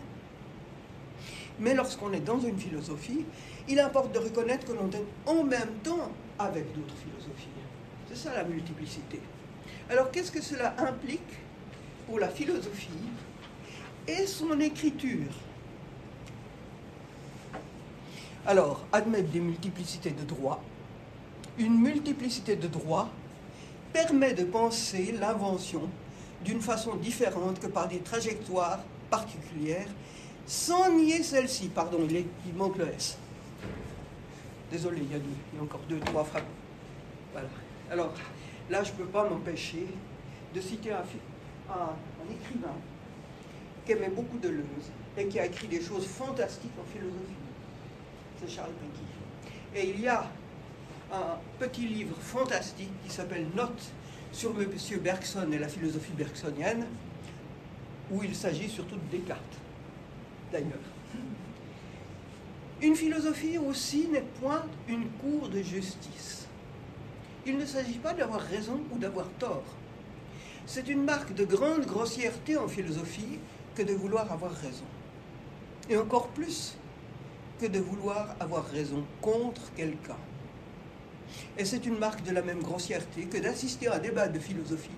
[1.60, 3.26] Mais lorsqu'on est dans une philosophie,
[3.67, 7.47] il importe de reconnaître que l'on est en même temps avec d'autres philosophies.
[8.09, 9.19] C'est ça la multiplicité.
[9.89, 11.21] Alors qu'est-ce que cela implique
[12.07, 12.89] pour la philosophie
[14.07, 15.31] et son écriture?
[18.47, 20.61] Alors, admettre des multiplicités de droits.
[21.57, 23.09] Une multiplicité de droits
[23.91, 25.89] permet de penser l'invention
[26.43, 28.79] d'une façon différente que par des trajectoires
[29.09, 29.87] particulières,
[30.45, 31.69] sans nier celle-ci.
[31.69, 33.17] Pardon, il, il manque le S.
[34.76, 36.43] Désolé, il y, a deux- il y a encore deux, trois frappes.
[37.31, 37.47] Voilà.
[37.89, 38.14] Alors,
[38.69, 39.88] là, je ne peux pas m'empêcher
[40.53, 41.02] de citer un,
[42.30, 42.76] écrivain
[43.85, 47.39] qui aimait beaucoup Deleuze et qui a écrit des choses fantastiques en philosophie.
[48.38, 49.81] C'est Charles Péguy.
[49.81, 50.30] Et il y a
[51.14, 53.93] un petit livre fantastique qui s'appelle Notes
[54.34, 54.68] sur M.
[55.02, 56.85] Bergson et la philosophie bergsonienne,
[58.11, 59.57] où il s'agit surtout de Descartes,
[60.52, 60.94] d'ailleurs.
[62.81, 66.47] Une philosophie aussi n'est point une cour de justice.
[67.45, 69.64] Il ne s'agit pas d'avoir raison ou d'avoir tort.
[70.65, 73.39] C'est une marque de grande grossièreté en philosophie
[73.76, 74.85] que de vouloir avoir raison.
[75.89, 76.76] Et encore plus
[77.61, 80.18] que de vouloir avoir raison contre quelqu'un.
[81.57, 84.89] Et c'est une marque de la même grossièreté que d'assister à un débat de philosophie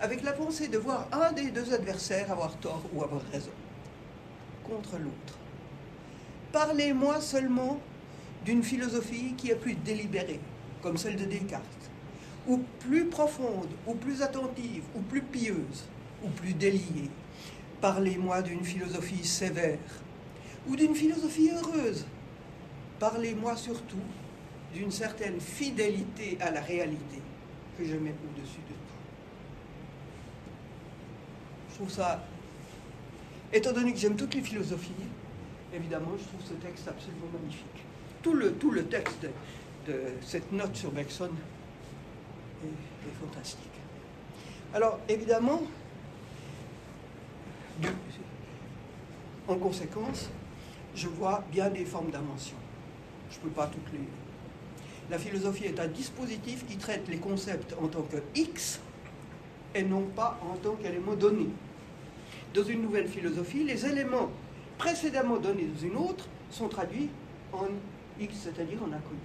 [0.00, 3.50] avec la pensée de voir un des deux adversaires avoir tort ou avoir raison
[4.64, 5.43] contre l'autre.
[6.54, 7.80] Parlez-moi seulement
[8.44, 10.38] d'une philosophie qui est plus délibérée,
[10.82, 11.90] comme celle de Descartes,
[12.46, 15.88] ou plus profonde, ou plus attentive, ou plus pieuse,
[16.22, 17.10] ou plus déliée.
[17.80, 19.80] Parlez-moi d'une philosophie sévère,
[20.68, 22.06] ou d'une philosophie heureuse.
[23.00, 24.06] Parlez-moi surtout
[24.72, 27.20] d'une certaine fidélité à la réalité
[27.76, 28.94] que je mets au-dessus de tout.
[31.70, 32.24] Je trouve ça,
[33.52, 34.92] étant donné que j'aime toutes les philosophies,
[35.74, 37.84] évidemment, je trouve ce texte absolument magnifique.
[38.22, 39.26] Tout le, tout le texte
[39.86, 41.30] de, cette note sur Bergson
[42.64, 43.58] est, fantastique.
[44.72, 45.62] Alors, évidemment,
[47.82, 47.88] de-
[49.46, 50.30] en conséquence,
[50.94, 52.56] je vois bien des formes d'invention.
[53.30, 54.00] Je ne peux pas toutes les.
[55.10, 58.80] La philosophie est un dispositif qui traite les concepts en tant que X
[59.74, 61.50] et non pas en tant qu'éléments donnés.
[62.54, 64.30] Dans une nouvelle philosophie, les éléments
[64.84, 67.08] précédemment donnés dans une autre sont traduits
[67.54, 67.68] en
[68.20, 69.18] X, c'est-à-dire en inconnu.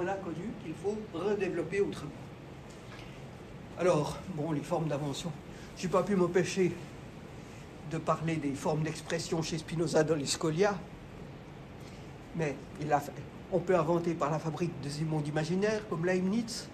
[0.00, 2.10] En inconnu qu'il faut redévelopper autrement.
[3.78, 5.30] Alors, bon, les formes d'invention.
[5.76, 6.72] Je n'ai pas pu m'empêcher
[7.90, 10.74] de parler des formes d'expression chez Spinoza dans les Scolia,
[12.34, 12.56] mais
[13.52, 16.70] on peut inventer par la fabrique des mondes imaginaires comme Leibniz,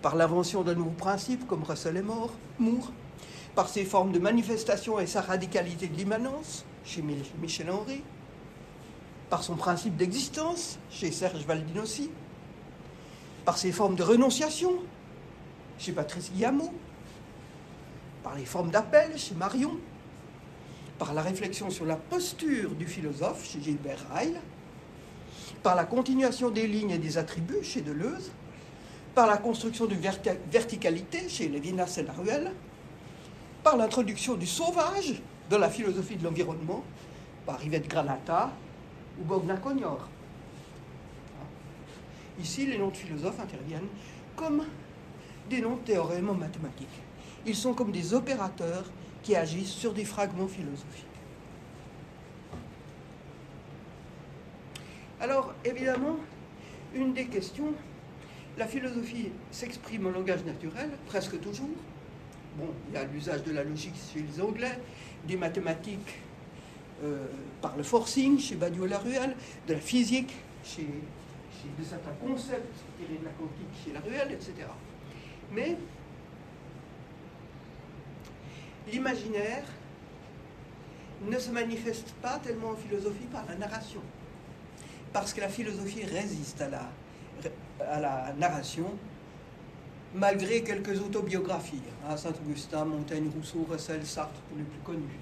[0.00, 2.30] par l'invention d'un nouveau principe comme Russell et Moore,
[3.56, 7.02] par ses formes de manifestation et sa radicalité de l'immanence chez
[7.40, 8.02] Michel Henry,
[9.30, 12.10] par son principe d'existence chez Serge Valdinossi,
[13.44, 14.72] par ses formes de renonciation
[15.78, 16.72] chez Patrice Guillamot,
[18.22, 19.76] par les formes d'appel chez Marion,
[20.98, 24.40] par la réflexion sur la posture du philosophe chez Gilbert Ryle,
[25.62, 28.30] par la continuation des lignes et des attributs chez Deleuze,
[29.14, 29.96] par la construction de
[30.50, 32.52] verticalité chez Lévinas et Laruelle,
[33.62, 36.82] par l'introduction du sauvage dans la philosophie de l'environnement
[37.46, 38.52] par Yvette Granata
[39.20, 40.08] ou Bogna Cognor.
[42.40, 43.88] Ici, les noms de philosophes interviennent
[44.36, 44.64] comme
[45.48, 46.88] des noms de théorèmes mathématiques.
[47.46, 48.84] Ils sont comme des opérateurs
[49.22, 51.04] qui agissent sur des fragments philosophiques.
[55.20, 56.16] Alors, évidemment,
[56.94, 57.72] une des questions,
[58.58, 61.70] la philosophie s'exprime en langage naturel, presque toujours.
[62.58, 64.78] Bon, il y a l'usage de la logique chez les Anglais,
[65.26, 66.18] des mathématiques
[67.02, 67.26] euh,
[67.60, 69.34] par le forcing chez Badiou-Laruelle,
[69.66, 70.34] de la physique
[70.64, 70.86] chez,
[71.82, 74.52] certains concepts tirés de la quantique chez Laruelle, etc.
[75.52, 75.76] Mais
[78.92, 79.64] l'imaginaire
[81.26, 84.00] ne se manifeste pas tellement en philosophie par la narration
[85.14, 86.90] parce que la philosophie résiste la,
[87.88, 88.86] à la narration,
[90.14, 91.82] malgré quelques autobiographies,
[92.16, 95.18] Saint-Augustin, Montaigne, Rousseau, Russell, Sartre, pour les plus connus.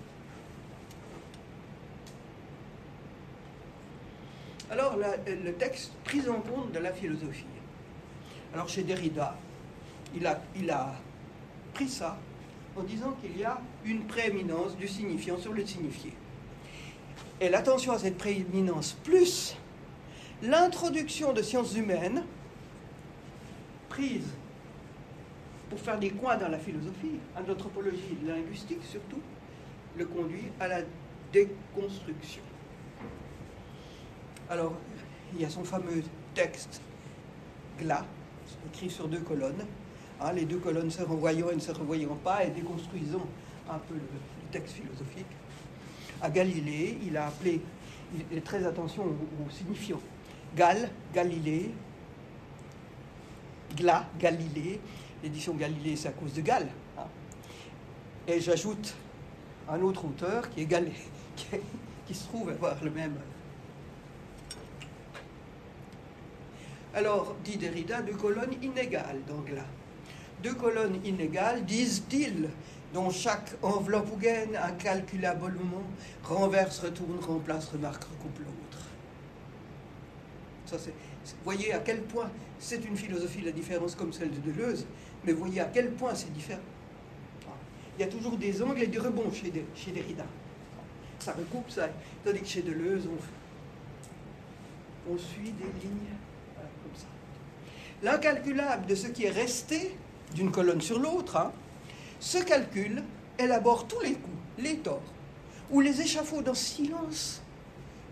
[4.70, 7.44] Alors, le texte pris en compte de la philosophie.
[8.54, 9.36] Alors, chez Derrida,
[10.14, 10.94] il a, il a
[11.74, 12.18] pris ça
[12.76, 16.12] en disant qu'il y a une prééminence du signifiant sur le signifié.
[17.40, 19.56] Et l'attention à cette prééminence, plus
[20.42, 22.24] l'introduction de sciences humaines
[23.88, 24.28] prise
[25.72, 29.20] pour faire des coins dans la philosophie, en anthropologie linguistique surtout,
[29.96, 30.80] le conduit à la
[31.32, 32.42] déconstruction.
[34.50, 34.74] Alors,
[35.34, 36.02] il y a son fameux
[36.34, 36.82] texte
[37.78, 38.04] Glas,
[38.66, 39.64] écrit sur deux colonnes,
[40.20, 43.26] hein, les deux colonnes se renvoyant et ne se renvoyant pas, et déconstruisant
[43.70, 44.00] un peu le,
[44.50, 45.24] texte philosophique.
[46.20, 47.62] À Galilée, il a appelé,
[48.30, 50.00] il est très attention aux signifiants.
[50.54, 51.70] Gal, Galilée,
[53.74, 54.78] Gla, Galilée.
[55.22, 56.66] L'édition Galilée, c'est à cause de Gall.
[56.98, 57.06] Hein.
[58.26, 58.94] Et j'ajoute
[59.68, 60.68] un autre auteur qui est
[62.06, 63.14] qui, se trouve avoir le même.
[66.94, 69.64] Alors, dit Derrida, deux colonnes inégales dans Gla.
[70.42, 72.50] Deux colonnes inégales, disent-ils,
[72.92, 75.84] dont chaque enveloppe ou gaine incalculablement
[76.22, 78.84] renverse, retourne, remplace, remarque, recoupe l'autre.
[80.72, 84.86] Vous voyez à quel point c'est une philosophie, la différence comme celle de Deleuze,
[85.24, 86.60] mais voyez à quel point c'est différent.
[87.96, 90.24] Il y a toujours des angles et des rebonds chez, chez Derrida.
[91.18, 91.88] Ça recoupe ça,
[92.24, 93.08] tandis que chez Deleuze,
[95.08, 96.14] on, suit des lignes
[96.58, 97.06] comme ça.
[98.02, 99.96] L'incalculable de ce qui est resté
[100.34, 101.52] d'une colonne sur l'autre, hein,
[102.18, 103.02] ce calcul
[103.38, 105.02] élabore tous les coups, les torts,
[105.70, 107.42] ou les échafauds dans silence.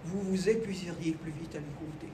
[0.05, 2.11] Vous vous épuiseriez plus vite à les compter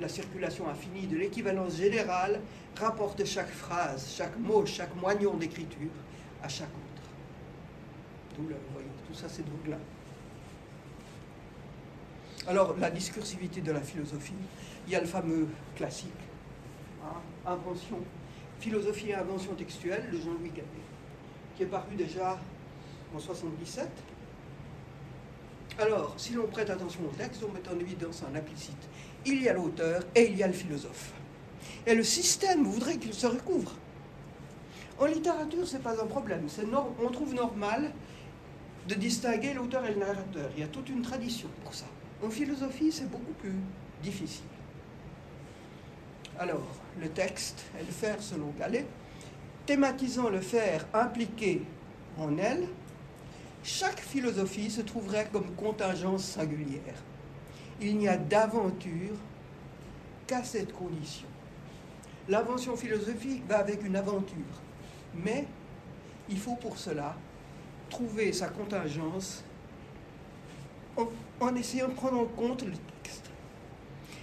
[0.00, 2.40] la circulation infinie de l'équivalence générale
[2.78, 5.90] rapporte chaque phrase, chaque mot, chaque moignon d'écriture
[6.42, 8.38] à chaque autre.
[8.38, 9.76] Vous voyez, tout ça, c'est donc là.
[12.46, 14.32] Alors, la discursivité de la philosophie,
[14.86, 16.08] il y a le fameux classique,
[17.04, 17.98] hein, invention,
[18.58, 20.64] philosophie et invention textuelle de Jean-Louis Capet,
[21.56, 22.38] qui est paru déjà
[23.14, 23.88] en 77.
[25.78, 28.88] Alors, si l'on prête attention au texte, on met en évidence un implicite
[29.26, 31.12] il y a l'auteur et il y a le philosophe.
[31.86, 33.74] Et le système voudrait qu'il se recouvre.
[34.98, 36.46] En littérature, ce n'est pas un problème.
[37.02, 37.92] on trouve normal
[38.88, 40.50] de distinguer l'auteur et le narrateur.
[40.56, 41.86] Il y a toute une tradition pour ça.
[42.22, 43.54] En philosophie, c'est beaucoup plus
[44.02, 44.44] difficile.
[46.38, 46.66] Alors,
[47.00, 48.86] le texte et le faire selon Gallet,
[49.66, 51.62] thématisant le faire impliqué
[52.18, 52.66] en elle,
[53.62, 57.02] chaque philosophie se trouverait comme contingence singulière
[57.80, 59.16] il n'y a d'aventure
[60.26, 61.26] qu'à cette condition.
[62.30, 64.62] L'invention philosophique va avec une aventure,
[65.16, 65.46] mais
[66.28, 67.16] il faut pour cela
[67.90, 69.42] trouver sa contingence
[71.40, 72.70] en, essayant de prendre en compte le
[73.02, 73.24] texte.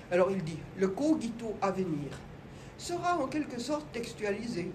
[0.09, 2.11] Alors il dit, le cogito à venir
[2.77, 4.71] sera en quelque sorte textualisé,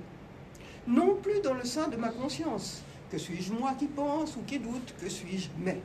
[0.87, 4.59] non plus dans le sein de ma conscience, que suis-je moi qui pense ou qui
[4.59, 5.81] doute, que suis-je mais,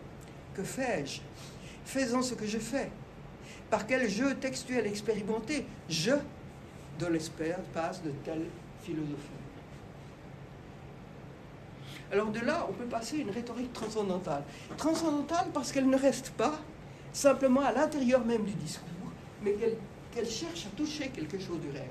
[0.54, 1.22] que fais-je?
[1.86, 2.92] Faisant ce que je fais,
[3.70, 6.12] par quel jeu textuel expérimenté, je,
[7.00, 8.46] de l'espère, passe de telle
[8.82, 9.16] philosophie.
[12.12, 14.44] Alors de là, on peut passer une rhétorique transcendantale.
[14.78, 16.60] Transcendantale parce qu'elle ne reste pas
[17.12, 19.12] simplement à l'intérieur même du discours,
[19.44, 19.56] mais
[20.14, 21.90] qu'elle cherche à toucher quelque chose du réel.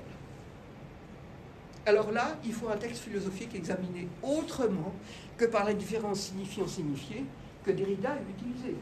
[1.85, 4.93] Alors là, il faut un texte philosophique examiné autrement
[5.37, 7.23] que par la différence signifiant-signifié
[7.63, 8.75] que Derrida a utilisé.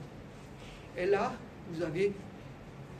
[0.97, 1.33] Et là,
[1.71, 2.13] vous avez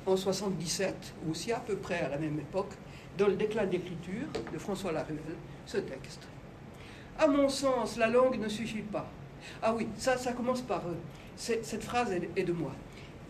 [0.06, 2.74] en 77, aussi à peu près à la même époque,
[3.18, 5.20] dans le déclin d'écriture de François Laruelle,
[5.66, 6.22] ce texte.
[7.18, 9.08] À mon sens, la langue ne suffit pas.
[9.62, 10.82] Ah oui, ça, ça commence par...
[10.88, 10.94] Euh,
[11.38, 12.72] cette phrase est, de moi.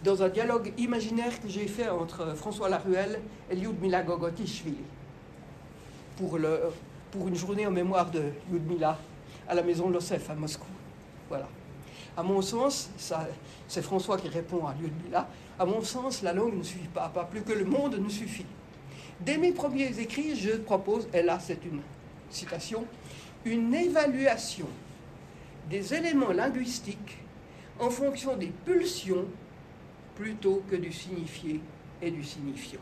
[0.04, 4.78] Dans un dialogue imaginaire que j'ai fait entre François Laruelle et Lyudmila Gogotishvili
[6.16, 6.38] pour,
[7.12, 8.22] pour une journée en mémoire de
[8.52, 9.00] Lyudmila
[9.48, 10.68] à la maison Losef à Moscou.
[11.30, 11.48] Voilà.
[12.16, 12.92] À mon sens,
[13.68, 17.26] c'est François qui répond à Lyudmila, à mon sens, la langue ne suffit pas, pas
[17.26, 18.46] plus que le monde ne suffit.
[19.22, 21.82] Dès mes premiers écrits, je propose, et là c'est une
[22.30, 22.86] citation,
[23.46, 24.68] une évaluation
[25.70, 27.18] des éléments linguistiques
[27.80, 29.26] en fonction des pulsions
[30.16, 31.60] plutôt que du signifié
[32.02, 32.82] et du signifiant.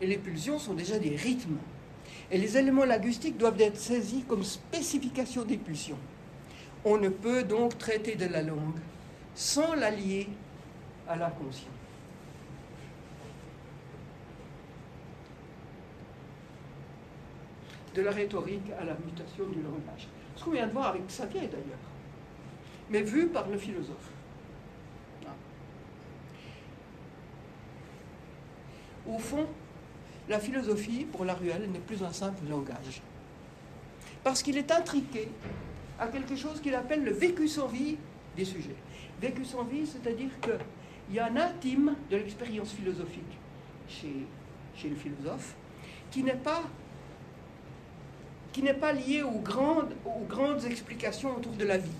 [0.00, 1.58] Et les pulsions sont déjà des rythmes.
[2.30, 5.98] Et les éléments linguistiques doivent être saisis comme spécification des pulsions.
[6.84, 8.78] On ne peut donc traiter de la langue
[9.34, 10.28] sans la lier
[11.08, 11.77] à l'inconscient.
[17.98, 20.06] De la rhétorique à la mutation du langage.
[20.36, 21.88] Ce qu'on vient de voir avec Xavier d'ailleurs,
[22.90, 24.12] mais vu par le philosophe.
[29.04, 29.48] Au fond,
[30.28, 33.02] la philosophie, pour la ruelle, n'est plus un simple langage.
[34.22, 35.28] Parce qu'il est intriqué
[35.98, 37.96] à quelque chose qu'il appelle le vécu sans vie
[38.36, 38.76] des sujets.
[39.20, 43.38] Vécu sans vie, c'est-à-dire qu'il y a un intime de l'expérience philosophique
[43.88, 44.24] chez,
[44.76, 45.56] chez le philosophe
[46.12, 46.62] qui n'est pas
[48.52, 51.90] qui n'est pas lié aux grandes, explications autour de la vie,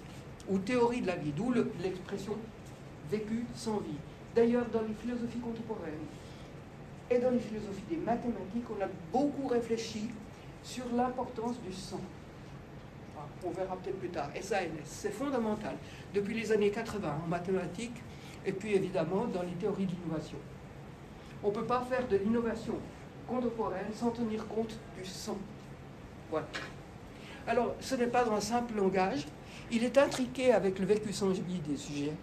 [0.51, 1.53] aux théories de la vie, d'où
[1.83, 2.35] l'expression
[3.11, 3.99] vécu sans vie.
[4.35, 5.95] D'ailleurs, dans les philosophies contemporaines,
[7.11, 10.11] et dans les philosophies des mathématiques, on a beaucoup réfléchi
[10.63, 12.01] sur l'importance du sang.
[13.45, 14.31] On verra peut-être plus tard.
[14.41, 15.77] SANS, c'est fondamental.
[16.15, 18.03] Depuis les années 80 en mathématiques,
[18.45, 20.39] et puis évidemment dans les théories d'innovation.
[21.43, 22.75] On ne peut pas faire de l'innovation
[23.27, 25.39] contemporaine sans tenir compte du sang.
[26.31, 26.47] Voilà.
[27.47, 29.27] Alors, ce n'est pas un simple langage,
[29.71, 32.15] il est intriqué avec le vécu sans vie des sujets.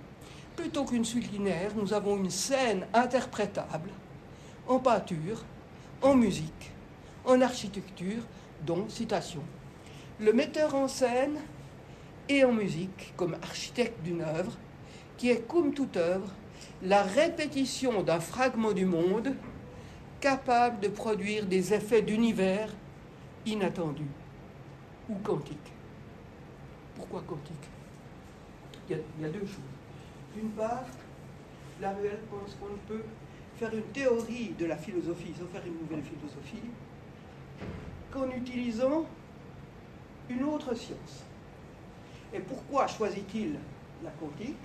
[0.56, 3.90] Plutôt qu'une suite linéaire, nous avons une scène interprétable
[4.68, 5.44] en peinture,
[6.02, 6.72] en musique,
[7.26, 8.23] en architecture,
[8.65, 9.41] dont citation.
[10.19, 11.40] Le metteur en scène
[12.30, 14.57] et en musique, comme architecte d'une œuvre,
[15.18, 16.32] qui est comme toute œuvre,
[16.82, 19.36] la répétition d'un fragment du monde
[20.19, 22.69] capable de produire des effets d'univers
[23.46, 24.10] inattendus
[25.10, 25.74] ou quantiques.
[26.96, 27.70] Pourquoi quantique?
[28.88, 29.60] Il y, a, il y a deux choses.
[30.34, 30.86] D'une part,
[31.82, 33.04] la ruelle pense qu'on ne peut
[33.58, 36.70] faire une théorie de la philosophie sans faire une nouvelle philosophie
[38.12, 39.06] qu'en utilisant
[40.30, 41.24] une autre science.
[42.34, 43.60] Et pourquoi choisit-il
[44.04, 44.58] la quantique?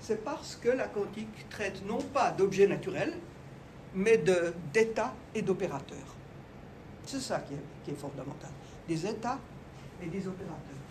[0.00, 3.14] C'est parce que la quantique traite non pas d'objets naturels,
[3.94, 4.18] mais
[4.72, 6.17] d'états et d'opérateurs.
[7.08, 7.54] C'est ça qui
[7.90, 8.50] est, fondamental.
[8.86, 9.38] Des états
[10.02, 10.82] et des opérateurs.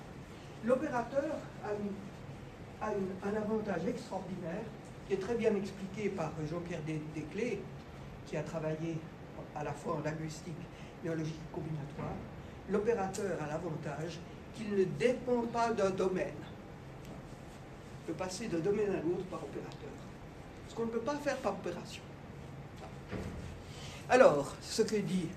[0.65, 4.63] L'opérateur a, un avantage extraordinaire
[5.05, 6.81] qui est très bien expliqué par Jean-Pierre
[7.13, 7.61] Desclés,
[8.25, 8.97] qui a travaillé
[9.55, 10.57] à la fois en linguistique
[11.05, 12.15] et en logique combinatoire.
[12.71, 14.17] L'opérateur a l'avantage
[14.55, 16.33] qu'il ne dépend pas d'un domaine.
[18.01, 19.93] Il peut passer d'un domaine à l'autre par opérateur.
[20.67, 22.01] Ce qu'on ne peut pas faire par opération.
[24.09, 25.27] Alors, ce que dit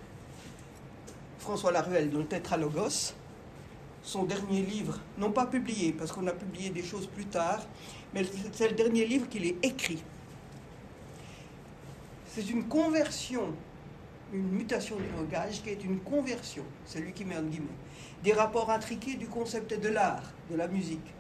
[1.51, 3.13] François Laruelle dans le Tétralogos,
[4.05, 7.67] son dernier livre, non pas publié, parce qu'on a publié des choses plus tard,
[8.15, 8.23] mais
[8.53, 10.01] c'est le dernier livre qu'il ait écrit.
[12.29, 13.53] C'est une conversion,
[14.33, 17.67] une mutation du langage qui est une conversion, c'est lui qui met en guillemets,
[18.23, 21.13] des rapports intriqués du concept de l'art, de la musique,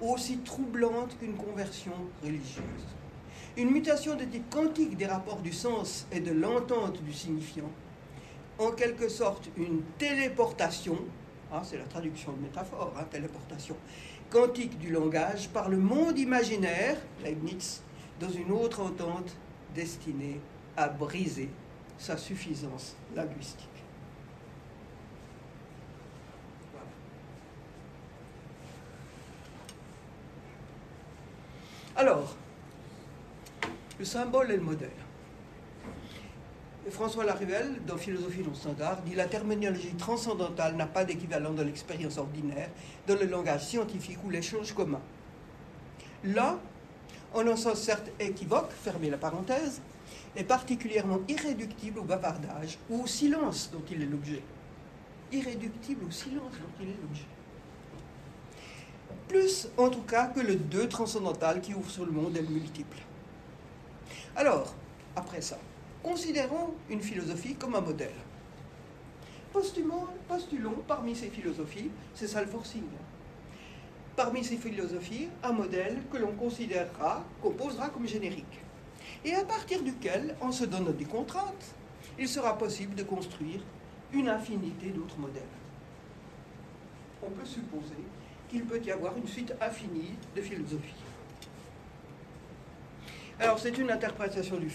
[0.00, 1.92] aussi troublante qu'une conversion
[2.22, 2.86] religieuse.
[3.58, 7.70] une mutation de type quantique des rapports du sens et de l'entente du signifiant,
[8.58, 10.98] en quelque sorte une téléportation,
[11.52, 13.76] hein, c'est la traduction de métaphore, hein, téléportation,
[14.30, 17.82] quantique du langage par le monde imaginaire, Leibniz,
[18.20, 19.36] dans une autre entente
[19.74, 20.40] destinée
[20.76, 21.48] à briser
[21.98, 23.68] sa suffisance linguistique.
[31.96, 32.34] Alors,
[33.98, 35.03] le symbole et le modèle.
[36.90, 42.18] François Larivelle, dans Philosophie non standard, dit la terminologie transcendantale n'a pas d'équivalent dans l'expérience
[42.18, 42.68] ordinaire,
[43.06, 45.00] dans le langage scientifique ou l'échange commun.
[46.24, 46.58] Là,
[47.32, 49.80] en un sens certes équivoque, fermez la parenthèse,
[50.36, 54.42] est particulièrement irréductible au bavardage ou au silence dont il est l'objet.
[55.32, 57.26] Irréductible au silence dont il est l'objet.
[59.28, 62.98] Plus, en tout cas, que le deux transcendantal qui ouvre sur le monde le multiple.
[64.36, 64.74] Alors,
[65.16, 65.58] après ça,
[66.04, 68.14] considérons une philosophie comme un modèle.
[69.52, 72.84] Postulons, parmi ces philosophies, c'est ça le forcing.
[74.14, 78.60] Parmi ces philosophies, un modèle que l'on considérera, qu'on posera comme générique
[79.24, 81.74] et à partir duquel, en se donnant des contraintes,
[82.18, 83.60] il sera possible de construire
[84.12, 85.42] une infinité d'autres modèles.
[87.22, 88.04] On peut supposer
[88.48, 90.94] qu'il peut y avoir une suite infinie de philosophies.
[93.40, 94.70] Alors c'est une interprétation du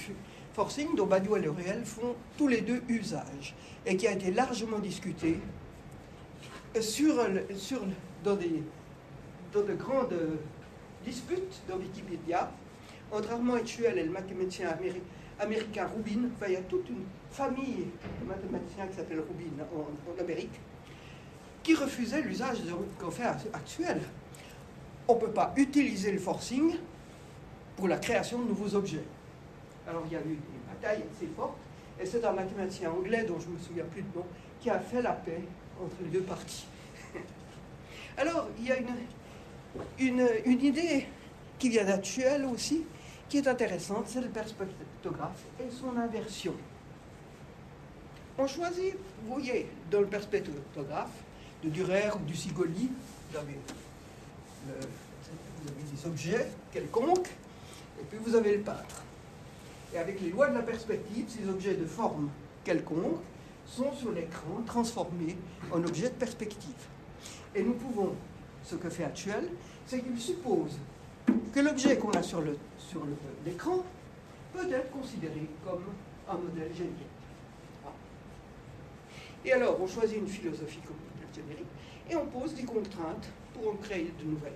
[0.53, 3.55] forcing dont Badiou et le réel font tous les deux usage
[3.85, 5.39] et qui a été largement discutée
[6.81, 7.15] sur,
[8.23, 8.63] dans, des,
[9.53, 10.15] de grandes
[11.05, 12.51] disputes dans Wikipédia
[13.11, 14.69] entre Armand Etchuel et le mathématicien
[15.39, 17.87] américain Rubin, il y a toute une famille
[18.21, 20.59] de mathématiciens qui s'appelle Rubin en, Amérique,
[21.63, 22.57] qui refusaient l'usage
[22.99, 23.23] qu'on fait
[23.53, 24.01] actuel.
[25.07, 26.75] On ne peut pas utiliser le forcing
[27.75, 29.03] pour la création de nouveaux objets.
[29.89, 31.57] Alors il y a eu des batailles assez fortes,
[31.99, 34.25] et c'est un mathématicien anglais dont je ne me souviens plus de nom
[34.59, 35.41] qui a fait la paix
[35.83, 36.67] entre les deux parties.
[38.17, 38.87] Alors il y a une,
[39.97, 41.07] une, une idée
[41.57, 42.85] qui vient d'actuel aussi,
[43.27, 46.53] qui est intéressante, c'est le perspectographe et son inversion.
[48.37, 48.93] On choisit,
[49.23, 51.11] vous voyez, dans le perspectographe,
[51.63, 52.89] de Durer ou du Sigoli,
[53.31, 53.59] vous avez,
[55.91, 57.27] des objets quelconques,
[57.99, 59.03] et puis vous avez le peintre.
[59.93, 62.29] Et avec les lois de la perspective, ces objets de forme
[62.63, 63.21] quelconque
[63.65, 65.35] sont sur l'écran transformés
[65.71, 66.87] en objets de perspective.
[67.55, 68.15] Et nous pouvons,
[68.63, 69.49] ce que fait Actuel,
[69.85, 70.77] c'est qu'il suppose
[71.53, 72.41] que l'objet qu'on a sur
[73.45, 75.83] l'écran le, peut être considéré comme
[76.27, 77.07] un modèle générique.
[79.45, 81.67] Et alors, on choisit une philosophie comme modèle générique
[82.09, 84.53] et on pose des contraintes pour en créer de nouvelles.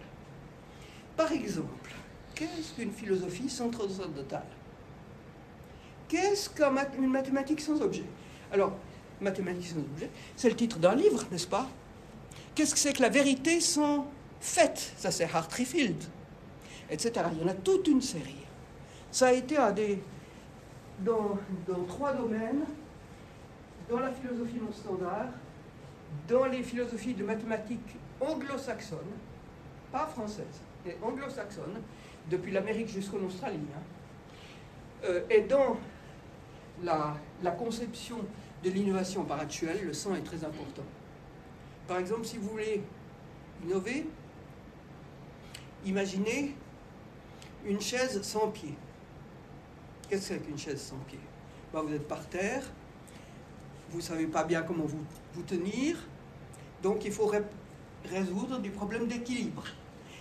[1.16, 1.92] Par exemple,
[2.36, 4.44] qu'est-ce qu'une philosophie transcendantale
[6.14, 8.06] Qu'est-ce qu'une mathématique sans objet
[8.52, 8.74] Alors,
[9.20, 11.68] mathématique sans objet, c'est le titre d'un livre, n'est-ce pas?
[12.54, 14.06] Qu'est-ce que c'est que la vérité sans
[14.40, 14.94] fait?
[14.96, 16.04] Ça, c'est Hartreefield
[16.92, 17.26] etc.
[17.32, 18.46] Il y en a toute une série.
[19.12, 19.56] Ça a été
[21.00, 21.40] dans
[21.88, 22.64] trois domaines,
[23.90, 25.30] dans la philosophie non standard,
[26.28, 29.00] dans les philosophies de mathématiques anglo-saxonnes,
[29.92, 31.82] pas françaises, mais anglo-saxonnes,
[32.30, 33.82] depuis l'Amérique jusqu'en Australie, hein.
[35.06, 35.78] euh, et dans
[36.82, 38.18] la, conception
[38.64, 40.84] de l'innovation par actuelle, le sang est très important.
[41.88, 42.82] Par exemple, si vous voulez
[43.64, 44.08] innover,
[45.86, 46.56] imaginez
[47.66, 48.76] une chaise sans pied.
[50.10, 51.20] Qu'est-ce qu'une chaise sans pied
[51.74, 52.64] ben, Vous êtes par terre,
[53.90, 55.98] vous ne savez pas bien comment vous, vous tenir,
[56.82, 57.32] donc il faut
[58.06, 59.64] résoudre du problème d'équilibre.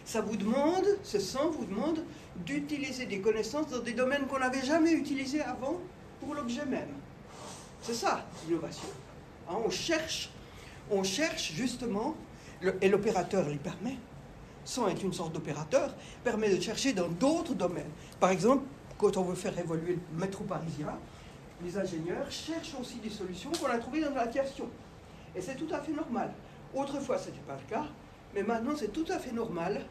[0.05, 2.05] Ça vous demande, ce sang vous demande
[2.45, 5.81] d'utiliser des connaissances dans des domaines qu'on n'avait jamais utilisés avant
[6.23, 6.95] pour l'objet même.
[7.83, 8.89] C'est ça, l'innovation.
[9.49, 10.31] Hein, on cherche,
[10.91, 12.15] on cherche justement,
[12.81, 13.97] et l'opérateur l'y permet,
[14.65, 15.93] sans être une sorte d'opérateur,
[16.23, 17.91] permet de chercher dans d'autres domaines.
[18.21, 18.65] Par exemple,
[18.99, 20.97] quand on veut faire évoluer le métro parisien,
[21.65, 24.69] les ingénieurs cherchent aussi des solutions qu'on a trouvées dans l'aviation.
[25.35, 26.33] Et c'est tout à fait normal.
[26.75, 27.87] Autrefois, ce n'était pas le cas,
[28.35, 29.85] mais maintenant, c'est tout à fait normal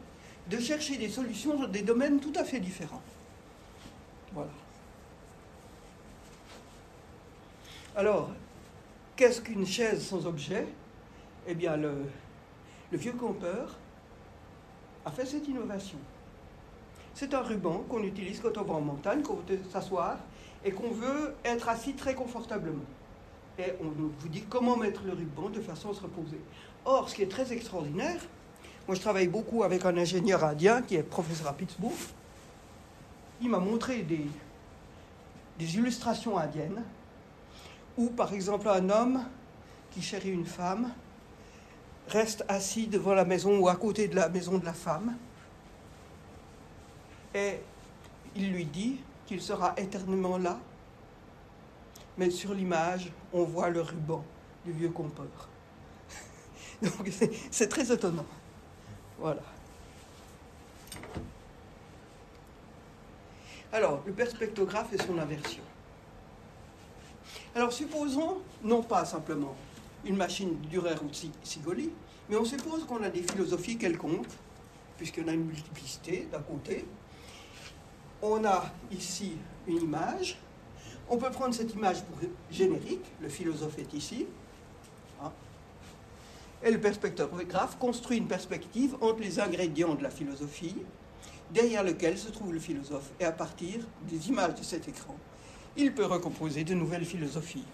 [0.48, 3.02] de chercher des solutions dans des domaines tout à fait différents.
[4.32, 4.50] Voilà.
[7.94, 8.30] Alors,
[9.16, 10.66] qu'est-ce qu'une chaise sans objet?
[11.46, 12.06] Eh bien, le,
[12.90, 13.76] vieux compteur
[15.04, 15.98] a fait cette innovation.
[17.12, 20.16] C'est un ruban qu'on utilise quand on va en montagne, qu'on veut s'asseoir
[20.64, 22.84] et qu'on veut être assis très confortablement.
[23.58, 26.40] Et on vous dit comment mettre le ruban de façon à se reposer.
[26.86, 28.22] Or, ce qui est très extraordinaire,
[28.88, 31.92] moi je travaille beaucoup avec un ingénieur indien qui est professeur à Pittsburgh.
[33.42, 34.02] il m'a montré
[35.58, 36.82] des illustrations indiennes
[37.96, 39.24] où, par exemple, un homme
[39.90, 40.92] qui chérit une femme
[42.08, 45.16] reste assis devant la maison ou à côté de la maison de la femme
[47.34, 47.60] et
[48.36, 50.58] il lui dit qu'il sera éternellement là.
[52.18, 54.24] Mais sur l'image, on voit le ruban
[54.64, 55.48] du vieux compeur.
[56.82, 57.10] Donc
[57.50, 58.26] c'est très étonnant.
[59.18, 59.42] Voilà.
[63.72, 65.62] Alors, le perspectographe et son inversion.
[67.54, 69.54] Alors, supposons, non pas simplement
[70.04, 71.10] une machine Dürer ou
[71.42, 71.90] Sigoli,
[72.28, 74.26] mais on suppose qu'on a des philosophies quelconques,
[74.96, 76.86] puisqu'on a une multiplicité d'un côté.
[78.22, 80.38] On a ici une image.
[81.10, 82.18] On peut prendre cette image pour
[82.50, 84.26] générique, le philosophe est ici.
[85.22, 85.30] Hein.
[86.62, 90.76] Et le perspectographe construit une perspective entre les ingrédients de la philosophie,
[91.50, 93.10] derrière lequel se trouve le philosophe.
[93.20, 95.16] Et à partir des images de cet écran,
[95.76, 97.64] il peut recomposer de nouvelles philosophies.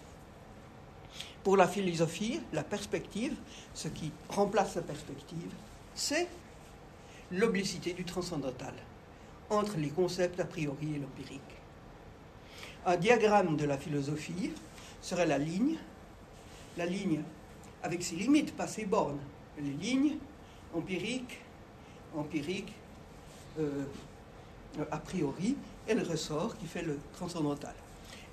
[1.43, 3.35] Pour la philosophie, la perspective,
[3.73, 5.51] ce qui remplace la perspective,
[5.95, 6.27] c'est
[7.31, 8.73] l'oblicité du transcendantal
[9.49, 11.41] entre les concepts a priori et l'empirique.
[12.85, 14.51] Un diagramme de la philosophie
[15.01, 15.77] serait la ligne,
[16.77, 17.21] la ligne
[17.83, 19.19] avec ses limites, pas ses bornes,
[19.57, 20.17] les lignes
[20.73, 21.39] empiriques,
[22.15, 22.73] empiriques,
[23.59, 23.85] euh,
[24.91, 25.55] a priori,
[25.87, 27.73] et le ressort qui fait le transcendantal.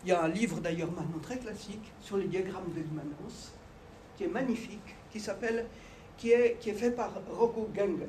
[0.06, 3.50] Il y a un livre d'ailleurs maintenant très classique sur les diagrammes de l'immanence,
[4.16, 5.66] qui est magnifique, qui s'appelle,
[6.16, 8.06] qui est, qui est fait par Rocco Gengel,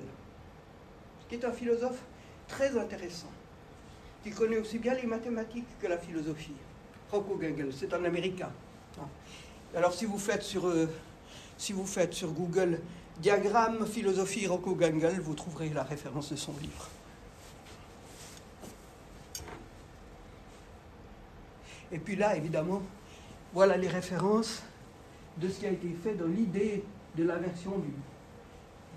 [1.27, 2.03] qui est un philosophe
[2.47, 3.31] très intéressant,
[4.23, 6.53] qui connaît aussi bien les mathématiques que la philosophie.
[7.11, 8.51] Rocco Gengel, c'est un Américain.
[9.75, 10.87] Alors si vous faites sur, euh,
[11.57, 12.79] si vous faites sur Google
[13.19, 16.89] diagramme philosophie Rocco Gengel, vous trouverez la référence de son livre.
[21.91, 22.81] Et puis là, évidemment,
[23.53, 24.63] voilà les références
[25.37, 26.83] de ce qui a été fait dans l'idée
[27.15, 27.73] de l'inversion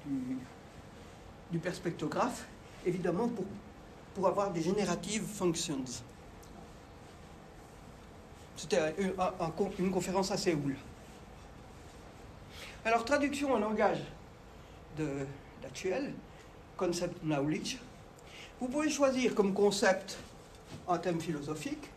[0.07, 0.37] du,
[1.51, 2.47] du, perspectographe,
[2.85, 3.45] évidemment pour,
[4.15, 5.85] pour avoir des génératives functions.
[8.57, 8.95] C'était
[9.79, 10.77] une conférence à Séoul.
[12.85, 14.01] Alors, traduction en langage
[15.63, 16.13] d'actuel,
[16.77, 17.79] concept knowledge.
[18.61, 20.19] Vous pouvez choisir comme concept
[20.89, 21.89] un thème philosophique,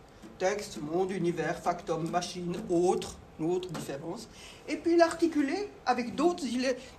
[0.44, 4.28] texte, monde, univers, factum, machine, autre, autre différence,
[4.68, 6.44] et puis l'articuler avec d'autres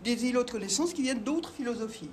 [0.02, 2.08] des îlots de connaissances qui viennent d'autres philosophies.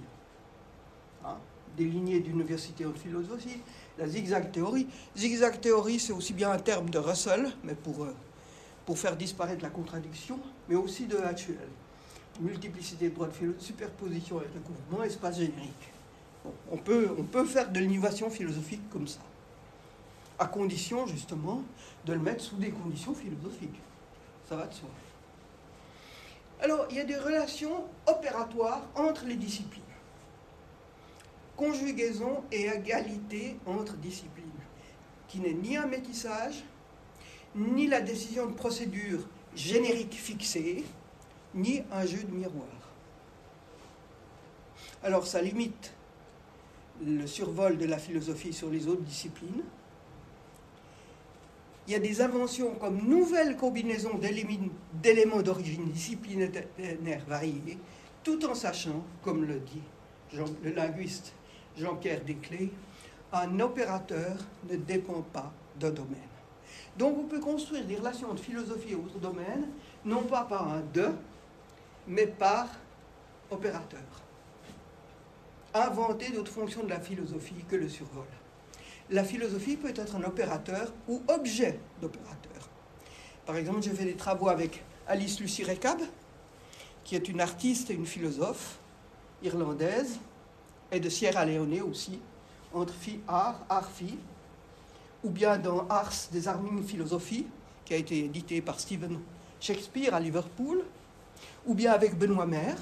[1.23, 1.37] Hein,
[1.77, 3.61] des lignées d'université en philosophie,
[3.97, 4.87] la zigzag théorie.
[5.15, 8.13] Zigzag théorie, c'est aussi bien un terme de Russell, mais pour, euh,
[8.85, 10.37] pour faire disparaître la contradiction,
[10.67, 11.55] mais aussi de Hatchell.
[12.41, 15.93] Multiplicité de droits de philo, superposition et recouvrement, espace générique.
[16.69, 19.21] on, peut, on peut faire de l'innovation philosophique comme ça
[20.41, 21.61] à condition justement
[22.05, 23.79] de le mettre sous des conditions philosophiques.
[24.49, 24.89] Ça va de soi.
[26.59, 29.83] Alors, il y a des relations opératoires entre les disciplines.
[31.55, 34.49] Conjugaison et égalité entre disciplines,
[35.27, 36.63] qui n'est ni un métissage,
[37.53, 39.19] ni la décision de procédure
[39.55, 40.83] générique fixée,
[41.53, 42.65] ni un jeu de miroir.
[45.03, 45.93] Alors, ça limite
[47.05, 49.63] le survol de la philosophie sur les autres disciplines,
[51.87, 54.19] il y a des inventions comme nouvelles combinaisons
[54.93, 57.77] d'éléments d'origine disciplinaire variés,
[58.23, 59.81] tout en sachant, comme le dit
[60.63, 61.33] le linguiste
[61.77, 62.71] Jean-Pierre Desclés,
[63.33, 64.37] un opérateur
[64.69, 66.17] ne dépend pas d'un domaine.
[66.97, 69.67] Donc on peut construire des relations de philosophie et autres domaines,
[70.05, 71.09] non pas par un de,
[72.07, 72.67] mais par
[73.49, 73.99] opérateur.
[75.73, 78.25] Inventer d'autres fonctions de la philosophie que le survol
[79.11, 82.69] la philosophie peut être un opérateur ou objet d'opérateur.
[83.45, 85.99] Par exemple, j'ai fait des travaux avec Alice Lucie Rekab,
[87.03, 88.79] qui est une artiste et une philosophe
[89.43, 90.19] irlandaise,
[90.91, 92.19] et de Sierra Leone aussi,
[92.73, 94.17] entre Phi Art, Art Phi,
[95.23, 97.45] ou bien dans Ars des Armines Philosophie,
[97.83, 99.19] qui a été édité par Stephen
[99.59, 100.83] Shakespeare à Liverpool,
[101.65, 102.77] ou bien avec Benoît Maire,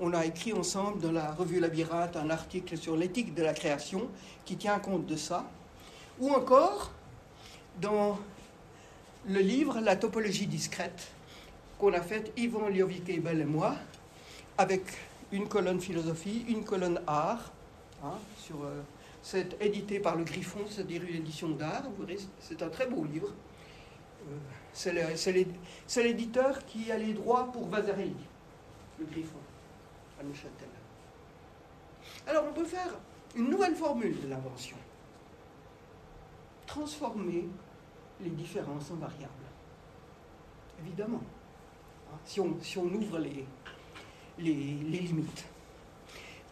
[0.00, 4.08] on a écrit ensemble dans la revue Labyrinthe un article sur l'éthique de la création
[4.44, 5.48] qui tient compte de ça.
[6.18, 6.90] Ou encore
[7.80, 8.18] dans
[9.28, 11.08] le livre La topologie discrète
[11.78, 13.76] qu'on a fait Yvon Liovic et moi
[14.56, 14.82] avec
[15.32, 17.52] une colonne philosophie, une colonne art.
[18.02, 18.18] Hein,
[18.52, 18.80] euh,
[19.22, 21.84] c'est édité par le Griffon, c'est-à-dire une édition d'art.
[22.40, 23.28] C'est un très beau livre.
[24.28, 28.14] Euh, c'est l'éditeur qui a les droits pour Vasarely,
[28.98, 29.39] le Griffon.
[32.26, 32.94] Alors on peut faire
[33.36, 34.76] une nouvelle formule de l'invention.
[36.66, 37.48] transformer
[38.20, 39.32] les différences en variables.
[40.84, 41.22] Évidemment.
[42.12, 43.44] Hein, si on, ouvre les
[44.38, 45.46] limites.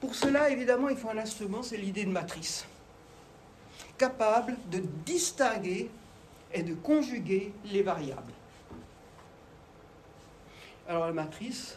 [0.01, 2.67] Pour cela, évidemment, il faut un instrument, c'est l'idée de matrice,
[3.97, 5.91] capable de distinguer
[6.53, 8.33] et de conjuguer les variables.
[10.89, 11.77] Alors la matrice,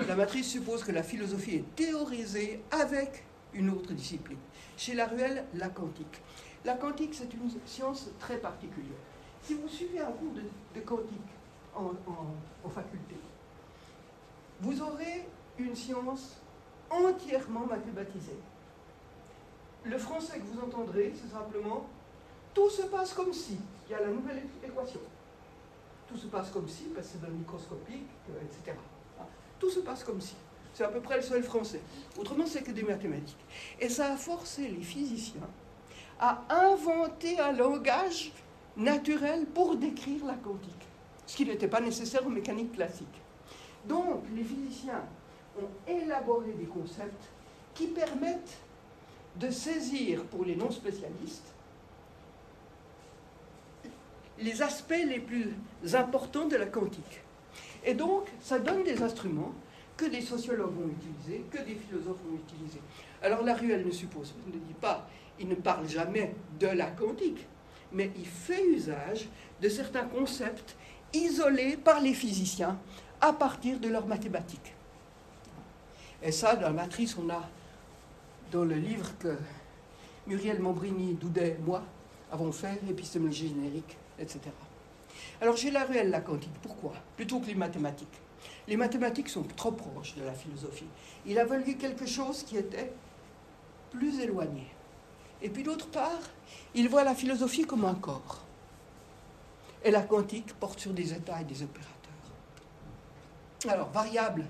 [0.00, 4.38] la matrice suppose que la philosophie est théorisée avec une autre discipline.
[4.76, 6.20] Chez Laruelle, la quantique.
[6.64, 8.98] La quantique, c'est une science très particulière.
[9.42, 11.18] Si vous suivez un cours de, quantique
[11.74, 11.92] en,
[12.64, 13.16] en faculté,
[14.60, 16.38] vous aurez une science
[16.90, 18.38] entièrement mathématisée.
[19.84, 21.86] Le français que vous entendrez, c'est simplement
[22.54, 23.58] tout se passe comme si.
[23.86, 25.00] Il y a la nouvelle équation.
[26.08, 28.76] Tout se passe comme si, parce que c'est dans le microscopique, euh, etc.
[29.58, 30.34] Tout se passe comme si.
[30.72, 31.80] C'est à peu près le seul français.
[32.18, 33.44] Autrement, c'est que des mathématiques.
[33.80, 35.48] Et ça a forcé les physiciens
[36.18, 38.32] à inventer un langage
[38.76, 40.86] naturel pour décrire la quantique,
[41.26, 43.20] ce qui n'était pas nécessaire aux mécaniques classiques.
[43.86, 45.04] Donc, les physiciens
[45.60, 47.30] ont élaboré des concepts
[47.74, 48.58] qui permettent
[49.36, 51.54] de saisir pour les non-spécialistes
[54.38, 55.54] les aspects les plus
[55.94, 57.20] importants de la quantique.
[57.84, 59.52] Et donc, ça donne des instruments
[59.96, 62.80] que des sociologues vont utiliser, que des philosophes vont utiliser.
[63.22, 65.08] Alors la ruelle ne suppose, ne dit pas,
[65.38, 67.46] il ne parle jamais de la quantique,
[67.92, 69.28] mais il fait usage
[69.60, 70.76] de certains concepts
[71.12, 72.78] isolés par les physiciens
[73.20, 74.74] à partir de leurs mathématiques.
[76.22, 77.48] Et ça, dans la matrice, on a,
[78.50, 79.36] dans le livre que
[80.26, 81.82] Muriel Mombrini, Doudet et moi
[82.32, 84.40] avons fait, épistémologie générique, etc.
[85.40, 86.54] Alors j'ai la réelle, la quantique.
[86.62, 86.92] Pourquoi?
[87.16, 88.20] Plutôt que les mathématiques.
[88.68, 90.88] Les mathématiques sont trop proches de la philosophie.
[91.26, 92.92] Il a valu quelque chose qui était
[93.90, 94.66] plus éloigné.
[95.42, 96.20] Et puis d'autre part,
[96.74, 98.42] il voit la philosophie comme un corps.
[99.82, 101.92] Et la quantique porte sur des états et des opérateurs.
[103.68, 104.46] Alors, variable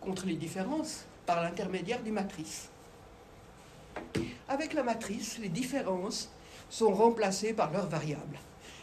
[0.00, 2.70] contre les différences par l'intermédiaire des matrices.
[4.48, 6.30] Avec la matrice, les différences
[6.70, 8.38] sont remplacées par leurs variables.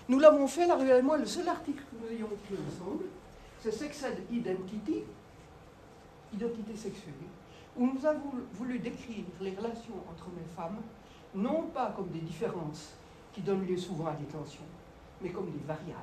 [0.10, 3.06] Nous l'avons fait, la et moi, le seul article que nous ayons écrit ensemble,
[3.62, 5.04] c'est Sex Identity,
[6.34, 7.14] identité sexuelle,
[7.78, 10.82] où nous avons voulu décrire les relations entre hommes et femmes,
[11.34, 12.94] non pas comme des différences
[13.32, 14.66] qui donnent lieu souvent à des tensions,
[15.22, 16.02] mais comme des variables.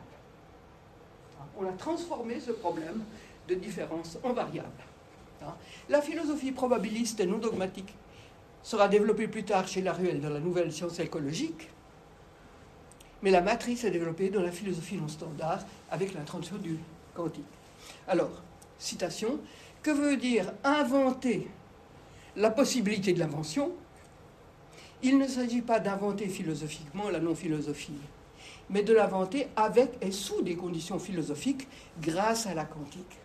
[1.59, 3.05] On a transformé ce problème
[3.49, 4.69] de différence en variable.
[5.89, 7.95] La philosophie probabiliste et non dogmatique
[8.63, 11.69] sera développée plus tard chez Laruelle dans la nouvelle science écologique,
[13.23, 15.61] mais la matrice est développée dans la philosophie non standard
[15.91, 16.79] avec l'introduction du
[17.15, 17.45] quantique.
[18.09, 18.43] Alors,
[18.79, 19.39] citation,
[19.83, 21.49] que veut dire inventer
[22.37, 23.73] la possibilité de l'invention?
[25.03, 27.99] Il ne s'agit pas d'inventer philosophiquement la non-philosophie,
[28.69, 31.67] mais de l'inventer avec et sous des conditions philosophiques
[32.01, 33.19] grâce à la quantique.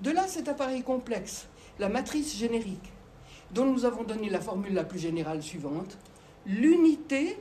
[0.00, 1.46] De là cet appareil complexe,
[1.78, 2.90] la matrice générique,
[3.52, 5.98] dont nous avons donné la formule la plus générale suivante,
[6.46, 7.38] l'unité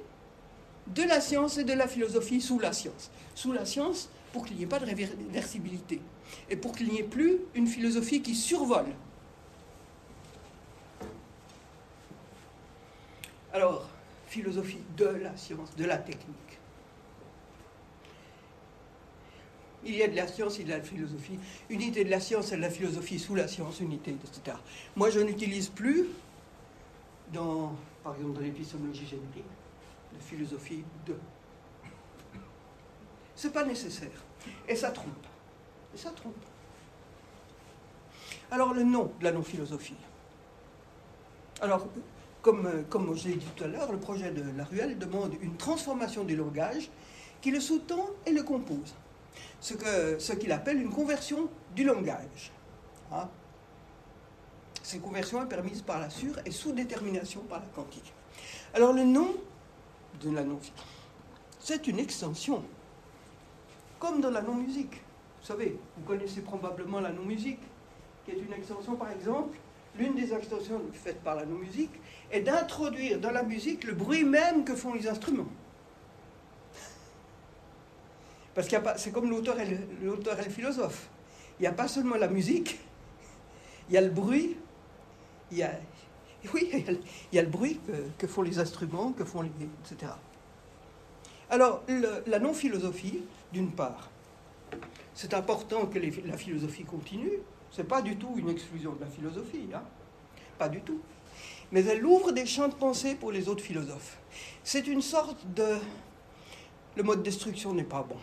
[0.93, 3.11] de la science et de la philosophie sous la science.
[3.35, 6.01] Sous la science, pour qu'il n'y ait pas de réversibilité,
[6.49, 8.87] et pour qu'il n'y ait plus une philosophie qui survole.
[13.53, 13.89] Alors,
[14.27, 16.35] philosophie de la science, de la technique.
[19.83, 21.39] Il y a de la science, il y a de la philosophie.
[21.69, 24.57] Unité de la science et de la philosophie sous la science, unité, etc.
[24.95, 26.07] Moi, je n'utilise plus,
[27.33, 29.45] dans, par exemple, dans l'épistémologie générique,
[30.21, 31.15] philosophie de.
[33.35, 34.23] C'est pas nécessaire.
[34.67, 35.27] Et ça trompe.
[35.93, 36.35] Et ça trompe.
[38.51, 39.95] Alors le nom de la non-philosophie.
[41.61, 41.87] Alors,
[42.41, 45.57] comme, comme je l'ai dit tout à l'heure, le projet de la ruelle demande une
[45.57, 46.89] transformation du langage
[47.41, 48.95] qui le sous-tend et le compose.
[49.59, 52.51] Ce qu'il ce appelle une conversion du langage.
[53.11, 53.27] Hein.
[54.83, 58.13] Cette conversion est permise par la sur et sous détermination par la quantique.
[58.73, 59.35] Alors le nom
[60.27, 60.59] la non
[61.59, 62.63] C'est une extension,
[63.99, 65.01] comme dans la non-musique.
[65.41, 67.61] Vous savez, vous connaissez probablement la non-musique,
[68.25, 69.57] qui est une extension, par exemple,
[69.95, 71.91] l'une des extensions faites par la non-musique
[72.31, 75.47] est d'introduire dans la musique le bruit même que font les instruments.
[78.53, 81.07] Parce que c'est comme l'auteur et, l'auteur et le philosophe.
[81.59, 82.79] Il n'y a pas seulement la musique,
[83.89, 84.57] il y a le bruit,
[85.51, 85.71] il y a,
[86.53, 87.79] oui, il y a le bruit
[88.17, 89.51] que, font les instruments, que font les.
[89.83, 90.13] etc.
[91.49, 91.83] Alors,
[92.27, 94.09] la non-philosophie, d'une part,
[95.13, 97.39] c'est important que la philosophie continue.
[97.71, 99.83] Ce n'est pas du tout une exclusion de la philosophie, hein
[100.59, 100.99] pas du tout.
[101.71, 104.17] mais elle ouvre des champs de pensée pour les autres philosophes.
[104.63, 105.77] C'est une sorte de...
[106.95, 108.17] Le mode destruction n'est pas bon.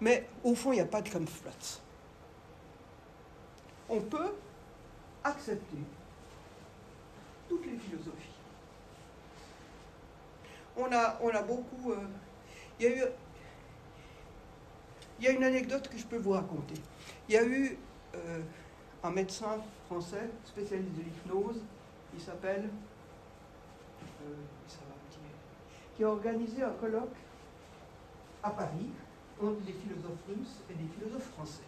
[0.00, 1.78] Mais au fond, il n'y a pas de camouflage.
[3.88, 4.32] On peut
[5.24, 5.78] accepter
[7.60, 8.28] les philosophies.
[10.76, 11.92] On a, beaucoup...
[11.92, 12.06] euh,
[12.80, 13.08] il,
[15.20, 16.74] y a une anecdote que je peux vous raconter.
[17.28, 17.76] Il y a eu
[18.14, 18.40] euh,
[19.02, 21.60] un médecin français spécialiste de l'hypnose,
[22.14, 22.68] il s'appelle...
[24.22, 25.20] euh, me dire,
[25.96, 27.16] qui a organisé un colloque
[28.42, 28.90] à Paris
[29.40, 31.62] entre des philosophes russes et des philosophes français.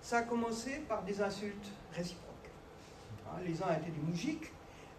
[0.00, 2.21] Ça a commencé par des insultes réciproques.
[3.32, 4.52] Hein, les uns étaient des moujiks,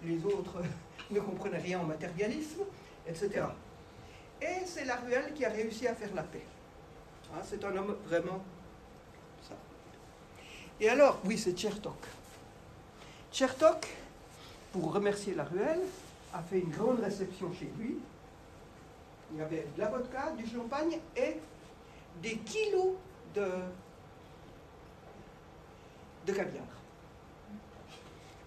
[0.04, 0.58] les autres
[1.12, 2.62] ne comprenaient rien au matérialisme,
[3.08, 3.46] etc.
[4.42, 6.46] Et c'est Laruelle qui a réussi à faire la paix.
[7.34, 8.44] Hein, c'est un homme vraiment
[9.48, 9.56] ça.
[10.80, 12.06] Et alors, oui, c'est Tchertok.
[13.32, 13.88] Tchertok,
[14.72, 15.82] pour remercier Laruelle,
[16.34, 17.98] a fait une grande réception chez lui.
[19.32, 21.38] Il y avait de la vodka, du champagne et
[22.22, 22.96] des kilos
[23.34, 23.52] de
[26.32, 26.64] caviar.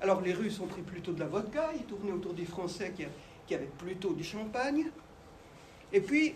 [0.02, 3.54] Alors les Russes ont pris plutôt de la vodka, ils tournaient autour des Français qui,
[3.54, 4.86] avaient plutôt du champagne.
[5.92, 6.34] Et puis,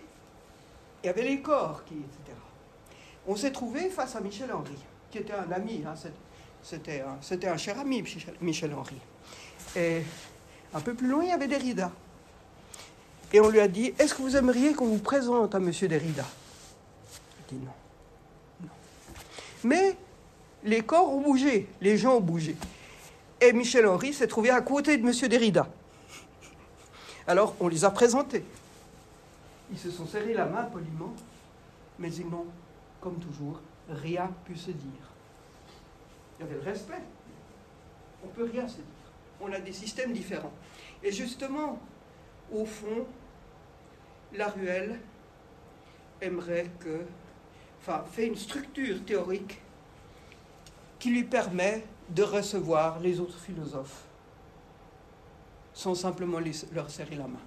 [1.03, 2.37] il y avait les corps, qui, etc.
[3.27, 4.77] On s'est trouvé face à Michel Henry,
[5.11, 5.95] qui était un ami, hein,
[6.63, 7.03] c'était
[7.49, 8.03] un, cher ami,
[8.41, 8.97] Michel, Henry.
[9.77, 10.03] Et
[10.73, 11.91] un peu plus loin, il y avait Derrida.
[13.33, 16.25] Et on lui a dit, est-ce que vous aimeriez qu'on vous présente à Monsieur Derrida?
[17.51, 18.69] Il dit non.
[19.65, 19.97] Mais
[20.65, 22.57] les corps ont bougé, les gens ont bougé.
[23.41, 25.67] Et Michel Henry s'est trouvé à côté de Monsieur Derrida.
[27.27, 28.45] Alors, on les a présentés.
[29.71, 31.15] Ils se sont serrés la main poliment,
[31.99, 32.47] mais ils n'ont,
[33.01, 35.11] comme toujours, rien pu se dire.
[36.39, 37.03] Il y avait le respect.
[38.23, 38.85] On ne peut rien se dire.
[39.41, 40.53] On a des systèmes différents.
[41.03, 41.81] Et justement,
[42.53, 43.07] au fond,
[44.35, 45.01] la ruelle
[46.21, 47.01] aimerait que,
[47.81, 49.61] enfin, fait une structure théorique
[50.99, 54.05] qui lui permet de recevoir les autres philosophes
[55.73, 56.39] sans simplement
[56.73, 57.41] leur serrer la main.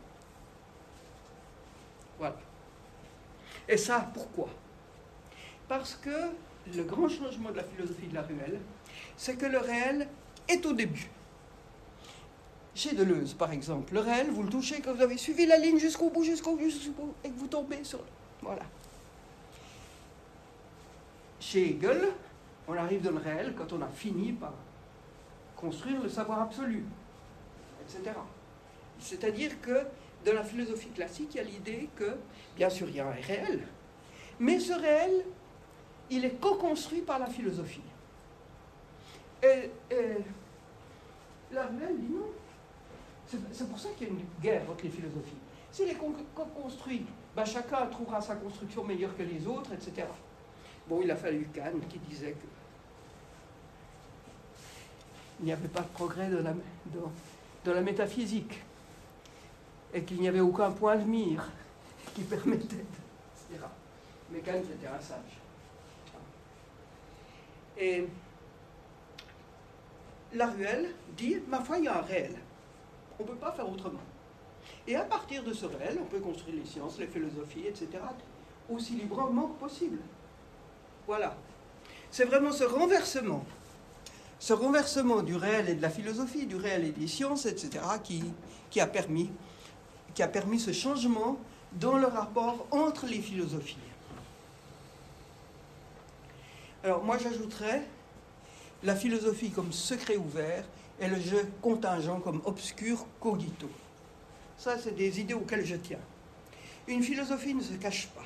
[2.17, 2.37] Voilà.
[3.67, 4.49] Et ça, pourquoi?
[5.67, 6.31] Parce que
[6.75, 8.59] le grand changement de la philosophie de la ruelle,
[9.17, 10.07] c'est que le réel
[10.47, 11.09] est au début.
[12.75, 15.77] Chez Deleuze, par exemple, le réel, vous le touchez quand vous avez suivi la ligne
[15.77, 17.99] jusqu'au bout, jusqu'au bout, jusqu'au bout, et que vous tombez sur.
[18.41, 18.63] Voilà.
[21.39, 22.09] Chez Hegel,
[22.67, 24.53] on arrive dans le réel quand on a fini par
[25.55, 26.85] construire le savoir absolu,
[27.81, 28.15] etc.
[28.99, 29.85] C'est-à-dire que
[30.25, 32.15] dans la philosophie classique, il y a l'idée que,
[32.55, 33.67] bien sûr, il y a un réel,
[34.39, 35.25] mais ce réel,
[36.09, 37.81] il est co-construit par la philosophie.
[39.41, 39.69] Et,
[41.51, 42.27] la ruelle dit non.
[43.51, 45.35] C'est pour ça qu'il y a une guerre entre les philosophies.
[45.71, 50.07] S'il est co- co-construit, ben chacun trouvera sa construction meilleure que les autres, etc.
[50.87, 52.45] Bon, il a fallu Kant qui disait que
[55.43, 56.29] il n'y avait pas de progrès
[57.65, 58.63] dans la, métaphysique
[59.93, 61.49] et qu'il n'y avait aucun point de mire
[62.15, 63.65] qui permettait, de- etc.
[64.31, 65.19] Mais Kant était un sage.
[67.77, 68.07] Et
[70.33, 72.35] la ruelle dit, ma foi, il y a un réel.
[73.19, 73.99] On ne peut pas faire autrement.
[74.87, 77.89] Et à partir de ce réel, on peut construire les sciences, les philosophies, etc.,
[78.69, 79.99] aussi librement que possible.
[81.05, 81.35] Voilà.
[82.11, 83.43] C'est vraiment ce renversement,
[84.43, 88.21] ce renversement du réel et de la philosophie, du réel et des sciences, etc., qui,
[88.69, 89.31] qui, a, permis,
[90.13, 91.37] qui a permis ce changement
[91.79, 93.77] dans le rapport entre les philosophies.
[96.83, 97.83] Alors moi j'ajouterais
[98.83, 100.65] la philosophie comme secret ouvert
[100.99, 103.69] et le jeu contingent comme obscur cogito.
[104.57, 106.03] Ça, c'est des idées auxquelles je tiens.
[106.89, 108.25] Une philosophie ne se cache pas.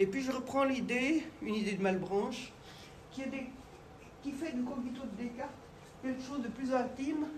[0.00, 2.50] Et puis je reprends l'idée, une idée de Malbranche,
[3.12, 3.46] qui, est des-
[4.26, 5.54] qui fait du cogito de Descartes
[6.02, 7.28] quelque chose de plus intime,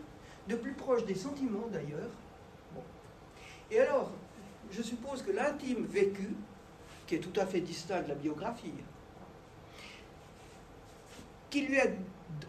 [0.49, 2.09] de plus proche des sentiments d'ailleurs.
[3.71, 4.11] Et alors,
[4.71, 6.31] je suppose que l'intime vécu,
[7.07, 8.73] qui est tout à fait distinct de la biographie,
[11.51, 11.89] qui, lui a,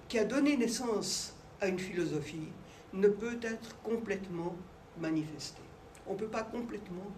[0.08, 2.48] qui a donné naissance à une philosophie,
[2.94, 4.56] ne peut être complètement
[4.98, 5.62] manifesté.
[6.08, 7.12] On ne peut pas complètement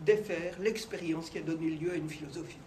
[0.00, 2.58] défaire l'expérience qui a donné lieu à une philosophie.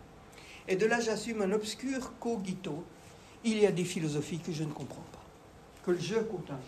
[0.70, 2.86] Et de là, j'assume un obscur cogito.
[3.44, 5.24] Il y a des philosophies que je ne comprends pas,
[5.84, 6.60] que le jeu contingent.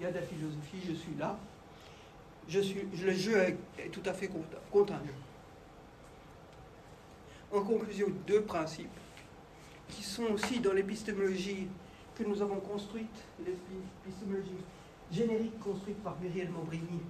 [0.00, 1.38] Il y a des philosophies, je suis là,
[2.48, 4.58] je suis, le jeu est, est tout à fait contingent.
[4.70, 4.98] contingent.
[7.52, 8.88] En conclusion, deux principes
[9.88, 11.68] qui sont aussi dans l'épistémologie
[12.16, 14.64] que nous avons construite, l'épistémologie
[15.10, 17.00] générique construite par Muriel Montbrigny,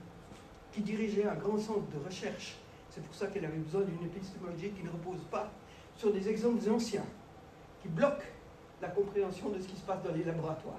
[0.73, 2.56] qui dirigeait un grand centre de recherche.
[2.90, 5.51] C'est pour ça qu'elle avait besoin d'une épistémologie qui ne repose pas
[5.97, 7.06] sur des exemples anciens,
[7.81, 8.24] qui bloquent
[8.82, 10.74] la compréhension de ce qui se passe dans les laboratoires.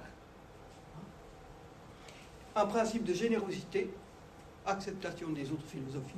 [2.54, 3.90] Un principe de générosité,
[4.66, 6.14] acceptation des autres philosophies.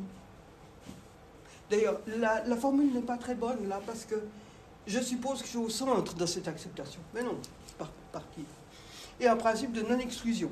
[1.70, 4.16] D'ailleurs, la, formule n'est pas très bonne là, parce que
[4.86, 7.00] je suppose que je suis au centre de cette acceptation.
[7.14, 7.38] Mais non,
[7.78, 8.44] par, par qui
[9.20, 10.50] Et un principe de non-exclusion.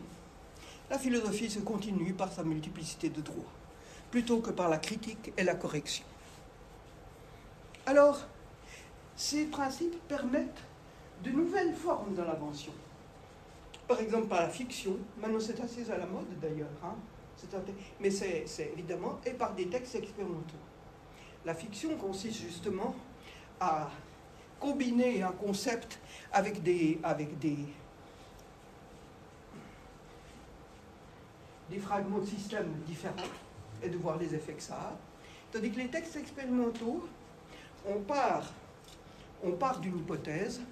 [0.88, 3.52] La philosophie se continue par sa multiplicité de droits,
[4.10, 6.04] plutôt que par la critique et la correction.
[7.86, 8.20] Alors,
[9.16, 10.62] ces principes permettent
[11.24, 12.72] de nouvelles formes de l'invention.
[13.88, 16.94] Par exemple, par la fiction, maintenant c'est assez à la mode d'ailleurs, hein,
[18.00, 20.54] mais c'est évidemment, et par des textes expérimentaux.
[21.44, 22.94] La fiction consiste justement
[23.60, 23.90] à
[24.60, 25.98] combiner un concept
[26.32, 27.58] avec des, avec des,
[31.70, 33.14] des fragments de systèmes différents
[33.82, 34.96] et de voir les effets que ça a.
[35.52, 37.06] Tandis que les textes expérimentaux,
[37.86, 38.44] on part,
[39.42, 40.62] on part d'une hypothèse,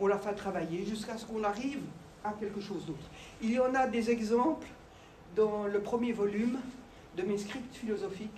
[0.00, 1.82] on la fait travailler jusqu'à ce qu'on arrive
[2.24, 3.08] à quelque chose d'autre.
[3.42, 4.66] Il y en a des exemples
[5.36, 6.58] dans le premier volume
[7.16, 8.30] de mes scripts philosophiques.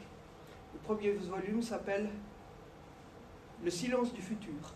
[0.75, 2.09] Le premier volume s'appelle
[3.65, 4.75] Le silence du futur.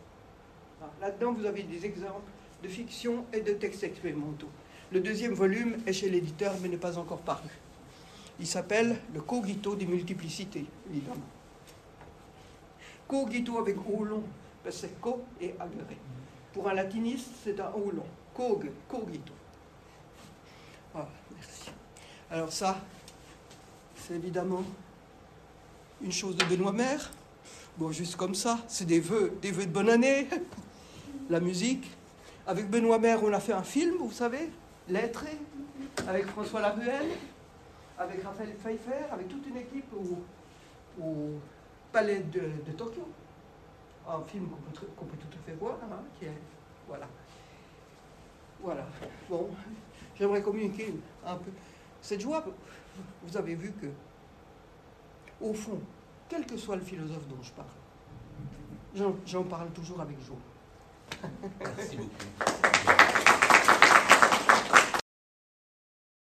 [1.01, 2.31] Là-dedans, vous avez des exemples
[2.63, 4.49] de fiction et de textes expérimentaux.
[4.93, 7.49] Le deuxième volume est chez l'éditeur, mais n'est pas encore paru.
[8.39, 11.17] Il s'appelle Le cogito des multiplicités, évidemment.
[13.09, 14.07] Cogito avec O
[14.63, 15.97] parce que c'est co et agere.
[16.57, 18.07] Pour un latiniste, c'est un O long.
[18.35, 19.35] Cog, cogito.
[20.91, 21.71] Voilà, merci.
[22.31, 22.81] Alors ça,
[23.95, 24.65] c'est évidemment
[26.01, 27.11] une chose de Benoît Mère.
[27.77, 30.29] Bon, juste comme ça, c'est des vœux, des vœux de bonne année.
[31.29, 31.91] La musique.
[32.47, 34.49] Avec Benoît Mère, on a fait un film, vous savez,
[34.89, 35.37] Lettré,
[36.09, 37.11] avec François Laruelle,
[37.99, 41.35] avec Raphaël Pfeiffer, avec toute une équipe au,
[41.93, 43.07] Palais de, Tokyo.
[44.09, 46.39] Un film qu'on peut, peut, tout à fait voir, hein, qui est.
[46.87, 47.09] Voilà.
[48.63, 48.87] Voilà.
[49.29, 49.51] Bon,
[50.15, 51.51] j'aimerais communiquer un peu
[52.01, 52.45] cette joie.
[53.25, 53.87] Vous avez vu que,
[55.41, 55.81] au fond,
[56.29, 60.37] quel que soit le philosophe dont je parle, j'en parle toujours avec joie.
[61.61, 62.87] Merci beaucoup.